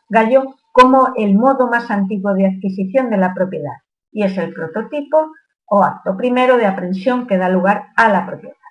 Gallo, 0.08 0.54
como 0.72 1.08
el 1.16 1.34
modo 1.34 1.68
más 1.68 1.90
antiguo 1.90 2.34
de 2.34 2.46
adquisición 2.46 3.10
de 3.10 3.16
la 3.16 3.32
propiedad, 3.34 3.72
y 4.12 4.24
es 4.24 4.36
el 4.38 4.52
prototipo 4.52 5.32
o 5.66 5.82
acto 5.82 6.16
primero 6.16 6.56
de 6.56 6.66
aprehensión 6.66 7.26
que 7.26 7.38
da 7.38 7.48
lugar 7.48 7.88
a 7.96 8.08
la 8.08 8.26
propiedad. 8.26 8.63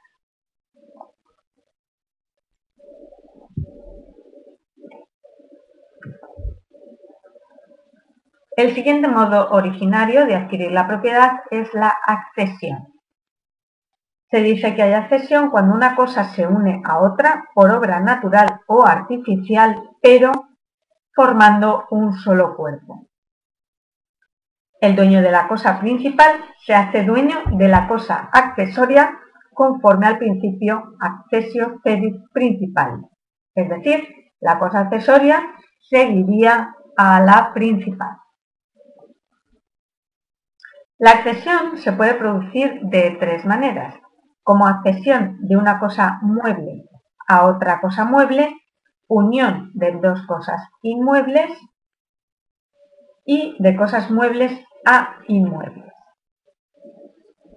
El 8.56 8.76
siguiente 8.76 9.08
modo 9.08 9.50
originario 9.50 10.28
de 10.28 10.36
adquirir 10.36 10.72
la 10.72 10.88
propiedad 10.88 11.42
es 11.50 11.74
la 11.74 11.92
accesión. 12.06 12.94
Se 14.30 14.42
dice 14.42 14.76
que 14.76 14.84
hay 14.84 14.94
accesión 14.94 15.50
cuando 15.50 15.74
una 15.76 15.96
cosa 15.96 16.24
se 16.26 16.46
une 16.46 16.82
a 16.86 17.00
otra 17.00 17.46
por 17.56 17.72
obra 17.72 18.00
natural 18.00 18.62
o 18.68 18.86
artificial, 18.86 19.76
pero 20.02 20.32
formando 21.16 21.86
un 21.90 22.14
solo 22.14 22.56
cuerpo. 22.56 23.08
El 24.80 24.96
dueño 24.96 25.22
de 25.22 25.32
la 25.32 25.48
cosa 25.48 25.80
principal 25.80 26.44
se 26.66 26.76
hace 26.76 27.04
dueño 27.04 27.38
de 27.54 27.68
la 27.68 27.88
cosa 27.88 28.30
accesoria 28.32 29.18
conforme 29.54 30.08
al 30.08 30.20
principio 30.20 30.94
accesio 31.00 31.80
cedit 31.84 32.22
principal. 32.32 33.06
Es 33.56 33.70
decir, 33.70 34.08
la 34.40 34.60
cosa 34.60 34.82
accesoria 34.82 35.42
seguiría 35.80 36.76
a 36.98 37.20
la 37.22 37.52
principal. 37.54 38.23
La 41.04 41.12
accesión 41.12 41.80
se 41.80 41.92
puede 41.92 42.14
producir 42.14 42.80
de 42.84 43.18
tres 43.20 43.44
maneras 43.44 43.94
como 44.42 44.68
accesión 44.68 45.38
de 45.42 45.58
una 45.58 45.78
cosa 45.78 46.20
mueble 46.22 46.86
a 47.28 47.46
otra 47.46 47.82
cosa 47.82 48.06
mueble, 48.06 48.56
unión 49.10 49.72
de 49.74 50.00
dos 50.02 50.26
cosas 50.26 50.62
inmuebles 50.82 51.52
y 53.26 53.54
de 53.60 53.76
cosas 53.76 54.12
muebles 54.12 54.58
a 54.86 55.18
inmuebles. 55.28 55.92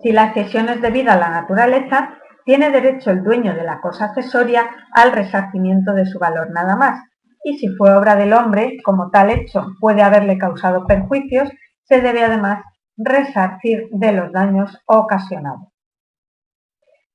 Si 0.02 0.11
la 0.11 0.24
accesión 0.24 0.68
es 0.68 0.82
debida 0.82 1.12
a 1.12 1.18
la 1.18 1.30
naturaleza, 1.30 2.18
tiene 2.44 2.70
derecho 2.70 3.12
el 3.12 3.22
dueño 3.22 3.54
de 3.54 3.62
la 3.62 3.80
cosa 3.80 4.06
accesoria 4.06 4.68
al 4.92 5.12
resarcimiento 5.12 5.92
de 5.92 6.06
su 6.06 6.18
valor 6.18 6.50
nada 6.50 6.74
más, 6.74 6.98
y 7.44 7.59
si 7.59 7.68
fue 7.76 7.94
obra 7.94 8.16
del 8.16 8.32
hombre, 8.32 8.78
como 8.85 9.11
tal 9.11 9.30
hecho 9.30 9.68
puede 9.78 10.02
haberle 10.02 10.37
causado 10.37 10.85
perjuicios, 10.85 11.48
se 11.85 12.00
debe 12.00 12.24
además 12.24 12.64
resarcir 12.96 13.88
de 13.90 14.12
los 14.12 14.32
daños 14.32 14.82
ocasionados. 14.87 15.68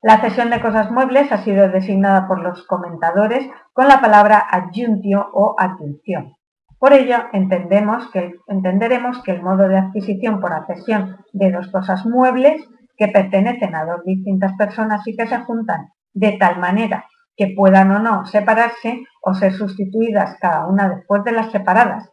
La 0.02 0.20
cesión 0.20 0.50
de 0.50 0.62
cosas 0.62 0.90
muebles 0.90 1.32
ha 1.32 1.44
sido 1.44 1.70
designada 1.70 2.28
por 2.28 2.42
los 2.42 2.66
comentadores 2.66 3.48
con 3.74 3.88
la 3.88 4.02
palabra 4.02 4.40
adjuntio 4.40 5.30
o 5.34 5.56
adjunción. 5.60 6.36
Por 6.80 6.94
ello, 6.94 7.18
entendemos 7.34 8.10
que, 8.10 8.34
entenderemos 8.48 9.22
que 9.22 9.32
el 9.34 9.44
modo 9.44 9.68
de 9.68 9.78
adquisición 9.78 10.40
por 10.40 10.54
accesión 10.54 11.18
de 11.32 11.52
dos 11.52 11.68
cosas 11.68 12.06
muebles 12.08 12.68
que 12.98 13.10
pertenecen 13.10 13.76
a 13.76 13.86
dos 13.86 14.04
distintas 14.04 14.54
personas 14.58 15.08
y 15.08 15.16
que 15.16 15.28
se 15.28 15.38
juntan 15.42 15.90
de 16.14 16.32
tal 16.40 16.60
manera 16.60 17.06
que 17.36 17.54
puedan 17.56 17.92
o 17.92 18.00
no 18.00 18.26
separarse 18.26 19.04
o 19.22 19.36
ser 19.36 19.54
sustituidas 19.54 20.38
cada 20.40 20.66
una 20.66 20.90
después 20.90 21.24
de 21.24 21.32
las 21.32 21.52
separadas. 21.52 22.10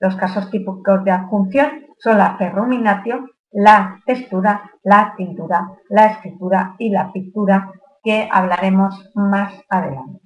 Los 0.00 0.16
casos 0.16 0.50
típicos 0.50 1.04
de 1.04 1.10
adjunción 1.10 1.86
son 1.98 2.18
la 2.18 2.36
ferruminatio 2.36 3.26
la 3.52 4.00
textura, 4.04 4.70
la 4.82 5.14
tintura, 5.16 5.70
la 5.88 6.06
escritura 6.06 6.74
y 6.78 6.90
la 6.90 7.12
pintura 7.12 7.72
que 8.02 8.28
hablaremos 8.30 9.10
más 9.14 9.52
adelante. 9.68 10.20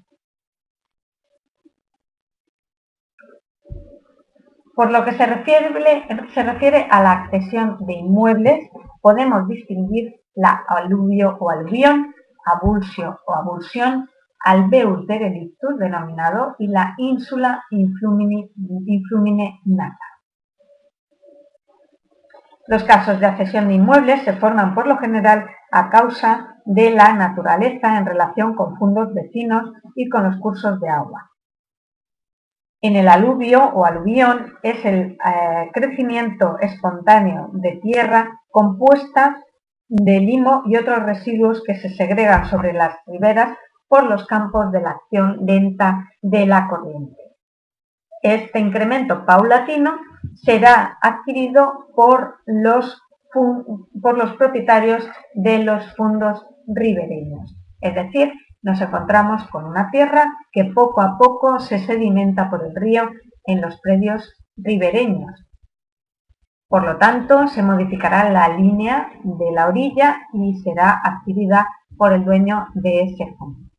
Por 4.75 4.91
lo 4.91 5.05
que 5.05 5.13
se 5.13 5.27
refiere, 5.27 6.89
a 6.91 7.03
la 7.03 7.13
accesión 7.13 7.77
de 7.87 7.93
inmuebles, 7.93 8.71
podemos 9.03 9.47
distinguir 9.47 10.21
la 10.35 10.65
aluvio 10.67 11.37
o 11.39 11.51
aluvión, 11.51 12.15
abulsio 12.47 13.21
o 13.27 13.35
abulsión, 13.35 14.09
alveus 14.45 15.07
derelictus 15.07 15.79
denominado 15.79 16.57
y 16.59 16.69
la 16.69 16.95
ínsula 16.99 17.65
influmine, 17.71 18.51
influmine 18.87 19.61
nata. 19.65 20.13
Los 22.67 22.85
casos 22.85 23.19
de 23.19 23.27
accesión 23.27 23.69
de 23.69 23.75
inmuebles 23.75 24.23
se 24.23 24.35
forman 24.35 24.75
por 24.75 24.87
lo 24.87 24.97
general 24.99 25.47
a 25.71 25.91
causa 25.91 26.61
de 26.65 26.91
la 26.91 27.13
naturaleza 27.13 27.99
en 27.99 28.07
relación 28.07 28.55
con 28.55 28.77
fundos 28.77 29.13
vecinos 29.15 29.73
y 29.97 30.09
con 30.09 30.25
los 30.25 30.37
cursos 30.39 30.81
de 30.81 30.89
agua. 30.89 31.31
En 32.81 32.97
el 32.97 33.09
aluvio 33.09 33.65
o 33.65 33.85
aluvión 33.85 34.55
es 34.63 34.85
el 34.85 35.13
eh, 35.13 35.71
crecimiento 35.73 36.59
espontáneo 36.61 37.51
de 37.53 37.81
tierra 37.83 38.41
compuesta 38.51 39.43
de 39.89 40.21
limo 40.21 40.63
y 40.67 40.77
otros 40.77 41.03
residuos 41.03 41.63
que 41.65 41.75
se 41.75 41.91
segregan 41.91 42.47
sobre 42.47 42.73
las 42.73 42.97
riberas 43.07 43.57
por 43.93 44.05
los 44.05 44.25
campos 44.25 44.73
de 44.73 44.81
la 44.81 44.93
acción 44.93 45.45
lenta 45.45 46.09
de 46.23 46.47
la 46.47 46.67
corriente. 46.67 47.37
Este 48.23 48.59
incremento 48.59 49.27
paulatino 49.27 49.99
será 50.35 50.97
adquirido 51.03 51.89
por 51.95 52.37
los, 52.47 53.03
por 53.35 54.17
los 54.17 54.33
propietarios 54.37 55.07
de 55.35 55.59
los 55.59 55.95
fondos 55.95 56.43
ribereños. 56.67 57.55
Es 57.83 57.95
decir, 57.95 58.33
nos 58.63 58.81
encontramos 58.81 59.47
con 59.49 59.67
una 59.67 59.91
tierra 59.91 60.39
que 60.53 60.65
poco 60.65 61.03
a 61.03 61.19
poco 61.19 61.61
se 61.61 61.79
sedimenta 61.79 62.49
por 62.49 62.65
el 62.65 62.75
río 62.75 63.11
en 63.45 63.61
los 63.61 63.79
predios 63.83 64.43
ribereños. 64.57 65.45
Por 66.67 66.85
lo 66.85 66.97
tanto, 66.97 67.47
se 67.47 67.63
modificará 67.63 68.31
la 68.31 68.57
línea 68.57 69.11
de 69.23 69.53
la 69.53 69.67
orilla 69.67 70.23
y 70.33 70.55
será 70.63 70.99
adquirida 71.05 71.69
por 71.99 72.15
el 72.15 72.25
dueño 72.25 72.69
de 72.73 73.03
ese 73.03 73.37
fondo. 73.37 73.72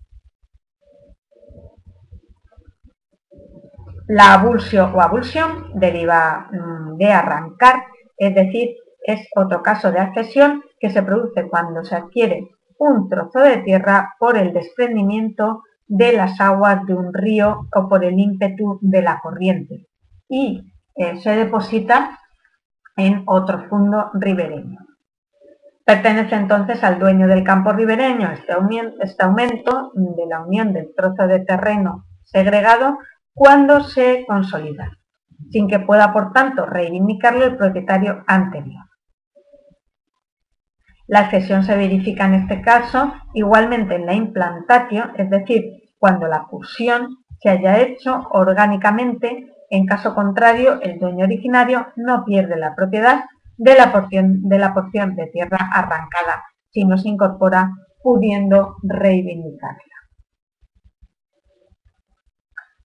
La 4.08 4.34
abulsio 4.34 4.92
o 4.94 5.02
abulsión 5.02 5.72
deriva 5.76 6.50
mm, 6.52 6.98
de 6.98 7.12
arrancar, 7.12 7.84
es 8.18 8.36
decir, 8.36 8.76
es 9.06 9.28
otro 9.36 9.62
caso 9.62 9.92
de 9.92 10.00
accesión 10.00 10.64
que 10.80 10.90
se 10.90 11.04
produce 11.04 11.48
cuando 11.50 11.84
se 11.84 11.96
adquiere 11.96 12.50
un 12.78 13.10
trozo 13.10 13.40
de 13.40 13.58
tierra 13.58 14.16
por 14.20 14.38
el 14.38 14.54
desprendimiento 14.54 15.64
de 15.88 16.14
las 16.14 16.40
aguas 16.42 16.86
de 16.86 16.94
un 16.94 17.14
río 17.14 17.68
o 17.74 17.88
por 17.88 18.04
el 18.04 18.20
ímpetu 18.20 18.80
de 18.82 19.02
la 19.02 19.20
corriente 19.22 19.88
y 20.28 20.74
eh, 20.96 21.20
se 21.22 21.32
deposita 21.32 22.20
en 22.96 23.24
otro 23.26 23.68
fondo 23.70 24.10
ribereño. 24.14 24.80
Pertenece 25.86 26.36
entonces 26.36 26.84
al 26.84 27.00
dueño 27.00 27.28
del 27.28 27.44
campo 27.44 27.74
ribereño 27.74 28.32
este, 28.32 28.54
este 29.02 29.24
aumento 29.24 29.92
de 29.94 30.26
la 30.28 30.42
unión 30.42 30.74
del 30.74 30.94
trozo 30.96 31.28
de 31.28 31.42
terreno 31.42 32.06
segregado 32.24 32.98
cuando 33.34 33.84
se 33.84 34.26
consolida, 34.28 34.92
sin 35.50 35.68
que 35.68 35.80
pueda, 35.80 36.14
por 36.14 36.32
tanto, 36.34 36.66
reivindicarlo 36.66 37.46
el 37.46 37.58
propietario 37.58 38.24
anterior. 38.28 38.86
La 41.08 41.30
cesión 41.30 41.64
se 41.64 41.76
verifica 41.76 42.26
en 42.26 42.36
este 42.36 42.62
caso 42.62 43.14
igualmente 43.34 43.96
en 43.96 44.06
la 44.06 44.14
implantatio, 44.14 45.12
es 45.18 45.30
decir, 45.30 45.64
cuando 45.98 46.28
la 46.28 46.46
fusión 46.46 47.18
se 47.40 47.50
haya 47.50 47.80
hecho 47.80 48.28
orgánicamente, 48.32 49.52
en 49.70 49.86
caso 49.86 50.16
contrario, 50.16 50.80
el 50.82 51.00
dueño 51.00 51.26
originario 51.26 51.88
no 51.96 52.24
pierde 52.24 52.58
la 52.58 52.74
propiedad 52.76 53.26
de 53.58 53.76
la 53.76 53.92
porción 53.92 54.44
de, 54.44 54.60
la 54.60 54.74
porción 54.74 55.16
de 55.16 55.28
tierra 55.28 55.70
arrancada, 55.74 56.44
sino 56.70 56.98
se 56.98 57.10
incorpora 57.10 57.72
pudiendo 58.02 58.78
reivindicarla. 58.84 59.93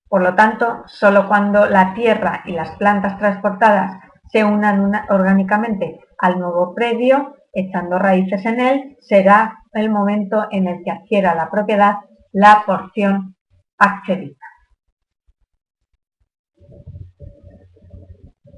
Por 0.08 0.22
lo 0.22 0.34
tanto, 0.34 0.84
solo 0.86 1.28
cuando 1.28 1.66
la 1.66 1.94
tierra 1.94 2.42
y 2.46 2.52
las 2.52 2.70
plantas 2.76 3.18
transportadas 3.18 4.00
se 4.30 4.44
unan 4.44 4.92
orgánicamente 5.10 6.00
al 6.18 6.38
nuevo 6.38 6.74
predio, 6.74 7.34
echando 7.52 7.98
raíces 7.98 8.44
en 8.46 8.60
él, 8.60 8.96
será 9.00 9.58
el 9.72 9.90
momento 9.90 10.46
en 10.50 10.66
el 10.66 10.82
que 10.82 10.90
adquiera 10.90 11.34
la 11.34 11.50
propiedad 11.50 11.96
la 12.32 12.62
porción 12.66 13.36
accedida. 13.78 14.36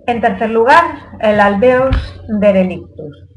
En 0.07 0.21
tercer 0.21 0.51
lugar, 0.51 0.85
el 1.21 1.41
alveus 1.41 1.97
derelictus. 2.41 3.29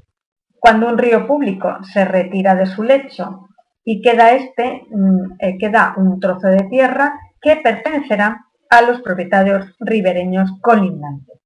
Cuando 0.60 0.88
un 0.88 0.97
río 0.97 1.28
público 1.28 1.84
se 1.84 2.06
retira 2.06 2.56
de 2.56 2.65
su 2.65 2.84
lecho 2.84 3.47
y 3.84 4.02
queda, 4.02 4.32
este, 4.32 4.84
mm, 4.89 5.34
eh, 5.39 5.58
queda 5.60 5.93
un 5.97 6.19
trozo 6.19 6.47
de 6.47 6.63
tierra 6.69 7.13
que 7.44 7.58
pertenecerá 7.58 8.46
a 8.70 8.82
los 8.82 9.02
propietarios 9.02 9.76
ribereños 9.80 10.50
colindantes. 10.62 11.38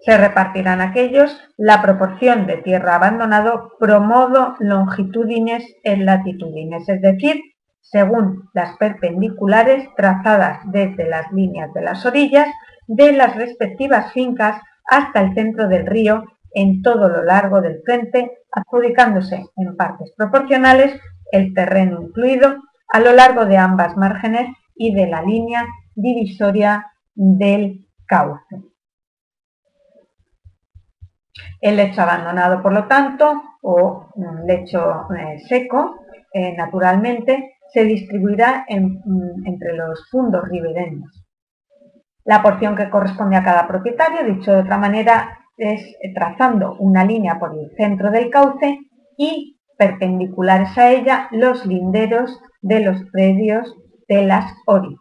Se 0.00 0.16
repartirán 0.16 0.80
aquellos 0.80 1.40
la 1.56 1.82
proporción 1.82 2.46
de 2.46 2.58
tierra 2.58 2.96
abandonado 2.96 3.72
pro 3.78 4.00
modo 4.00 4.56
longitudines 4.58 5.64
en 5.84 6.06
latitudines, 6.06 6.88
es 6.88 7.00
decir, 7.00 7.40
según 7.80 8.48
las 8.52 8.76
perpendiculares 8.78 9.88
trazadas 9.96 10.60
desde 10.66 11.08
las 11.08 11.30
líneas 11.32 11.72
de 11.72 11.82
las 11.82 12.04
orillas 12.04 12.48
de 12.88 13.12
las 13.12 13.36
respectivas 13.36 14.12
fincas 14.12 14.60
hasta 14.88 15.20
el 15.20 15.34
centro 15.34 15.68
del 15.68 15.86
río 15.86 16.24
en 16.52 16.82
todo 16.82 17.08
lo 17.08 17.22
largo 17.22 17.60
del 17.60 17.82
frente, 17.84 18.38
adjudicándose 18.50 19.44
en 19.56 19.76
partes 19.76 20.12
proporcionales 20.16 21.00
el 21.32 21.52
terreno 21.52 22.00
incluido 22.02 22.56
a 22.88 23.00
lo 23.00 23.12
largo 23.12 23.46
de 23.46 23.56
ambas 23.56 23.96
márgenes 23.96 24.48
y 24.74 24.94
de 24.94 25.06
la 25.06 25.22
línea 25.22 25.66
divisoria 25.94 26.92
del 27.14 27.86
cauce. 28.06 28.62
El 31.60 31.76
lecho 31.76 32.02
abandonado, 32.02 32.62
por 32.62 32.72
lo 32.72 32.86
tanto, 32.86 33.42
o 33.62 34.10
un 34.14 34.46
lecho 34.46 35.06
eh, 35.14 35.38
seco, 35.48 35.96
eh, 36.32 36.54
naturalmente, 36.56 37.56
se 37.72 37.84
distribuirá 37.84 38.64
mm, 38.68 39.46
entre 39.46 39.74
los 39.74 40.08
fundos 40.10 40.48
ribereños. 40.48 41.24
La 42.24 42.42
porción 42.42 42.76
que 42.76 42.90
corresponde 42.90 43.36
a 43.36 43.44
cada 43.44 43.66
propietario, 43.66 44.24
dicho 44.24 44.52
de 44.52 44.60
otra 44.60 44.78
manera, 44.78 45.38
es 45.56 45.96
trazando 46.14 46.76
una 46.78 47.04
línea 47.04 47.38
por 47.38 47.56
el 47.56 47.70
centro 47.76 48.10
del 48.10 48.30
cauce 48.30 48.80
y 49.16 49.55
perpendiculares 49.76 50.76
a 50.78 50.90
ella 50.90 51.28
los 51.30 51.66
linderos 51.66 52.40
de 52.60 52.80
los 52.80 53.02
predios 53.10 53.74
de 54.08 54.24
las 54.24 54.52
orillas. 54.66 55.00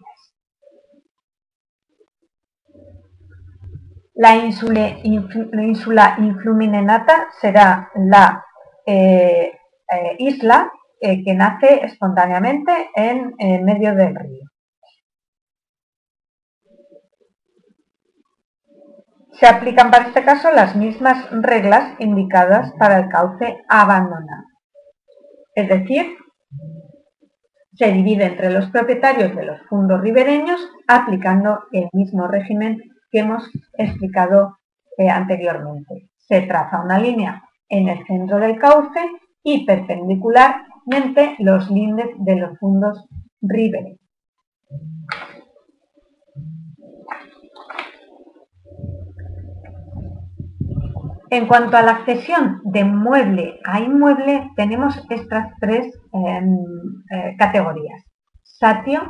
La 4.13 4.35
ínsula, 4.37 6.15
influminenata 6.17 7.27
será 7.41 7.91
la 7.95 8.45
eh, 8.85 9.51
eh, 9.91 10.15
isla 10.19 10.71
eh, 11.01 11.21
que 11.23 11.33
nace 11.33 11.85
espontáneamente 11.85 12.71
en 12.95 13.35
medio 13.65 13.93
del 13.93 14.15
río. 14.15 14.45
Se 19.33 19.47
aplican 19.47 19.91
para 19.91 20.07
este 20.07 20.23
caso 20.23 20.49
las 20.51 20.77
mismas 20.77 21.29
reglas 21.29 21.99
indicadas 21.99 22.71
para 22.79 22.99
el 22.99 23.09
cauce 23.09 23.65
abandonado. 23.67 24.54
Es 25.55 25.69
decir, 25.69 26.17
se 27.73 27.91
divide 27.91 28.25
entre 28.25 28.51
los 28.51 28.69
propietarios 28.69 29.35
de 29.35 29.45
los 29.45 29.61
fundos 29.67 30.01
ribereños 30.01 30.59
aplicando 30.87 31.63
el 31.71 31.89
mismo 31.93 32.27
régimen 32.27 32.81
que 33.09 33.19
hemos 33.19 33.49
explicado 33.77 34.57
eh, 34.97 35.09
anteriormente. 35.09 36.09
Se 36.17 36.41
traza 36.41 36.81
una 36.81 36.99
línea 36.99 37.43
en 37.69 37.89
el 37.89 38.05
centro 38.05 38.39
del 38.39 38.59
cauce 38.59 38.99
y 39.43 39.65
perpendicularmente 39.65 41.35
los 41.39 41.69
lindes 41.69 42.09
de 42.17 42.35
los 42.35 42.57
fundos 42.59 43.05
ribereños. 43.41 43.99
En 51.29 51.47
cuanto 51.47 51.75
a 51.75 51.81
la 51.81 51.91
accesión 51.91 52.61
de 52.65 52.83
mueble 52.83 53.59
a 53.65 53.79
inmueble, 53.79 54.51
tenemos 54.55 55.03
estas 55.09 55.53
tres 55.59 55.91
em, 56.13 56.57
eh, 57.11 57.35
categorías. 57.37 58.03
Satio, 58.43 59.01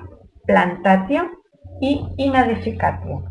plantatio 0.46 1.30
y 1.82 2.08
inadificatio. 2.18 3.24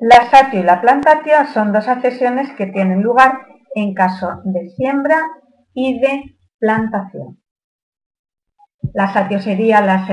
La 0.00 0.30
satio 0.30 0.60
y 0.60 0.62
la 0.62 0.80
plantatio 0.80 1.46
son 1.52 1.72
dos 1.72 1.88
accesiones 1.88 2.52
que 2.52 2.66
tienen 2.66 3.02
lugar 3.02 3.46
en 3.74 3.94
caso 3.94 4.42
de 4.44 4.68
siembra 4.70 5.20
y 5.74 5.98
de 6.00 6.36
plantación. 6.58 7.40
La 8.94 9.12
satio 9.12 9.40
sería 9.40 9.80
la, 9.80 10.06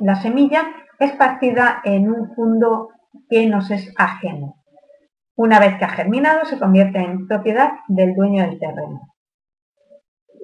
la 0.00 0.16
semilla 0.16 0.64
esparcida 0.98 1.80
en 1.84 2.10
un 2.10 2.34
fondo 2.34 2.90
que 3.28 3.46
nos 3.46 3.70
es 3.70 3.92
ajeno. 3.96 4.61
Una 5.34 5.58
vez 5.58 5.78
que 5.78 5.84
ha 5.84 5.88
germinado, 5.88 6.44
se 6.44 6.58
convierte 6.58 6.98
en 6.98 7.26
propiedad 7.26 7.72
del 7.88 8.14
dueño 8.14 8.44
del 8.44 8.58
terreno. 8.58 9.00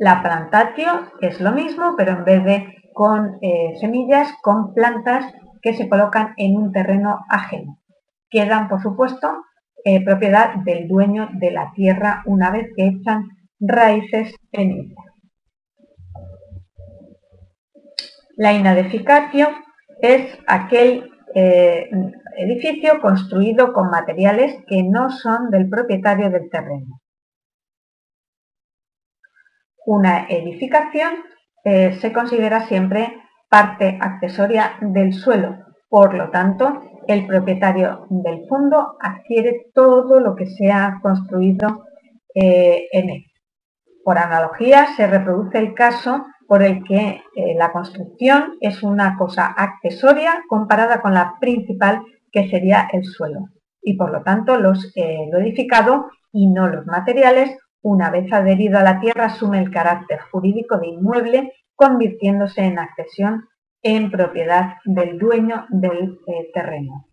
La 0.01 0.23
plantatio 0.23 1.11
es 1.21 1.41
lo 1.41 1.53
mismo, 1.53 1.95
pero 1.97 2.13
en 2.13 2.25
vez 2.25 2.45
de 2.45 2.75
con 2.95 3.39
eh, 3.43 3.75
semillas, 3.81 4.33
con 4.43 4.75
plantas 4.75 5.33
que 5.63 5.75
se 5.75 5.89
colocan 5.89 6.35
en 6.37 6.57
un 6.57 6.73
terreno 6.73 7.25
ajeno. 7.29 7.79
Quedan, 8.31 8.69
por 8.69 8.83
supuesto, 8.83 9.45
eh, 9.85 10.05
propiedad 10.05 10.55
del 10.65 10.89
dueño 10.89 11.29
de 11.35 11.51
la 11.51 11.73
tierra 11.75 12.23
una 12.27 12.51
vez 12.51 12.69
que 12.77 12.87
echan 12.87 13.29
raíces 13.61 14.35
en 14.53 14.71
ella. 14.71 15.03
La 18.37 18.53
inadeficatio 18.53 19.49
es 20.01 20.39
aquel 20.47 21.11
eh, 21.35 21.89
edificio 22.39 23.01
construido 23.01 23.73
con 23.73 23.91
materiales 23.91 24.57
que 24.67 24.83
no 24.83 25.11
son 25.11 25.51
del 25.51 25.69
propietario 25.69 26.31
del 26.31 26.49
terreno. 26.49 27.01
Una 29.87 30.27
edificación 30.29 31.15
eh, 31.65 31.97
se 32.01 32.13
considera 32.13 32.67
siempre 32.67 33.21
parte 33.49 33.99
accesoria 34.01 34.77
del 34.81 35.15
suelo, 35.15 35.57
por 35.89 36.15
lo 36.15 36.31
tanto, 36.31 36.83
el 37.09 37.27
propietario 37.27 38.07
del 38.11 38.47
fondo 38.47 38.97
adquiere 39.01 39.71
todo 39.75 40.21
lo 40.21 40.37
que 40.37 40.47
se 40.47 40.71
ha 40.71 40.99
construido 41.03 41.87
eh, 42.35 42.87
en 42.93 43.11
él. 43.11 43.25
Por 44.05 44.19
analogía, 44.19 44.95
se 44.95 45.07
reproduce 45.07 45.59
el 45.59 45.75
caso 45.75 46.27
por 46.47 46.63
el 46.63 46.85
que 46.85 47.23
eh, 47.37 47.55
la 47.57 47.73
construcción 47.73 48.57
es 48.61 48.83
una 48.83 49.17
cosa 49.17 49.47
accesoria 49.47 50.45
comparada 50.49 51.01
con 51.01 51.15
la 51.15 51.37
principal 51.41 52.03
que 52.33 52.49
sería 52.49 52.89
el 52.93 53.05
suelo. 53.05 53.49
Y 53.83 53.97
por 53.97 54.13
lo 54.13 54.23
tanto, 54.23 54.59
los, 54.59 54.93
eh, 54.97 55.29
lo 55.31 55.39
edificado 55.39 56.11
y 56.33 56.49
no 56.49 56.69
los 56.69 56.87
materiales, 56.87 57.57
una 57.83 58.11
vez 58.11 58.33
adherido 58.33 58.79
a 58.79 58.83
la 58.83 59.01
tierra, 59.01 59.27
asume 59.27 59.61
el 59.61 59.71
carácter 59.71 60.21
jurídico 60.31 60.79
de 60.79 60.89
inmueble, 60.89 61.53
convirtiéndose 61.75 62.63
en 62.63 62.79
accesión 62.79 63.45
en 63.83 64.11
propiedad 64.11 64.75
del 64.85 65.19
dueño 65.19 65.67
del 65.71 66.19
eh, 66.27 66.51
terreno. 66.53 67.07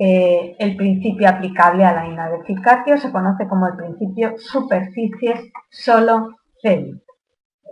Eh, 0.00 0.54
el 0.58 0.76
principio 0.76 1.28
aplicable 1.28 1.84
a 1.84 1.92
la 1.92 2.06
inadificatio 2.06 2.98
se 2.98 3.10
conoce 3.10 3.48
como 3.48 3.66
el 3.66 3.76
principio 3.76 4.34
superficies 4.38 5.50
solo 5.70 6.36
cedit, 6.62 7.02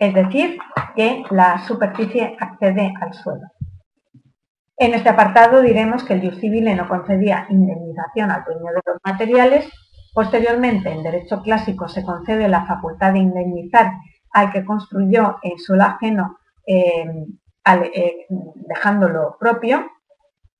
es 0.01 0.12
decir, 0.12 0.59
que 0.97 1.22
la 1.30 1.59
superficie 1.59 2.36
accede 2.40 2.92
al 3.01 3.14
suelo. 3.14 3.47
En 4.79 4.93
este 4.93 5.09
apartado 5.09 5.62
diremos 5.62 6.05
que 6.05 6.14
el 6.14 6.20
Jus 6.20 6.39
Civile 6.39 6.74
no 6.74 6.87
concedía 6.87 7.47
indemnización 7.49 8.31
al 8.31 8.45
dueño 8.45 8.72
de 8.74 8.83
los 8.85 8.99
materiales. 9.03 9.70
Posteriormente, 10.12 10.91
en 10.91 11.03
derecho 11.03 11.41
clásico 11.43 11.89
se 11.89 12.05
concede 12.05 12.47
la 12.49 12.66
facultad 12.66 13.14
de 13.14 13.20
indemnizar 13.20 13.93
al 14.33 14.53
que 14.53 14.66
construyó 14.66 15.37
en 15.43 15.59
suelo 15.59 15.85
ajeno 15.85 16.39
em, 16.66 17.39
eh, 17.95 18.27
dejándolo 18.68 19.37
propio. 19.41 19.87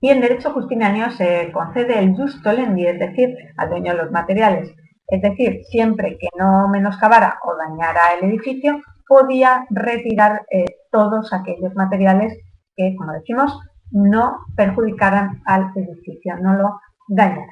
Y 0.01 0.09
en 0.09 0.23
derecho 0.23 0.51
justiniano 0.53 1.11
se 1.11 1.53
concede 1.53 1.99
el 1.99 2.17
Jus 2.17 2.43
Tolendi, 2.43 2.87
es 2.87 2.99
decir, 2.99 3.37
al 3.59 3.69
dueño 3.69 3.93
de 3.93 4.03
los 4.03 4.13
materiales. 4.13 4.75
Es 5.09 5.21
decir, 5.21 5.61
siempre 5.65 6.17
que 6.19 6.29
no 6.39 6.69
menoscabara 6.69 7.39
o 7.45 7.55
dañara 7.55 8.15
el 8.19 8.31
edificio, 8.31 8.81
podía 9.07 9.67
retirar 9.71 10.47
eh, 10.51 10.65
todos 10.91 11.33
aquellos 11.35 11.75
materiales 11.75 12.35
que, 12.75 12.95
como 12.97 13.13
decimos, 13.13 13.59
no 13.91 14.39
perjudicaran 14.57 15.43
al 15.45 15.73
edificio, 15.75 16.37
no 16.41 16.55
lo 16.55 16.81
dañaran. 17.09 17.49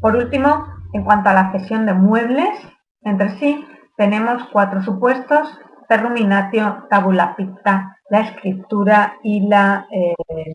Por 0.00 0.16
último, 0.16 0.66
en 0.92 1.04
cuanto 1.04 1.30
a 1.30 1.34
la 1.34 1.52
cesión 1.52 1.86
de 1.86 1.94
muebles 1.94 2.58
entre 3.02 3.38
sí, 3.38 3.66
tenemos 3.96 4.42
cuatro 4.52 4.82
supuestos, 4.82 5.58
terruminatio, 5.88 6.86
tabula 6.88 7.36
picta, 7.36 7.98
la 8.10 8.20
escritura 8.20 9.16
y 9.22 9.46
la, 9.46 9.86
eh, 9.90 10.52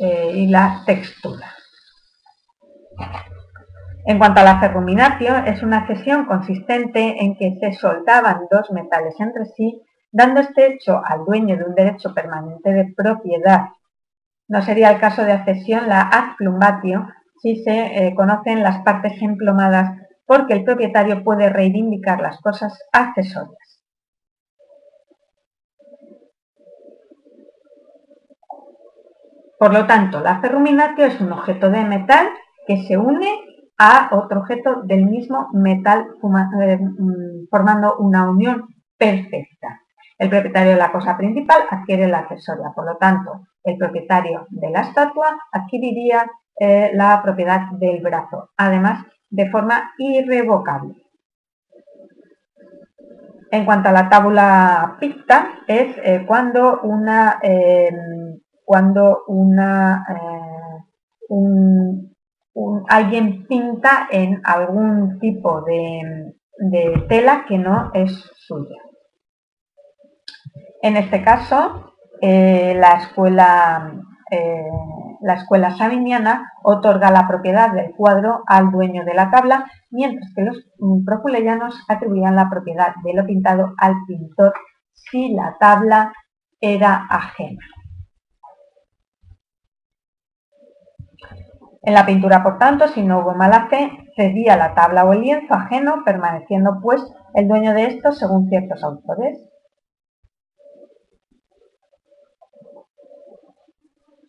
eh, 0.00 0.52
textura. 0.86 1.52
En 4.06 4.18
cuanto 4.18 4.40
a 4.40 4.44
la 4.44 4.60
ferruminatio, 4.60 5.36
es 5.46 5.62
una 5.62 5.86
cesión 5.86 6.26
consistente 6.26 7.24
en 7.24 7.36
que 7.36 7.56
se 7.60 7.72
soldaban 7.72 8.42
dos 8.50 8.70
metales 8.70 9.14
entre 9.18 9.46
sí, 9.56 9.80
dando 10.14 10.40
este 10.40 10.72
hecho 10.72 11.02
al 11.04 11.24
dueño 11.24 11.56
de 11.56 11.64
un 11.64 11.74
derecho 11.74 12.14
permanente 12.14 12.70
de 12.70 12.94
propiedad. 12.96 13.70
No 14.46 14.62
sería 14.62 14.92
el 14.92 15.00
caso 15.00 15.24
de 15.24 15.32
accesión 15.32 15.88
la 15.88 16.02
ad 16.02 16.36
plumbatio 16.38 17.08
si 17.42 17.56
se 17.64 17.72
eh, 18.06 18.14
conocen 18.14 18.62
las 18.62 18.82
partes 18.84 19.20
emplomadas 19.20 19.98
porque 20.24 20.54
el 20.54 20.62
propietario 20.62 21.24
puede 21.24 21.50
reivindicar 21.50 22.20
las 22.20 22.40
cosas 22.40 22.78
accesorias. 22.92 23.82
Por 29.58 29.72
lo 29.72 29.86
tanto, 29.86 30.20
la 30.20 30.40
ferruminatio 30.40 31.06
es 31.06 31.20
un 31.20 31.32
objeto 31.32 31.70
de 31.70 31.84
metal 31.84 32.28
que 32.68 32.84
se 32.84 32.96
une 32.96 33.30
a 33.78 34.10
otro 34.12 34.40
objeto 34.40 34.82
del 34.84 35.06
mismo 35.06 35.48
metal 35.52 36.06
eh, 36.62 36.78
mm, 36.78 37.48
formando 37.50 37.96
una 37.98 38.30
unión 38.30 38.68
perfecta. 38.96 39.83
El 40.24 40.30
propietario 40.30 40.72
de 40.72 40.78
la 40.78 40.90
cosa 40.90 41.18
principal 41.18 41.64
adquiere 41.70 42.08
la 42.08 42.20
accesoria, 42.20 42.72
por 42.74 42.86
lo 42.86 42.96
tanto, 42.96 43.46
el 43.62 43.76
propietario 43.76 44.46
de 44.48 44.70
la 44.70 44.80
estatua 44.80 45.38
adquiriría 45.52 46.24
eh, 46.58 46.92
la 46.94 47.20
propiedad 47.22 47.66
del 47.72 48.00
brazo, 48.00 48.48
además 48.56 49.04
de 49.28 49.50
forma 49.50 49.92
irrevocable. 49.98 50.94
En 53.50 53.66
cuanto 53.66 53.90
a 53.90 53.92
la 53.92 54.08
tábula 54.08 54.96
picta, 54.98 55.58
es 55.68 55.94
eh, 56.02 56.24
cuando 56.26 56.80
una, 56.80 57.38
cuando 58.64 59.24
una, 59.26 60.06
un, 61.28 62.16
alguien 62.88 63.46
pinta 63.46 64.08
en 64.10 64.40
algún 64.42 65.18
tipo 65.18 65.60
de, 65.60 66.34
tela 67.10 67.44
que 67.46 67.58
no 67.58 67.90
es 67.92 68.10
suya. 68.36 68.80
En 70.84 70.98
este 70.98 71.22
caso, 71.22 71.94
eh, 72.20 72.74
la 72.78 72.96
escuela 72.96 73.94
eh, 74.30 74.68
sabiniana 75.78 76.52
otorga 76.62 77.10
la 77.10 77.26
propiedad 77.26 77.72
del 77.72 77.92
cuadro 77.96 78.42
al 78.46 78.70
dueño 78.70 79.02
de 79.06 79.14
la 79.14 79.30
tabla, 79.30 79.64
mientras 79.90 80.30
que 80.34 80.42
los 80.42 80.62
proculeyanos 81.06 81.74
atribuían 81.88 82.36
la 82.36 82.50
propiedad 82.50 82.96
de 83.02 83.14
lo 83.14 83.24
pintado 83.24 83.72
al 83.78 83.94
pintor 84.06 84.52
si 84.92 85.32
la 85.32 85.56
tabla 85.58 86.12
era 86.60 87.06
ajena. 87.08 87.64
En 91.80 91.94
la 91.94 92.04
pintura, 92.04 92.42
por 92.42 92.58
tanto, 92.58 92.88
si 92.88 93.02
no 93.02 93.20
hubo 93.20 93.34
mala 93.34 93.68
fe, 93.68 93.90
cedía 94.16 94.58
la 94.58 94.74
tabla 94.74 95.06
o 95.06 95.14
el 95.14 95.22
lienzo 95.22 95.54
ajeno, 95.54 96.02
permaneciendo 96.04 96.78
pues 96.82 97.02
el 97.32 97.48
dueño 97.48 97.72
de 97.72 97.86
estos 97.86 98.18
según 98.18 98.50
ciertos 98.50 98.84
autores. 98.84 99.53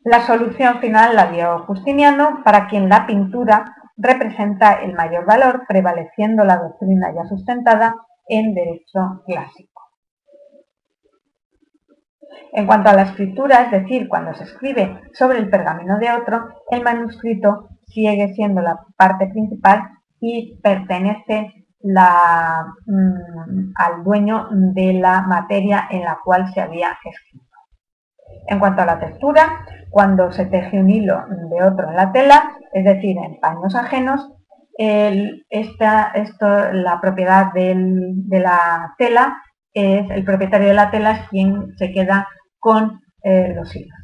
La 0.05 0.21
solución 0.27 0.81
final 0.81 1.15
la 1.15 1.31
dio 1.31 1.65
Justiniano, 1.65 2.43
para 2.45 2.67
quien 2.67 2.89
la 2.89 3.07
pintura 3.07 3.75
representa 3.97 4.73
el 4.73 4.93
mayor 4.93 5.25
valor, 5.25 5.63
prevaleciendo 5.67 6.43
la 6.43 6.57
doctrina 6.57 7.11
ya 7.11 7.25
sustentada 7.27 7.95
en 8.27 8.53
derecho 8.53 9.23
clásico. 9.25 9.81
En 12.53 12.67
cuanto 12.67 12.91
a 12.91 12.93
la 12.93 13.01
escritura, 13.01 13.63
es 13.63 13.71
decir, 13.71 14.07
cuando 14.07 14.35
se 14.35 14.43
escribe 14.43 15.01
sobre 15.13 15.39
el 15.39 15.49
pergamino 15.49 15.97
de 15.97 16.11
otro, 16.11 16.49
el 16.69 16.83
manuscrito 16.83 17.69
sigue 17.87 18.31
siendo 18.35 18.61
la 18.61 18.79
parte 18.95 19.25
principal 19.25 19.89
y 20.19 20.59
pertenece 20.61 21.65
mm, 21.81 23.73
al 23.75 24.03
dueño 24.03 24.49
de 24.51 24.93
la 24.93 25.23
materia 25.23 25.87
en 25.89 26.01
la 26.01 26.19
cual 26.23 26.53
se 26.53 26.61
había 26.61 26.95
escrito. 27.03 27.44
En 28.47 28.59
cuanto 28.59 28.81
a 28.81 28.85
la 28.85 28.99
textura, 28.99 29.65
cuando 29.89 30.31
se 30.31 30.45
teje 30.45 30.79
un 30.79 30.89
hilo 30.89 31.23
de 31.49 31.63
otro 31.63 31.89
en 31.89 31.95
la 31.95 32.11
tela, 32.11 32.57
es 32.73 32.85
decir, 32.85 33.17
en 33.17 33.39
paños 33.39 33.75
ajenos, 33.75 34.31
esta, 34.77 36.11
esto, 36.13 36.73
la 36.73 36.99
propiedad 36.99 37.53
de 37.53 38.39
la 38.39 38.93
tela 38.97 39.37
es 39.75 40.09
el 40.09 40.23
propietario 40.23 40.69
de 40.69 40.73
la 40.73 40.89
tela 40.89 41.11
es 41.11 41.29
quien 41.29 41.75
se 41.77 41.91
queda 41.91 42.27
con 42.59 43.01
eh, 43.23 43.53
los 43.53 43.75
hilos. 43.75 43.97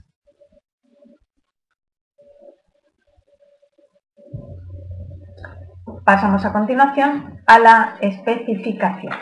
Pasamos 6.03 6.43
a 6.45 6.51
continuación 6.51 7.41
a 7.47 7.59
la 7.59 7.95
especificación. 8.01 9.13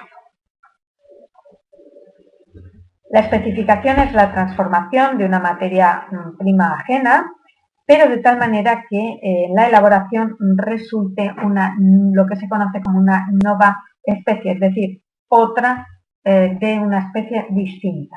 La 3.10 3.22
especificación 3.22 4.00
es 4.00 4.14
la 4.14 4.32
transformación 4.32 5.18
de 5.18 5.26
una 5.26 5.40
materia 5.40 6.06
mm, 6.12 6.38
prima 6.38 6.74
ajena, 6.76 7.32
pero 7.86 8.08
de 8.08 8.20
tal 8.20 8.38
manera 8.38 8.86
que 8.88 9.20
eh, 9.22 9.48
la 9.56 9.68
elaboración 9.68 10.36
resulte 10.56 11.34
una, 11.44 11.76
lo 11.80 12.28
que 12.28 12.36
se 12.36 12.48
conoce 12.48 12.82
como 12.82 13.00
una 13.00 13.28
nueva 13.44 13.84
especie, 14.04 14.52
es 14.52 14.60
decir, 14.60 15.02
otra 15.28 15.88
eh, 16.24 16.56
de 16.60 16.78
una 16.78 17.00
especie 17.00 17.48
distinta. 17.50 18.16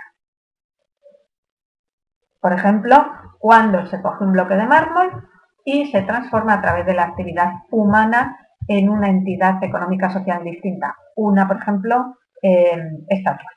Por 2.39 2.53
ejemplo, 2.53 2.97
cuando 3.39 3.87
se 3.87 4.03
coge 4.03 4.25
un 4.25 4.33
bloque 4.33 4.57
de 4.57 4.67
mármol 4.67 5.27
y 5.65 5.87
se 5.87 6.03
transforma 6.03 6.55
a 6.55 6.61
través 6.61 6.85
de 6.85 6.95
la 6.95 7.05
actividad 7.05 7.53
humana 7.71 8.37
en 8.69 8.91
una 8.91 9.09
entidad 9.09 9.63
económica 9.65 10.11
social 10.11 10.45
distinta. 10.45 10.97
Una, 11.17 11.49
por 11.49 11.57
ejemplo, 11.57 12.19
eh, 12.43 12.77
estatua. 13.09 13.49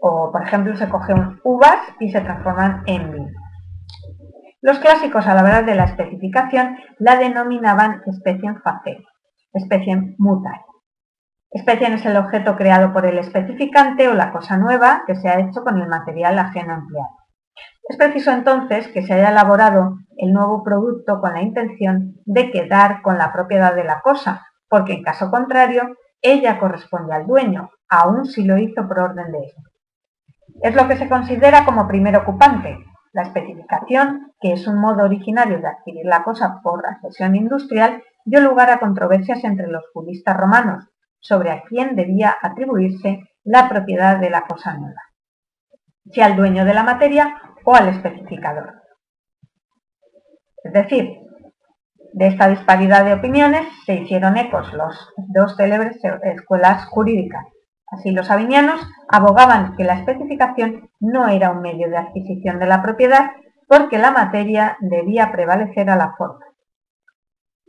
O, 0.00 0.30
por 0.32 0.42
ejemplo, 0.42 0.76
se 0.76 0.88
cogen 0.88 1.40
uvas 1.44 1.78
y 2.00 2.10
se 2.10 2.20
transforman 2.20 2.82
en 2.86 3.12
vino. 3.12 3.28
Los 4.60 4.78
clásicos, 4.80 5.26
a 5.26 5.34
la 5.34 5.42
hora 5.42 5.62
de 5.62 5.74
la 5.74 5.84
especificación, 5.84 6.76
la 6.98 7.16
denominaban 7.16 8.02
especie 8.06 8.48
en 8.48 8.60
face, 8.60 8.98
especie 9.52 9.92
en 9.92 10.14
mutar. 10.18 10.60
Especie 11.50 11.94
es 11.94 12.04
el 12.04 12.16
objeto 12.16 12.56
creado 12.56 12.92
por 12.92 13.06
el 13.06 13.18
especificante 13.18 14.08
o 14.08 14.14
la 14.14 14.32
cosa 14.32 14.56
nueva 14.58 15.04
que 15.06 15.14
se 15.14 15.28
ha 15.28 15.40
hecho 15.40 15.62
con 15.62 15.80
el 15.80 15.88
material 15.88 16.38
ajeno 16.38 16.74
empleado. 16.74 17.16
Es 17.88 17.96
preciso 17.96 18.32
entonces 18.32 18.88
que 18.88 19.02
se 19.02 19.14
haya 19.14 19.30
elaborado 19.30 19.96
el 20.18 20.32
nuevo 20.32 20.62
producto 20.62 21.20
con 21.20 21.32
la 21.32 21.40
intención 21.40 22.16
de 22.26 22.50
quedar 22.50 23.00
con 23.00 23.16
la 23.16 23.32
propiedad 23.32 23.74
de 23.74 23.84
la 23.84 24.00
cosa, 24.02 24.46
porque 24.68 24.92
en 24.92 25.02
caso 25.02 25.30
contrario, 25.30 25.96
ella 26.20 26.58
corresponde 26.58 27.14
al 27.14 27.26
dueño, 27.26 27.70
aun 27.88 28.26
si 28.26 28.44
lo 28.44 28.58
hizo 28.58 28.86
por 28.86 28.98
orden 28.98 29.32
de 29.32 29.38
él. 29.38 29.52
Es 30.62 30.74
lo 30.74 30.88
que 30.88 30.96
se 30.96 31.08
considera 31.08 31.64
como 31.64 31.86
primer 31.86 32.16
ocupante. 32.16 32.78
La 33.12 33.22
especificación, 33.22 34.32
que 34.40 34.52
es 34.52 34.66
un 34.66 34.80
modo 34.80 35.04
originario 35.04 35.60
de 35.60 35.68
adquirir 35.68 36.04
la 36.04 36.22
cosa 36.22 36.60
por 36.62 36.86
accesión 36.86 37.36
industrial, 37.36 38.02
dio 38.24 38.40
lugar 38.40 38.70
a 38.70 38.78
controversias 38.78 39.44
entre 39.44 39.68
los 39.68 39.84
juristas 39.92 40.36
romanos 40.36 40.84
sobre 41.20 41.50
a 41.50 41.62
quién 41.62 41.96
debía 41.96 42.36
atribuirse 42.42 43.20
la 43.44 43.68
propiedad 43.68 44.18
de 44.18 44.30
la 44.30 44.42
cosa 44.42 44.74
nueva, 44.74 45.00
si 46.10 46.20
al 46.20 46.36
dueño 46.36 46.64
de 46.64 46.74
la 46.74 46.82
materia 46.82 47.40
o 47.64 47.74
al 47.74 47.88
especificador. 47.88 48.82
Es 50.62 50.72
decir, 50.72 51.18
de 52.12 52.26
esta 52.26 52.48
disparidad 52.48 53.04
de 53.04 53.14
opiniones 53.14 53.66
se 53.86 53.94
hicieron 53.94 54.36
ecos 54.36 54.72
los 54.74 55.12
dos 55.28 55.56
célebres 55.56 55.98
escuelas 56.24 56.84
jurídicas. 56.86 57.46
Así 57.90 58.10
los 58.10 58.30
avinianos 58.30 58.80
abogaban 59.08 59.76
que 59.76 59.84
la 59.84 59.94
especificación 59.94 60.90
no 61.00 61.28
era 61.28 61.50
un 61.50 61.62
medio 61.62 61.88
de 61.88 61.96
adquisición 61.96 62.58
de 62.58 62.66
la 62.66 62.82
propiedad 62.82 63.30
porque 63.66 63.98
la 63.98 64.10
materia 64.10 64.76
debía 64.80 65.32
prevalecer 65.32 65.88
a 65.90 65.96
la 65.96 66.14
forma. 66.16 66.44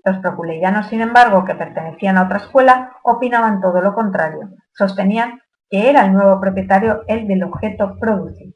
Los 0.04 0.18
proculeyanos, 0.20 0.88
sin 0.88 1.02
embargo, 1.02 1.46
que 1.46 1.56
pertenecían 1.56 2.18
a 2.18 2.24
otra 2.24 2.38
escuela, 2.38 2.94
opinaban 3.04 3.62
todo 3.62 3.82
lo 3.82 3.94
contrario. 3.94 4.50
Sostenían 4.74 5.42
que 5.70 5.90
era 5.90 6.06
el 6.06 6.14
nuevo 6.14 6.40
propietario 6.40 7.04
el 7.08 7.28
del 7.28 7.44
objeto 7.44 7.98
producido. 8.00 8.54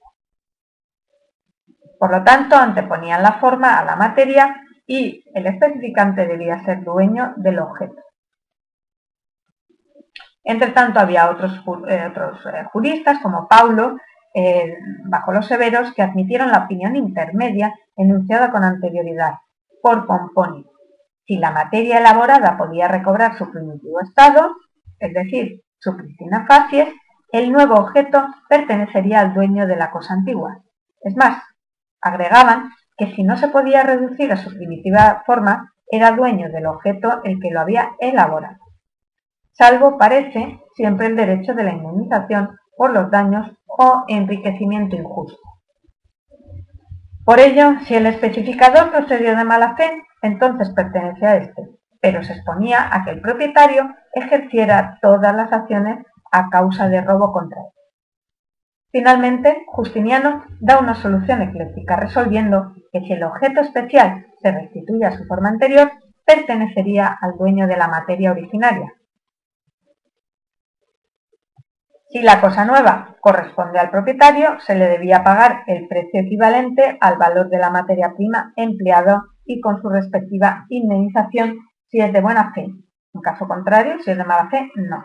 Por 1.99 2.11
lo 2.11 2.23
tanto, 2.23 2.55
anteponían 2.55 3.23
la 3.23 3.39
forma 3.39 3.77
a 3.77 3.85
la 3.85 3.95
materia 3.95 4.55
y 4.87 5.23
el 5.33 5.45
especificante 5.47 6.27
debía 6.27 6.63
ser 6.65 6.83
dueño 6.83 7.33
del 7.37 7.59
objeto. 7.59 8.01
Entre 10.43 10.71
tanto, 10.71 10.99
había 10.99 11.29
otros, 11.29 11.53
eh, 11.87 12.11
eh, 12.15 12.63
juristas, 12.71 13.19
como 13.19 13.47
Paulo, 13.47 13.97
eh, 14.33 14.77
bajo 15.05 15.31
los 15.31 15.47
severos, 15.47 15.93
que 15.93 16.01
admitieron 16.01 16.51
la 16.51 16.65
opinión 16.65 16.95
intermedia 16.95 17.73
enunciada 17.95 18.51
con 18.51 18.63
anterioridad 18.63 19.35
por 19.81 20.05
Pomponio. 20.05 20.65
Si 21.25 21.37
la 21.37 21.51
materia 21.51 21.99
elaborada 21.99 22.57
podía 22.57 22.87
recobrar 22.87 23.37
su 23.37 23.49
primitivo 23.51 24.01
estado, 24.01 24.55
es 24.99 25.13
decir, 25.13 25.61
su 25.79 25.95
pristina 25.95 26.45
facies, 26.47 26.89
el 27.31 27.51
nuevo 27.51 27.75
objeto 27.75 28.27
pertenecería 28.49 29.21
al 29.21 29.33
dueño 29.33 29.65
de 29.65 29.75
la 29.75 29.91
cosa 29.91 30.13
antigua. 30.13 30.61
Es 31.01 31.15
más, 31.15 31.41
agregaban 32.01 32.71
que 32.97 33.07
si 33.15 33.23
no 33.23 33.37
se 33.37 33.47
podía 33.47 33.83
reducir 33.83 34.31
a 34.31 34.37
su 34.37 34.49
primitiva 34.49 35.23
forma, 35.25 35.73
era 35.89 36.11
dueño 36.11 36.49
del 36.49 36.65
objeto 36.67 37.21
el 37.23 37.39
que 37.39 37.51
lo 37.51 37.61
había 37.61 37.91
elaborado. 37.99 38.62
Salvo, 39.53 39.97
parece, 39.97 40.59
siempre 40.75 41.07
el 41.07 41.15
derecho 41.15 41.53
de 41.53 41.63
la 41.63 41.73
indemnización 41.73 42.57
por 42.75 42.91
los 42.91 43.11
daños 43.11 43.51
o 43.65 44.03
enriquecimiento 44.07 44.95
injusto. 44.95 45.37
Por 47.23 47.39
ello, 47.39 47.75
si 47.85 47.95
el 47.95 48.07
especificador 48.07 48.91
procedió 48.91 49.35
de 49.35 49.45
mala 49.45 49.75
fe, 49.75 50.01
entonces 50.23 50.71
pertenece 50.71 51.25
a 51.25 51.37
éste, 51.37 51.69
pero 52.01 52.23
se 52.23 52.33
exponía 52.33 52.89
a 52.91 53.03
que 53.05 53.11
el 53.11 53.21
propietario 53.21 53.95
ejerciera 54.13 54.97
todas 55.01 55.35
las 55.35 55.53
acciones 55.53 56.05
a 56.31 56.49
causa 56.49 56.89
de 56.89 57.01
robo 57.01 57.31
contra 57.31 57.61
él. 57.61 57.67
Finalmente, 58.91 59.65
Justiniano 59.67 60.43
da 60.59 60.79
una 60.79 60.95
solución 60.95 61.41
ecléctica 61.41 61.95
resolviendo 61.95 62.73
que 62.91 63.01
si 63.01 63.13
el 63.13 63.23
objeto 63.23 63.61
especial 63.61 64.27
se 64.41 64.51
restituye 64.51 65.05
a 65.05 65.17
su 65.17 65.25
forma 65.25 65.49
anterior, 65.49 65.91
pertenecería 66.25 67.17
al 67.21 67.37
dueño 67.37 67.67
de 67.67 67.77
la 67.77 67.87
materia 67.87 68.31
originaria. 68.31 68.93
Si 72.13 72.21
la 72.21 72.39
cosa 72.39 72.63
nueva 72.63 73.17
corresponde 73.21 73.79
al 73.79 73.89
propietario, 73.89 74.59
se 74.59 74.75
le 74.75 74.87
debía 74.87 75.23
pagar 75.23 75.63
el 75.65 75.87
precio 75.87 76.21
equivalente 76.21 76.95
al 77.01 77.17
valor 77.17 77.49
de 77.49 77.57
la 77.57 77.71
materia 77.71 78.13
prima 78.15 78.53
empleado 78.55 79.23
y 79.45 79.59
con 79.59 79.81
su 79.81 79.89
respectiva 79.89 80.67
indemnización 80.69 81.57
si 81.87 82.01
es 82.01 82.13
de 82.13 82.21
buena 82.21 82.53
fe. 82.53 82.67
En 83.15 83.21
caso 83.21 83.47
contrario, 83.47 83.95
si 84.03 84.11
es 84.11 84.17
de 84.19 84.25
mala 84.25 84.47
fe, 84.51 84.69
no. 84.75 85.03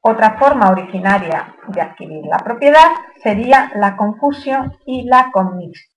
Otra 0.00 0.36
forma 0.36 0.70
originaria 0.70 1.54
de 1.68 1.80
adquirir 1.80 2.24
la 2.24 2.38
propiedad 2.38 2.90
sería 3.22 3.70
la 3.76 3.96
confusión 3.96 4.76
y 4.84 5.08
la 5.08 5.30
commixción. 5.32 5.96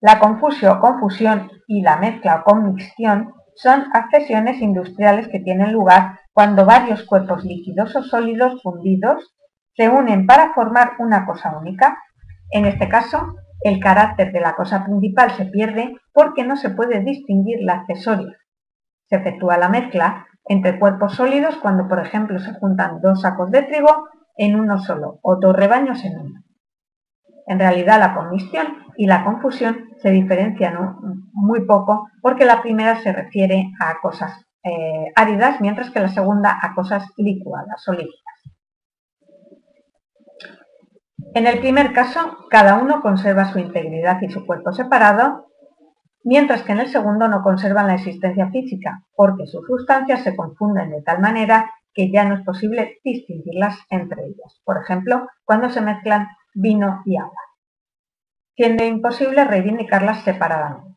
La 0.00 0.18
confusión 0.18 0.78
o 0.78 0.80
confusión 0.80 1.50
y 1.66 1.82
la 1.82 1.98
mezcla 1.98 2.36
o 2.36 2.44
commixción 2.44 3.34
son 3.62 3.84
accesiones 3.92 4.62
industriales 4.62 5.28
que 5.28 5.38
tienen 5.38 5.72
lugar 5.72 6.20
cuando 6.32 6.64
varios 6.64 7.04
cuerpos 7.04 7.44
líquidos 7.44 7.94
o 7.94 8.02
sólidos 8.02 8.62
fundidos 8.62 9.34
se 9.76 9.90
unen 9.90 10.26
para 10.26 10.54
formar 10.54 10.92
una 10.98 11.26
cosa 11.26 11.58
única. 11.58 11.98
En 12.50 12.64
este 12.64 12.88
caso, 12.88 13.34
el 13.62 13.78
carácter 13.78 14.32
de 14.32 14.40
la 14.40 14.54
cosa 14.54 14.84
principal 14.84 15.32
se 15.32 15.44
pierde 15.44 15.94
porque 16.14 16.42
no 16.44 16.56
se 16.56 16.70
puede 16.70 17.00
distinguir 17.00 17.58
la 17.60 17.74
accesoria. 17.74 18.34
Se 19.10 19.16
efectúa 19.16 19.58
la 19.58 19.68
mezcla 19.68 20.26
entre 20.46 20.78
cuerpos 20.78 21.16
sólidos 21.16 21.56
cuando, 21.58 21.86
por 21.86 22.00
ejemplo, 22.00 22.38
se 22.38 22.54
juntan 22.54 23.02
dos 23.02 23.20
sacos 23.20 23.50
de 23.50 23.62
trigo 23.64 24.08
en 24.38 24.58
uno 24.58 24.78
solo 24.78 25.18
o 25.22 25.36
dos 25.36 25.54
rebaños 25.54 26.02
en 26.04 26.18
uno. 26.18 26.40
En 27.46 27.58
realidad, 27.58 28.00
la 28.00 28.14
comisión 28.14 28.68
y 29.00 29.06
la 29.06 29.24
confusión 29.24 29.88
se 29.96 30.10
diferencian 30.10 30.76
muy 31.32 31.64
poco 31.64 32.10
porque 32.20 32.44
la 32.44 32.60
primera 32.60 33.00
se 33.00 33.10
refiere 33.14 33.72
a 33.80 33.98
cosas 34.02 34.44
eh, 34.62 35.10
áridas, 35.16 35.58
mientras 35.62 35.90
que 35.90 36.00
la 36.00 36.10
segunda 36.10 36.58
a 36.60 36.74
cosas 36.74 37.08
licuadas 37.16 37.88
o 37.88 37.92
líquidas. 37.92 38.36
En 41.32 41.46
el 41.46 41.60
primer 41.60 41.94
caso, 41.94 42.46
cada 42.50 42.76
uno 42.76 43.00
conserva 43.00 43.50
su 43.50 43.58
integridad 43.58 44.20
y 44.20 44.28
su 44.28 44.44
cuerpo 44.44 44.70
separado, 44.70 45.46
mientras 46.22 46.62
que 46.62 46.72
en 46.72 46.80
el 46.80 46.88
segundo 46.88 47.26
no 47.26 47.42
conservan 47.42 47.86
la 47.86 47.94
existencia 47.94 48.50
física, 48.50 49.06
porque 49.16 49.46
sus 49.46 49.64
sustancias 49.66 50.24
se 50.24 50.36
confunden 50.36 50.90
de 50.90 51.00
tal 51.00 51.20
manera 51.20 51.70
que 51.94 52.12
ya 52.12 52.26
no 52.26 52.34
es 52.34 52.44
posible 52.44 52.98
distinguirlas 53.02 53.78
entre 53.88 54.26
ellas. 54.26 54.60
Por 54.62 54.76
ejemplo, 54.76 55.26
cuando 55.46 55.70
se 55.70 55.80
mezclan 55.80 56.26
vino 56.52 57.00
y 57.06 57.16
agua, 57.16 57.49
siendo 58.60 58.84
imposible 58.84 59.42
reivindicarlas 59.44 60.22
separadamente. 60.22 60.94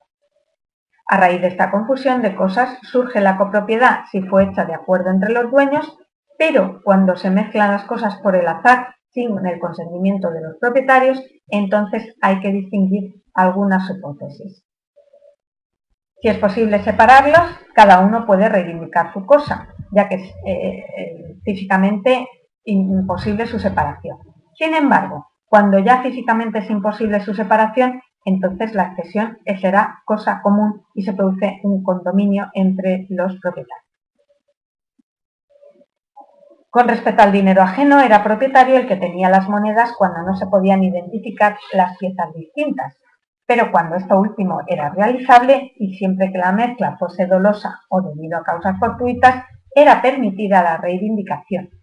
A 1.07 1.15
raíz 1.15 1.39
de 1.39 1.47
esta 1.47 1.71
confusión 1.71 2.21
de 2.21 2.35
cosas 2.35 2.77
surge 2.81 3.21
la 3.21 3.37
copropiedad 3.37 4.01
si 4.11 4.21
fue 4.21 4.43
hecha 4.43 4.65
de 4.65 4.73
acuerdo 4.73 5.11
entre 5.11 5.31
los 5.31 5.49
dueños, 5.49 5.97
pero 6.37 6.81
cuando 6.83 7.15
se 7.15 7.29
mezclan 7.29 7.71
las 7.71 7.85
cosas 7.85 8.17
por 8.17 8.35
el 8.35 8.49
azar 8.49 8.95
sin 9.11 9.29
el 9.47 9.59
consentimiento 9.61 10.29
de 10.31 10.41
los 10.41 10.57
propietarios, 10.59 11.23
entonces 11.47 12.13
hay 12.21 12.41
que 12.41 12.51
distinguir 12.51 13.23
algunas 13.33 13.89
hipótesis. 13.89 14.65
Si 16.21 16.27
es 16.27 16.37
posible 16.39 16.83
separarlos, 16.83 17.47
cada 17.73 18.01
uno 18.01 18.25
puede 18.25 18.49
reivindicar 18.49 19.13
su 19.13 19.25
cosa, 19.25 19.69
ya 19.93 20.09
que 20.09 20.15
es 20.15 20.27
eh, 20.45 20.85
eh, 20.97 21.35
físicamente 21.45 22.27
imposible 22.65 23.45
su 23.45 23.57
separación. 23.57 24.17
Sin 24.53 24.73
embargo, 24.73 25.27
cuando 25.53 25.77
ya 25.77 26.01
físicamente 26.01 26.57
es 26.57 26.69
imposible 26.71 27.19
su 27.19 27.35
separación, 27.35 28.01
entonces 28.25 28.73
la 28.73 28.85
accesión 28.85 29.37
será 29.61 30.01
cosa 30.03 30.41
común 30.41 30.81
y 30.95 31.03
se 31.03 31.13
produce 31.13 31.59
un 31.61 31.83
condominio 31.83 32.49
entre 32.55 33.05
los 33.09 33.39
propietarios. 33.39 33.85
Con 36.71 36.87
respecto 36.87 37.21
al 37.21 37.31
dinero 37.31 37.61
ajeno, 37.61 38.01
era 38.01 38.23
propietario 38.23 38.77
el 38.77 38.87
que 38.87 38.95
tenía 38.95 39.29
las 39.29 39.47
monedas 39.47 39.93
cuando 39.95 40.23
no 40.23 40.35
se 40.35 40.47
podían 40.47 40.83
identificar 40.83 41.55
las 41.71 41.99
piezas 41.99 42.33
distintas, 42.33 42.97
pero 43.45 43.71
cuando 43.71 43.95
esto 43.95 44.17
último 44.17 44.61
era 44.65 44.89
realizable 44.89 45.73
y 45.75 45.93
siempre 45.99 46.31
que 46.31 46.39
la 46.39 46.51
mezcla 46.51 46.97
fuese 46.97 47.27
dolosa 47.27 47.81
o 47.89 48.01
debido 48.01 48.39
a 48.39 48.43
causas 48.43 48.79
fortuitas, 48.79 49.45
era 49.75 50.01
permitida 50.01 50.63
la 50.63 50.77
reivindicación. 50.77 51.82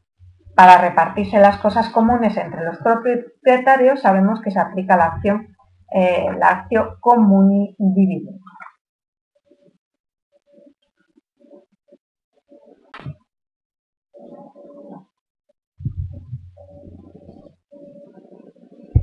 Para 0.60 0.76
repartirse 0.76 1.38
las 1.38 1.56
cosas 1.56 1.88
comunes 1.88 2.36
entre 2.36 2.62
los 2.62 2.76
propietarios 2.80 4.02
sabemos 4.02 4.42
que 4.42 4.50
se 4.50 4.60
aplica 4.60 4.94
la 4.94 5.06
acción, 5.06 5.56
eh, 5.90 6.26
la 6.38 6.48
acción 6.48 6.96
comuni 7.00 7.74
divido. 7.78 8.32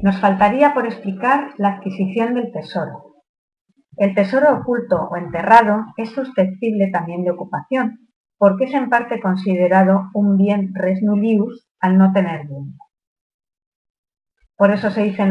Nos 0.04 0.22
faltaría 0.22 0.76
por 0.76 0.86
explicar 0.86 1.56
la 1.58 1.70
adquisición 1.70 2.36
del 2.36 2.52
tesoro. 2.52 3.16
El 3.96 4.14
tesoro 4.14 4.60
oculto 4.60 5.10
o 5.10 5.18
enterrado 5.18 5.86
es 5.98 6.12
susceptible 6.12 6.92
también 6.92 7.24
de 7.24 7.32
ocupación, 7.32 8.07
porque 8.38 8.66
es 8.66 8.74
en 8.74 8.90
parte 8.90 9.20
considerado 9.20 10.10
un 10.14 10.38
bien 10.38 10.74
res 10.74 11.02
nullius 11.02 11.68
al 11.80 11.98
no 11.98 12.12
tener 12.14 12.48
dueño. 12.48 12.74
Por 14.58 14.72
eso 14.72 14.90
se 14.90 15.04
dice 15.04 15.22
en 15.22 15.30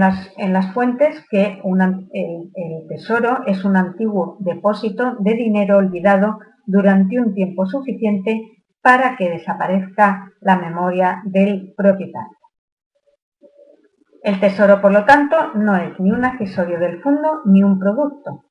las, 0.53 0.73
fuentes 0.73 1.25
que 1.29 1.61
el 1.65 2.89
tesoro 2.89 3.41
es 3.47 3.65
un 3.65 3.77
antiguo 3.77 4.37
depósito 4.39 5.17
de 5.19 5.35
dinero 5.35 5.79
olvidado 5.79 6.39
durante 6.65 7.19
un 7.19 7.35
tiempo 7.35 7.67
suficiente 7.67 8.41
para 8.81 9.17
que 9.17 9.29
desaparezca 9.29 10.31
la 10.41 10.57
memoria 10.57 11.23
del 11.25 11.75
propietario. 11.77 12.37
El 14.23 14.39
tesoro, 14.39 14.81
por 14.81 14.93
lo 14.93 15.05
tanto, 15.05 15.55
no 15.55 15.77
es 15.77 15.99
ni 15.99 16.13
un 16.13 16.25
accesorio 16.25 16.79
del 16.79 17.01
fondo 17.03 17.43
ni 17.47 17.65
un 17.65 17.81
producto. 17.81 18.46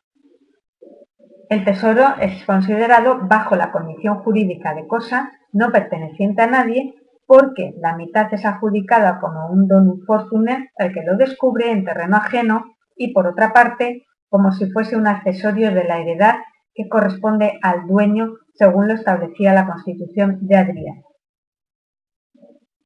El 1.50 1.64
tesoro 1.64 2.16
es 2.20 2.44
considerado 2.46 3.20
bajo 3.22 3.56
la 3.56 3.72
condición 3.72 4.20
jurídica 4.24 4.74
de 4.74 4.88
cosa 4.88 5.32
no 5.52 5.72
perteneciente 5.72 6.42
a 6.42 6.48
nadie 6.48 6.96
porque 7.28 7.74
la 7.80 7.96
mitad 7.96 8.34
es 8.34 8.46
adjudicada 8.46 9.20
como 9.20 9.48
un 9.48 9.68
don 9.68 10.02
fortune 10.06 10.72
al 10.78 10.94
que 10.94 11.04
lo 11.04 11.18
descubre 11.18 11.72
en 11.72 11.86
terreno 11.86 12.18
ajeno 12.18 12.66
y 12.96 13.14
por 13.14 13.28
otra 13.28 13.54
parte 13.54 14.06
como 14.30 14.52
si 14.52 14.72
fuese 14.72 14.96
un 14.96 15.08
accesorio 15.08 15.74
de 15.74 15.84
la 15.84 16.00
heredad 16.00 16.36
que 16.74 16.90
corresponde 16.90 17.60
al 17.62 17.88
dueño 17.88 18.34
según 18.54 18.88
lo 18.88 18.94
establecía 18.94 19.54
la 19.54 19.68
Constitución 19.68 20.40
de 20.42 20.58
Adrián. 20.58 21.04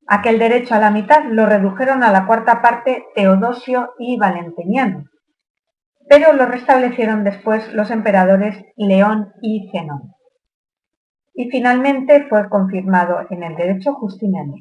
Aquel 0.08 0.40
derecho 0.40 0.76
a 0.76 0.80
la 0.80 0.92
mitad 0.92 1.24
lo 1.30 1.46
redujeron 1.46 2.04
a 2.04 2.12
la 2.12 2.26
cuarta 2.26 2.62
parte 2.62 3.06
Teodosio 3.16 3.94
y 4.00 4.18
Valentiniano, 4.18 5.06
pero 6.10 6.34
lo 6.34 6.48
restablecieron 6.48 7.24
después 7.24 7.72
los 7.74 7.92
emperadores 7.92 8.66
León 8.76 9.32
y 9.44 9.70
Zenón. 9.72 10.16
Y 11.36 11.50
finalmente 11.52 12.26
fue 12.28 12.50
confirmado 12.50 13.20
en 13.30 13.44
el 13.44 13.56
derecho 13.56 13.94
justiniano. 13.94 14.56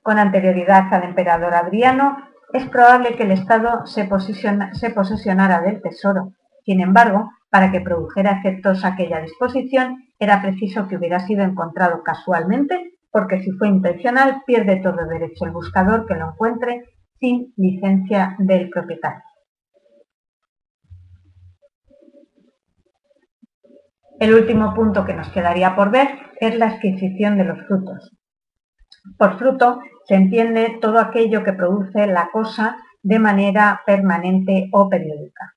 Con 0.00 0.18
anterioridad 0.18 0.92
al 0.92 1.04
emperador 1.04 1.54
Adriano, 1.54 2.16
es 2.54 2.66
probable 2.68 3.16
que 3.16 3.24
el 3.24 3.32
Estado 3.32 3.84
se, 3.84 4.08
se 4.72 4.90
posesionara 4.90 5.60
del 5.60 5.82
tesoro. 5.82 6.32
Sin 6.64 6.80
embargo, 6.80 7.30
para 7.50 7.70
que 7.70 7.82
produjera 7.82 8.38
efectos 8.38 8.82
aquella 8.82 9.20
disposición, 9.20 10.04
era 10.18 10.40
preciso 10.40 10.88
que 10.88 10.96
hubiera 10.96 11.20
sido 11.20 11.44
encontrado 11.44 12.02
casualmente 12.02 12.94
porque 13.12 13.42
si 13.42 13.50
fue 13.52 13.68
intencional 13.68 14.42
pierde 14.46 14.76
todo 14.76 15.06
derecho 15.06 15.44
el 15.44 15.52
buscador 15.52 16.06
que 16.06 16.14
lo 16.14 16.30
encuentre 16.30 16.84
sin 17.20 17.52
licencia 17.56 18.36
del 18.38 18.70
propietario. 18.70 19.25
El 24.18 24.34
último 24.34 24.74
punto 24.74 25.04
que 25.04 25.14
nos 25.14 25.28
quedaría 25.28 25.76
por 25.76 25.90
ver 25.90 26.08
es 26.40 26.56
la 26.56 26.66
adquisición 26.68 27.36
de 27.36 27.44
los 27.44 27.66
frutos. 27.66 28.16
Por 29.18 29.38
fruto 29.38 29.80
se 30.06 30.14
entiende 30.14 30.78
todo 30.80 30.98
aquello 30.98 31.44
que 31.44 31.52
produce 31.52 32.06
la 32.06 32.30
cosa 32.32 32.76
de 33.02 33.18
manera 33.18 33.82
permanente 33.84 34.68
o 34.72 34.88
periódica. 34.88 35.54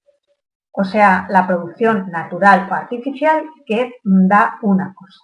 O 0.71 0.83
sea, 0.83 1.25
la 1.29 1.47
producción 1.47 2.09
natural 2.11 2.67
o 2.69 2.73
artificial 2.73 3.43
que 3.65 3.93
da 4.03 4.59
una 4.61 4.93
cosa. 4.93 5.19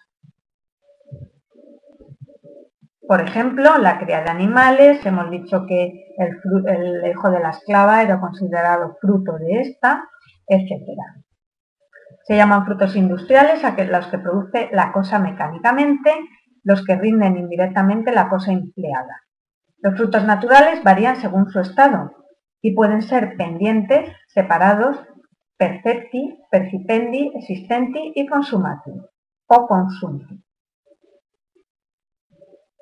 Por 3.08 3.22
ejemplo, 3.22 3.78
la 3.78 4.00
cría 4.00 4.24
de 4.24 4.32
animales, 4.32 5.06
hemos 5.06 5.30
dicho 5.30 5.66
que 5.68 6.06
el, 6.18 7.06
hijo 7.12 7.30
de 7.30 7.40
la 7.40 7.52
esclava 7.52 8.02
era 8.02 8.20
considerado 8.20 8.98
fruto 9.00 9.34
de 9.34 9.62
esta, 9.62 10.10
etc. 10.48 10.82
Se 12.26 12.36
llaman 12.36 12.66
frutos 12.66 12.96
industriales 12.96 13.64
a 13.64 13.76
los 13.86 14.08
que 14.08 14.18
produce 14.18 14.70
la 14.72 14.92
cosa 14.92 15.20
mecánicamente, 15.20 16.12
los 16.64 16.84
que 16.84 16.96
rinden 16.96 17.38
indirectamente 17.38 18.12
la 18.12 18.30
cosa 18.30 18.52
empleada. 18.52 19.22
Los 19.78 19.96
frutos 19.96 20.24
naturales 20.24 20.84
varían 20.84 21.18
según 21.18 21.52
su 21.52 21.60
estado 21.60 22.12
y 22.62 22.74
pueden 22.74 23.04
ser 23.04 23.38
pendientes, 23.38 24.10
separados, 24.28 24.98
percepti, 25.56 26.40
percipendi, 26.50 27.32
existenti 27.36 28.14
y 28.16 28.26
consumati 28.26 28.94
o 29.46 29.68
consumti. 29.68 30.44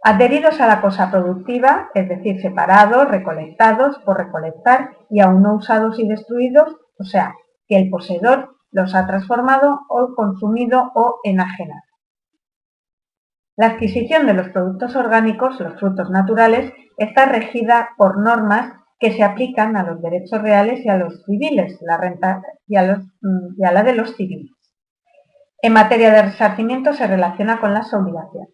Adheridos 0.05 0.61
a 0.61 0.67
la 0.67 0.79
cosa 0.79 1.11
productiva, 1.11 1.89
es 1.93 2.07
decir, 2.07 2.41
separados, 2.41 3.09
recolectados 3.09 3.99
por 4.05 4.17
recolectar 4.17 4.91
y 5.09 5.19
aún 5.19 5.43
no 5.43 5.55
usados 5.55 5.99
y 5.99 6.07
destruidos, 6.07 6.77
o 6.97 7.03
sea, 7.03 7.35
que 7.67 7.75
el 7.75 7.89
poseedor 7.89 8.53
los 8.74 8.93
ha 8.95 9.07
transformado 9.07 9.82
o 9.88 10.13
consumido 10.15 10.91
o 10.95 11.19
enajenado. 11.24 11.82
La 13.55 13.67
adquisición 13.67 14.26
de 14.26 14.34
los 14.34 14.49
productos 14.49 14.95
orgánicos, 14.95 15.59
los 15.59 15.80
frutos 15.80 16.09
naturales, 16.09 16.74
está 16.97 17.28
regida 17.28 17.89
por 17.97 18.19
normas 18.19 18.74
que 18.99 19.11
se 19.11 19.24
aplican 19.24 19.78
a 19.78 19.84
los 19.84 20.01
derechos 20.01 20.41
reales 20.41 20.84
y 20.84 20.89
a 20.89 20.97
los 20.97 21.24
civiles, 21.26 21.78
la 21.82 21.97
renta 21.97 22.41
y 22.67 22.78
a, 22.78 22.95
mm, 22.95 23.55
la 23.57 23.84
de 23.84 23.93
los 23.93 24.15
civiles. 24.15 24.51
En 25.61 25.74
materia 25.74 26.11
de 26.11 26.24
resarcimiento 26.24 26.93
se 26.93 27.07
relaciona 27.07 27.59
con 27.59 27.74
las 27.74 27.93
obligaciones. 27.93 28.53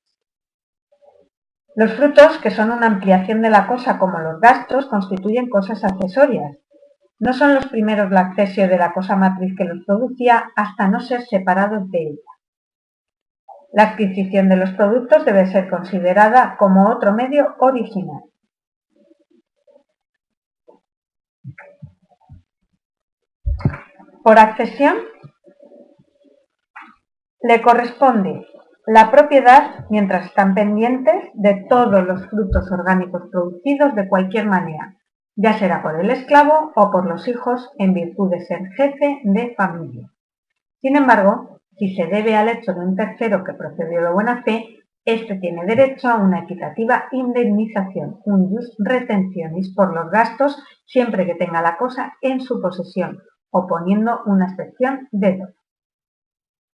Los 1.76 1.94
frutos, 1.94 2.40
que 2.40 2.52
son 2.52 2.72
una 2.72 2.88
ampliación 2.88 3.42
de 3.42 3.50
la 3.50 3.68
cosa 3.68 3.98
como 3.98 4.20
los 4.20 4.42
gastos, 4.42 4.88
constituyen 4.88 5.50
cosas 5.50 5.84
accesorias. 5.84 6.58
No 7.20 7.34
son 7.34 7.54
los 7.54 7.68
primeros 7.68 8.12
la 8.12 8.22
accesio 8.22 8.68
de 8.68 8.78
la 8.78 8.94
cosa 8.94 9.16
matriz 9.16 9.54
que 9.58 9.66
los 9.66 9.84
producía 9.86 10.52
hasta 10.56 10.88
no 10.88 11.02
ser 11.02 11.22
separados 11.24 11.90
de 11.92 12.00
ella. 12.00 12.30
La 13.74 13.84
adquisición 13.92 14.50
de 14.50 14.56
los 14.56 14.72
productos 14.72 15.26
debe 15.26 15.46
ser 15.48 15.70
considerada 15.70 16.56
como 16.58 16.90
otro 16.90 17.14
medio 17.14 17.56
original. 17.60 18.24
Por 24.24 24.40
accesión, 24.40 24.96
le 27.42 27.62
corresponde 27.62 28.46
la 28.86 29.12
propiedad 29.12 29.86
mientras 29.90 30.26
están 30.26 30.56
pendientes 30.56 31.32
de 31.36 31.66
todos 31.70 32.06
los 32.06 32.28
frutos 32.28 32.72
orgánicos 32.72 33.30
producidos 33.32 33.94
de 33.96 34.08
cualquier 34.08 34.48
manera, 34.48 34.99
ya 35.42 35.58
será 35.58 35.82
por 35.82 35.98
el 35.98 36.12
esclavo 36.12 36.74
o 36.76 36.92
por 36.92 37.08
los 37.08 37.26
hijos 37.30 37.72
en 37.78 37.94
virtud 37.94 38.30
de 38.30 38.42
ser 38.42 38.60
jefe 38.76 39.22
de 39.24 39.56
familia. 39.56 40.12
Sin 40.82 40.98
embargo, 40.98 41.62
si 41.78 41.96
se 41.96 42.08
debe 42.08 42.36
al 42.36 42.50
hecho 42.50 42.74
de 42.74 42.82
un 42.82 42.98
tercero 42.98 43.46
que 43.46 43.54
procedió 43.54 44.02
de 44.02 44.12
buena 44.12 44.44
fe, 44.44 44.66
éste 45.06 45.36
tiene 45.36 45.66
derecho 45.66 46.10
a 46.10 46.18
una 46.18 46.40
equitativa 46.40 47.06
indemnización, 47.14 48.20
un 48.26 48.50
jus 48.50 48.76
retentionis 48.80 49.74
por 49.74 49.94
los 49.94 50.12
gastos 50.12 50.62
siempre 50.86 51.26
que 51.26 51.36
tenga 51.36 51.62
la 51.62 51.78
cosa 51.78 52.18
en 52.22 52.42
su 52.42 52.62
posesión, 52.62 53.20
oponiendo 53.50 54.20
una 54.26 54.48
excepción 54.48 55.08
de 55.14 55.38
dos. 55.38 55.59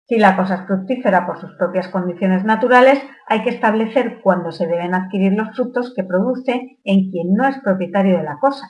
Si 0.06 0.18
la 0.18 0.36
cosa 0.36 0.56
es 0.56 0.66
fructífera 0.66 1.26
por 1.26 1.40
sus 1.40 1.54
propias 1.56 1.88
condiciones 1.88 2.44
naturales, 2.44 3.02
hay 3.26 3.42
que 3.42 3.50
establecer 3.50 4.20
cuándo 4.22 4.52
se 4.52 4.66
deben 4.66 4.94
adquirir 4.94 5.32
los 5.32 5.56
frutos 5.56 5.94
que 5.96 6.04
produce 6.04 6.78
en 6.84 7.10
quien 7.10 7.32
no 7.32 7.46
es 7.48 7.58
propietario 7.60 8.18
de 8.18 8.24
la 8.24 8.38
cosa, 8.38 8.66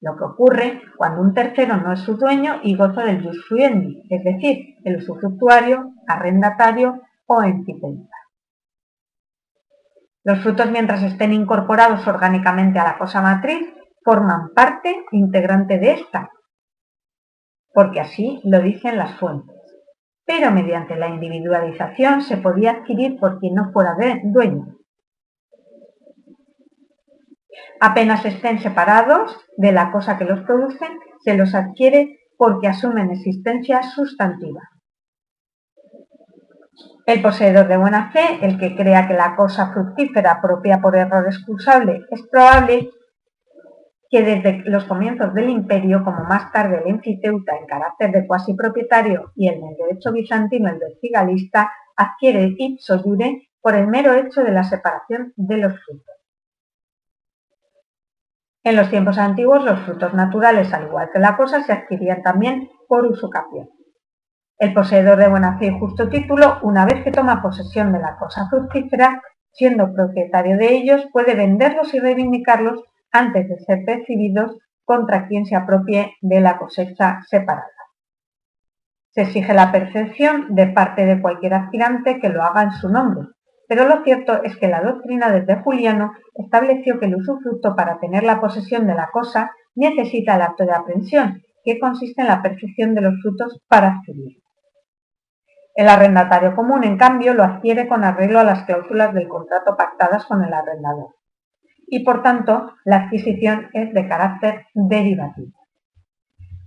lo 0.00 0.16
que 0.16 0.24
ocurre 0.24 0.82
cuando 0.96 1.22
un 1.22 1.34
tercero 1.34 1.76
no 1.76 1.92
es 1.92 2.00
su 2.00 2.16
dueño 2.16 2.60
y 2.62 2.76
goza 2.76 3.02
del 3.02 3.24
jus 3.24 3.44
fruendi, 3.48 4.04
es 4.08 4.22
decir, 4.22 4.76
el 4.84 4.98
usufructuario, 4.98 5.92
arrendatario 6.06 7.02
o 7.26 7.42
encipenta. 7.42 8.14
Los 10.22 10.40
frutos 10.40 10.70
mientras 10.70 11.02
estén 11.02 11.32
incorporados 11.32 12.06
orgánicamente 12.06 12.78
a 12.78 12.84
la 12.84 12.98
cosa 12.98 13.20
matriz 13.22 13.74
forman 14.04 14.50
parte 14.54 15.04
integrante 15.10 15.78
de 15.78 15.92
esta, 15.94 16.30
porque 17.72 18.00
así 18.00 18.40
lo 18.44 18.60
dicen 18.60 18.98
las 18.98 19.18
fuentes 19.18 19.55
pero 20.26 20.50
mediante 20.50 20.96
la 20.96 21.08
individualización 21.08 22.20
se 22.20 22.36
podía 22.36 22.72
adquirir 22.72 23.18
por 23.18 23.38
quien 23.38 23.54
no 23.54 23.70
fuera 23.72 23.96
dueño. 24.24 24.76
Apenas 27.80 28.24
estén 28.24 28.58
separados 28.58 29.38
de 29.56 29.72
la 29.72 29.92
cosa 29.92 30.18
que 30.18 30.24
los 30.24 30.40
produce, 30.40 30.86
se 31.24 31.36
los 31.36 31.54
adquiere 31.54 32.18
porque 32.36 32.68
asumen 32.68 33.10
existencia 33.10 33.82
sustantiva. 33.82 34.62
El 37.06 37.22
poseedor 37.22 37.68
de 37.68 37.76
buena 37.76 38.10
fe, 38.10 38.40
el 38.42 38.58
que 38.58 38.74
crea 38.74 39.06
que 39.06 39.14
la 39.14 39.36
cosa 39.36 39.72
fructífera 39.72 40.40
propia 40.42 40.80
por 40.80 40.96
error 40.96 41.24
excusable 41.26 42.04
es 42.10 42.26
probable, 42.26 42.90
que 44.10 44.22
desde 44.22 44.62
los 44.70 44.84
comienzos 44.84 45.34
del 45.34 45.50
imperio, 45.50 46.04
como 46.04 46.24
más 46.24 46.52
tarde 46.52 46.82
el 46.84 46.90
enfiteuta 46.90 47.56
en 47.56 47.66
carácter 47.66 48.12
de 48.12 48.26
cuasi 48.26 48.54
propietario 48.54 49.32
y 49.34 49.48
el 49.48 49.60
del 49.60 49.76
derecho 49.76 50.12
bizantino 50.12 50.70
el 50.70 50.78
vertigalista, 50.78 51.72
adquiere 51.96 52.54
ipso 52.58 52.98
jure 52.98 53.48
por 53.60 53.74
el 53.74 53.86
mero 53.88 54.14
hecho 54.14 54.42
de 54.42 54.52
la 54.52 54.64
separación 54.64 55.32
de 55.36 55.56
los 55.56 55.72
frutos. 55.84 56.14
En 58.62 58.76
los 58.76 58.90
tiempos 58.90 59.18
antiguos 59.18 59.64
los 59.64 59.80
frutos 59.80 60.12
naturales, 60.14 60.72
al 60.72 60.86
igual 60.86 61.10
que 61.12 61.20
la 61.20 61.36
cosa, 61.36 61.62
se 61.62 61.72
adquirían 61.72 62.22
también 62.22 62.68
por 62.88 63.06
usucapión. 63.06 63.70
El 64.58 64.72
poseedor 64.72 65.18
de 65.18 65.28
buena 65.28 65.58
fe 65.58 65.66
y 65.66 65.78
justo 65.78 66.08
título, 66.08 66.58
una 66.62 66.84
vez 66.84 67.04
que 67.04 67.12
toma 67.12 67.42
posesión 67.42 67.92
de 67.92 68.00
la 68.00 68.16
cosa 68.16 68.48
fructífera, 68.48 69.22
siendo 69.52 69.92
propietario 69.92 70.56
de 70.56 70.74
ellos, 70.74 71.06
puede 71.12 71.34
venderlos 71.34 71.92
y 71.94 72.00
reivindicarlos 72.00 72.82
antes 73.16 73.48
de 73.48 73.58
ser 73.60 73.84
percibidos 73.84 74.56
contra 74.84 75.26
quien 75.26 75.44
se 75.46 75.56
apropie 75.56 76.14
de 76.20 76.40
la 76.40 76.58
cosecha 76.58 77.20
separada. 77.28 77.66
Se 79.10 79.22
exige 79.22 79.54
la 79.54 79.72
percepción 79.72 80.54
de 80.54 80.68
parte 80.68 81.06
de 81.06 81.20
cualquier 81.20 81.54
aspirante 81.54 82.20
que 82.20 82.28
lo 82.28 82.42
haga 82.42 82.62
en 82.62 82.72
su 82.72 82.88
nombre, 82.88 83.28
pero 83.68 83.88
lo 83.88 84.04
cierto 84.04 84.42
es 84.44 84.56
que 84.56 84.68
la 84.68 84.82
doctrina 84.82 85.30
desde 85.30 85.62
Juliano 85.62 86.12
estableció 86.34 87.00
que 87.00 87.06
el 87.06 87.16
usufructo 87.16 87.74
para 87.74 87.98
tener 87.98 88.22
la 88.22 88.40
posesión 88.40 88.86
de 88.86 88.94
la 88.94 89.08
cosa 89.10 89.50
necesita 89.74 90.36
el 90.36 90.42
acto 90.42 90.64
de 90.64 90.72
aprehensión, 90.72 91.42
que 91.64 91.80
consiste 91.80 92.22
en 92.22 92.28
la 92.28 92.42
percepción 92.42 92.94
de 92.94 93.00
los 93.00 93.14
frutos 93.22 93.60
para 93.68 93.96
adquirirlo. 93.96 94.40
El 95.74 95.88
arrendatario 95.88 96.54
común, 96.54 96.84
en 96.84 96.96
cambio, 96.96 97.34
lo 97.34 97.42
adquiere 97.42 97.88
con 97.88 98.04
arreglo 98.04 98.38
a 98.38 98.44
las 98.44 98.64
cláusulas 98.64 99.12
del 99.12 99.28
contrato 99.28 99.76
pactadas 99.76 100.24
con 100.26 100.44
el 100.44 100.54
arrendador 100.54 101.15
y 101.86 102.04
por 102.04 102.22
tanto 102.22 102.72
la 102.84 103.04
adquisición 103.04 103.68
es 103.72 103.92
de 103.92 104.08
carácter 104.08 104.66
derivativo. 104.74 105.52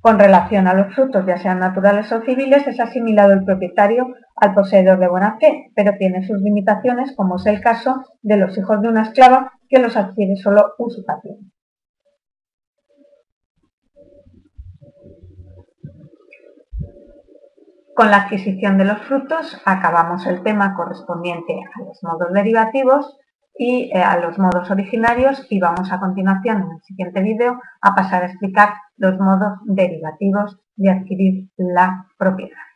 Con 0.01 0.17
relación 0.17 0.67
a 0.67 0.73
los 0.73 0.95
frutos, 0.95 1.25
ya 1.25 1.37
sean 1.37 1.59
naturales 1.59 2.09
o 2.13 2.21
civiles, 2.21 2.65
es 2.67 2.79
asimilado 2.79 3.33
el 3.33 3.43
propietario 3.43 4.15
al 4.37 4.53
poseedor 4.53 4.97
de 4.97 5.09
buena 5.09 5.37
fe, 5.39 5.71
pero 5.75 5.91
tiene 5.97 6.25
sus 6.25 6.39
limitaciones, 6.41 7.13
como 7.17 7.35
es 7.35 7.45
el 7.47 7.59
caso 7.59 8.05
de 8.21 8.37
los 8.37 8.57
hijos 8.57 8.81
de 8.81 8.87
una 8.87 9.01
esclava 9.01 9.51
que 9.67 9.79
los 9.79 9.97
adquiere 9.97 10.37
solo 10.37 10.73
usucapión. 10.77 11.51
Con 17.93 18.09
la 18.09 18.23
adquisición 18.23 18.77
de 18.77 18.85
los 18.85 19.01
frutos 19.01 19.61
acabamos 19.65 20.25
el 20.25 20.41
tema 20.41 20.73
correspondiente 20.73 21.59
a 21.75 21.83
los 21.83 22.01
modos 22.01 22.31
derivativos 22.31 23.17
y 23.59 23.91
eh, 23.93 24.01
a 24.01 24.17
los 24.19 24.39
modos 24.39 24.71
originarios 24.71 25.45
y 25.49 25.59
vamos 25.59 25.91
a 25.91 25.99
continuación 25.99 26.61
en 26.61 26.71
el 26.71 26.81
siguiente 26.81 27.21
vídeo 27.21 27.59
a 27.81 27.93
pasar 27.93 28.23
a 28.23 28.27
explicar 28.27 28.69
los 28.95 29.19
modos 29.19 29.59
derivativos 29.65 30.57
de 30.77 30.89
adquirir 30.89 31.49
la 31.57 32.07
propiedad. 32.17 32.68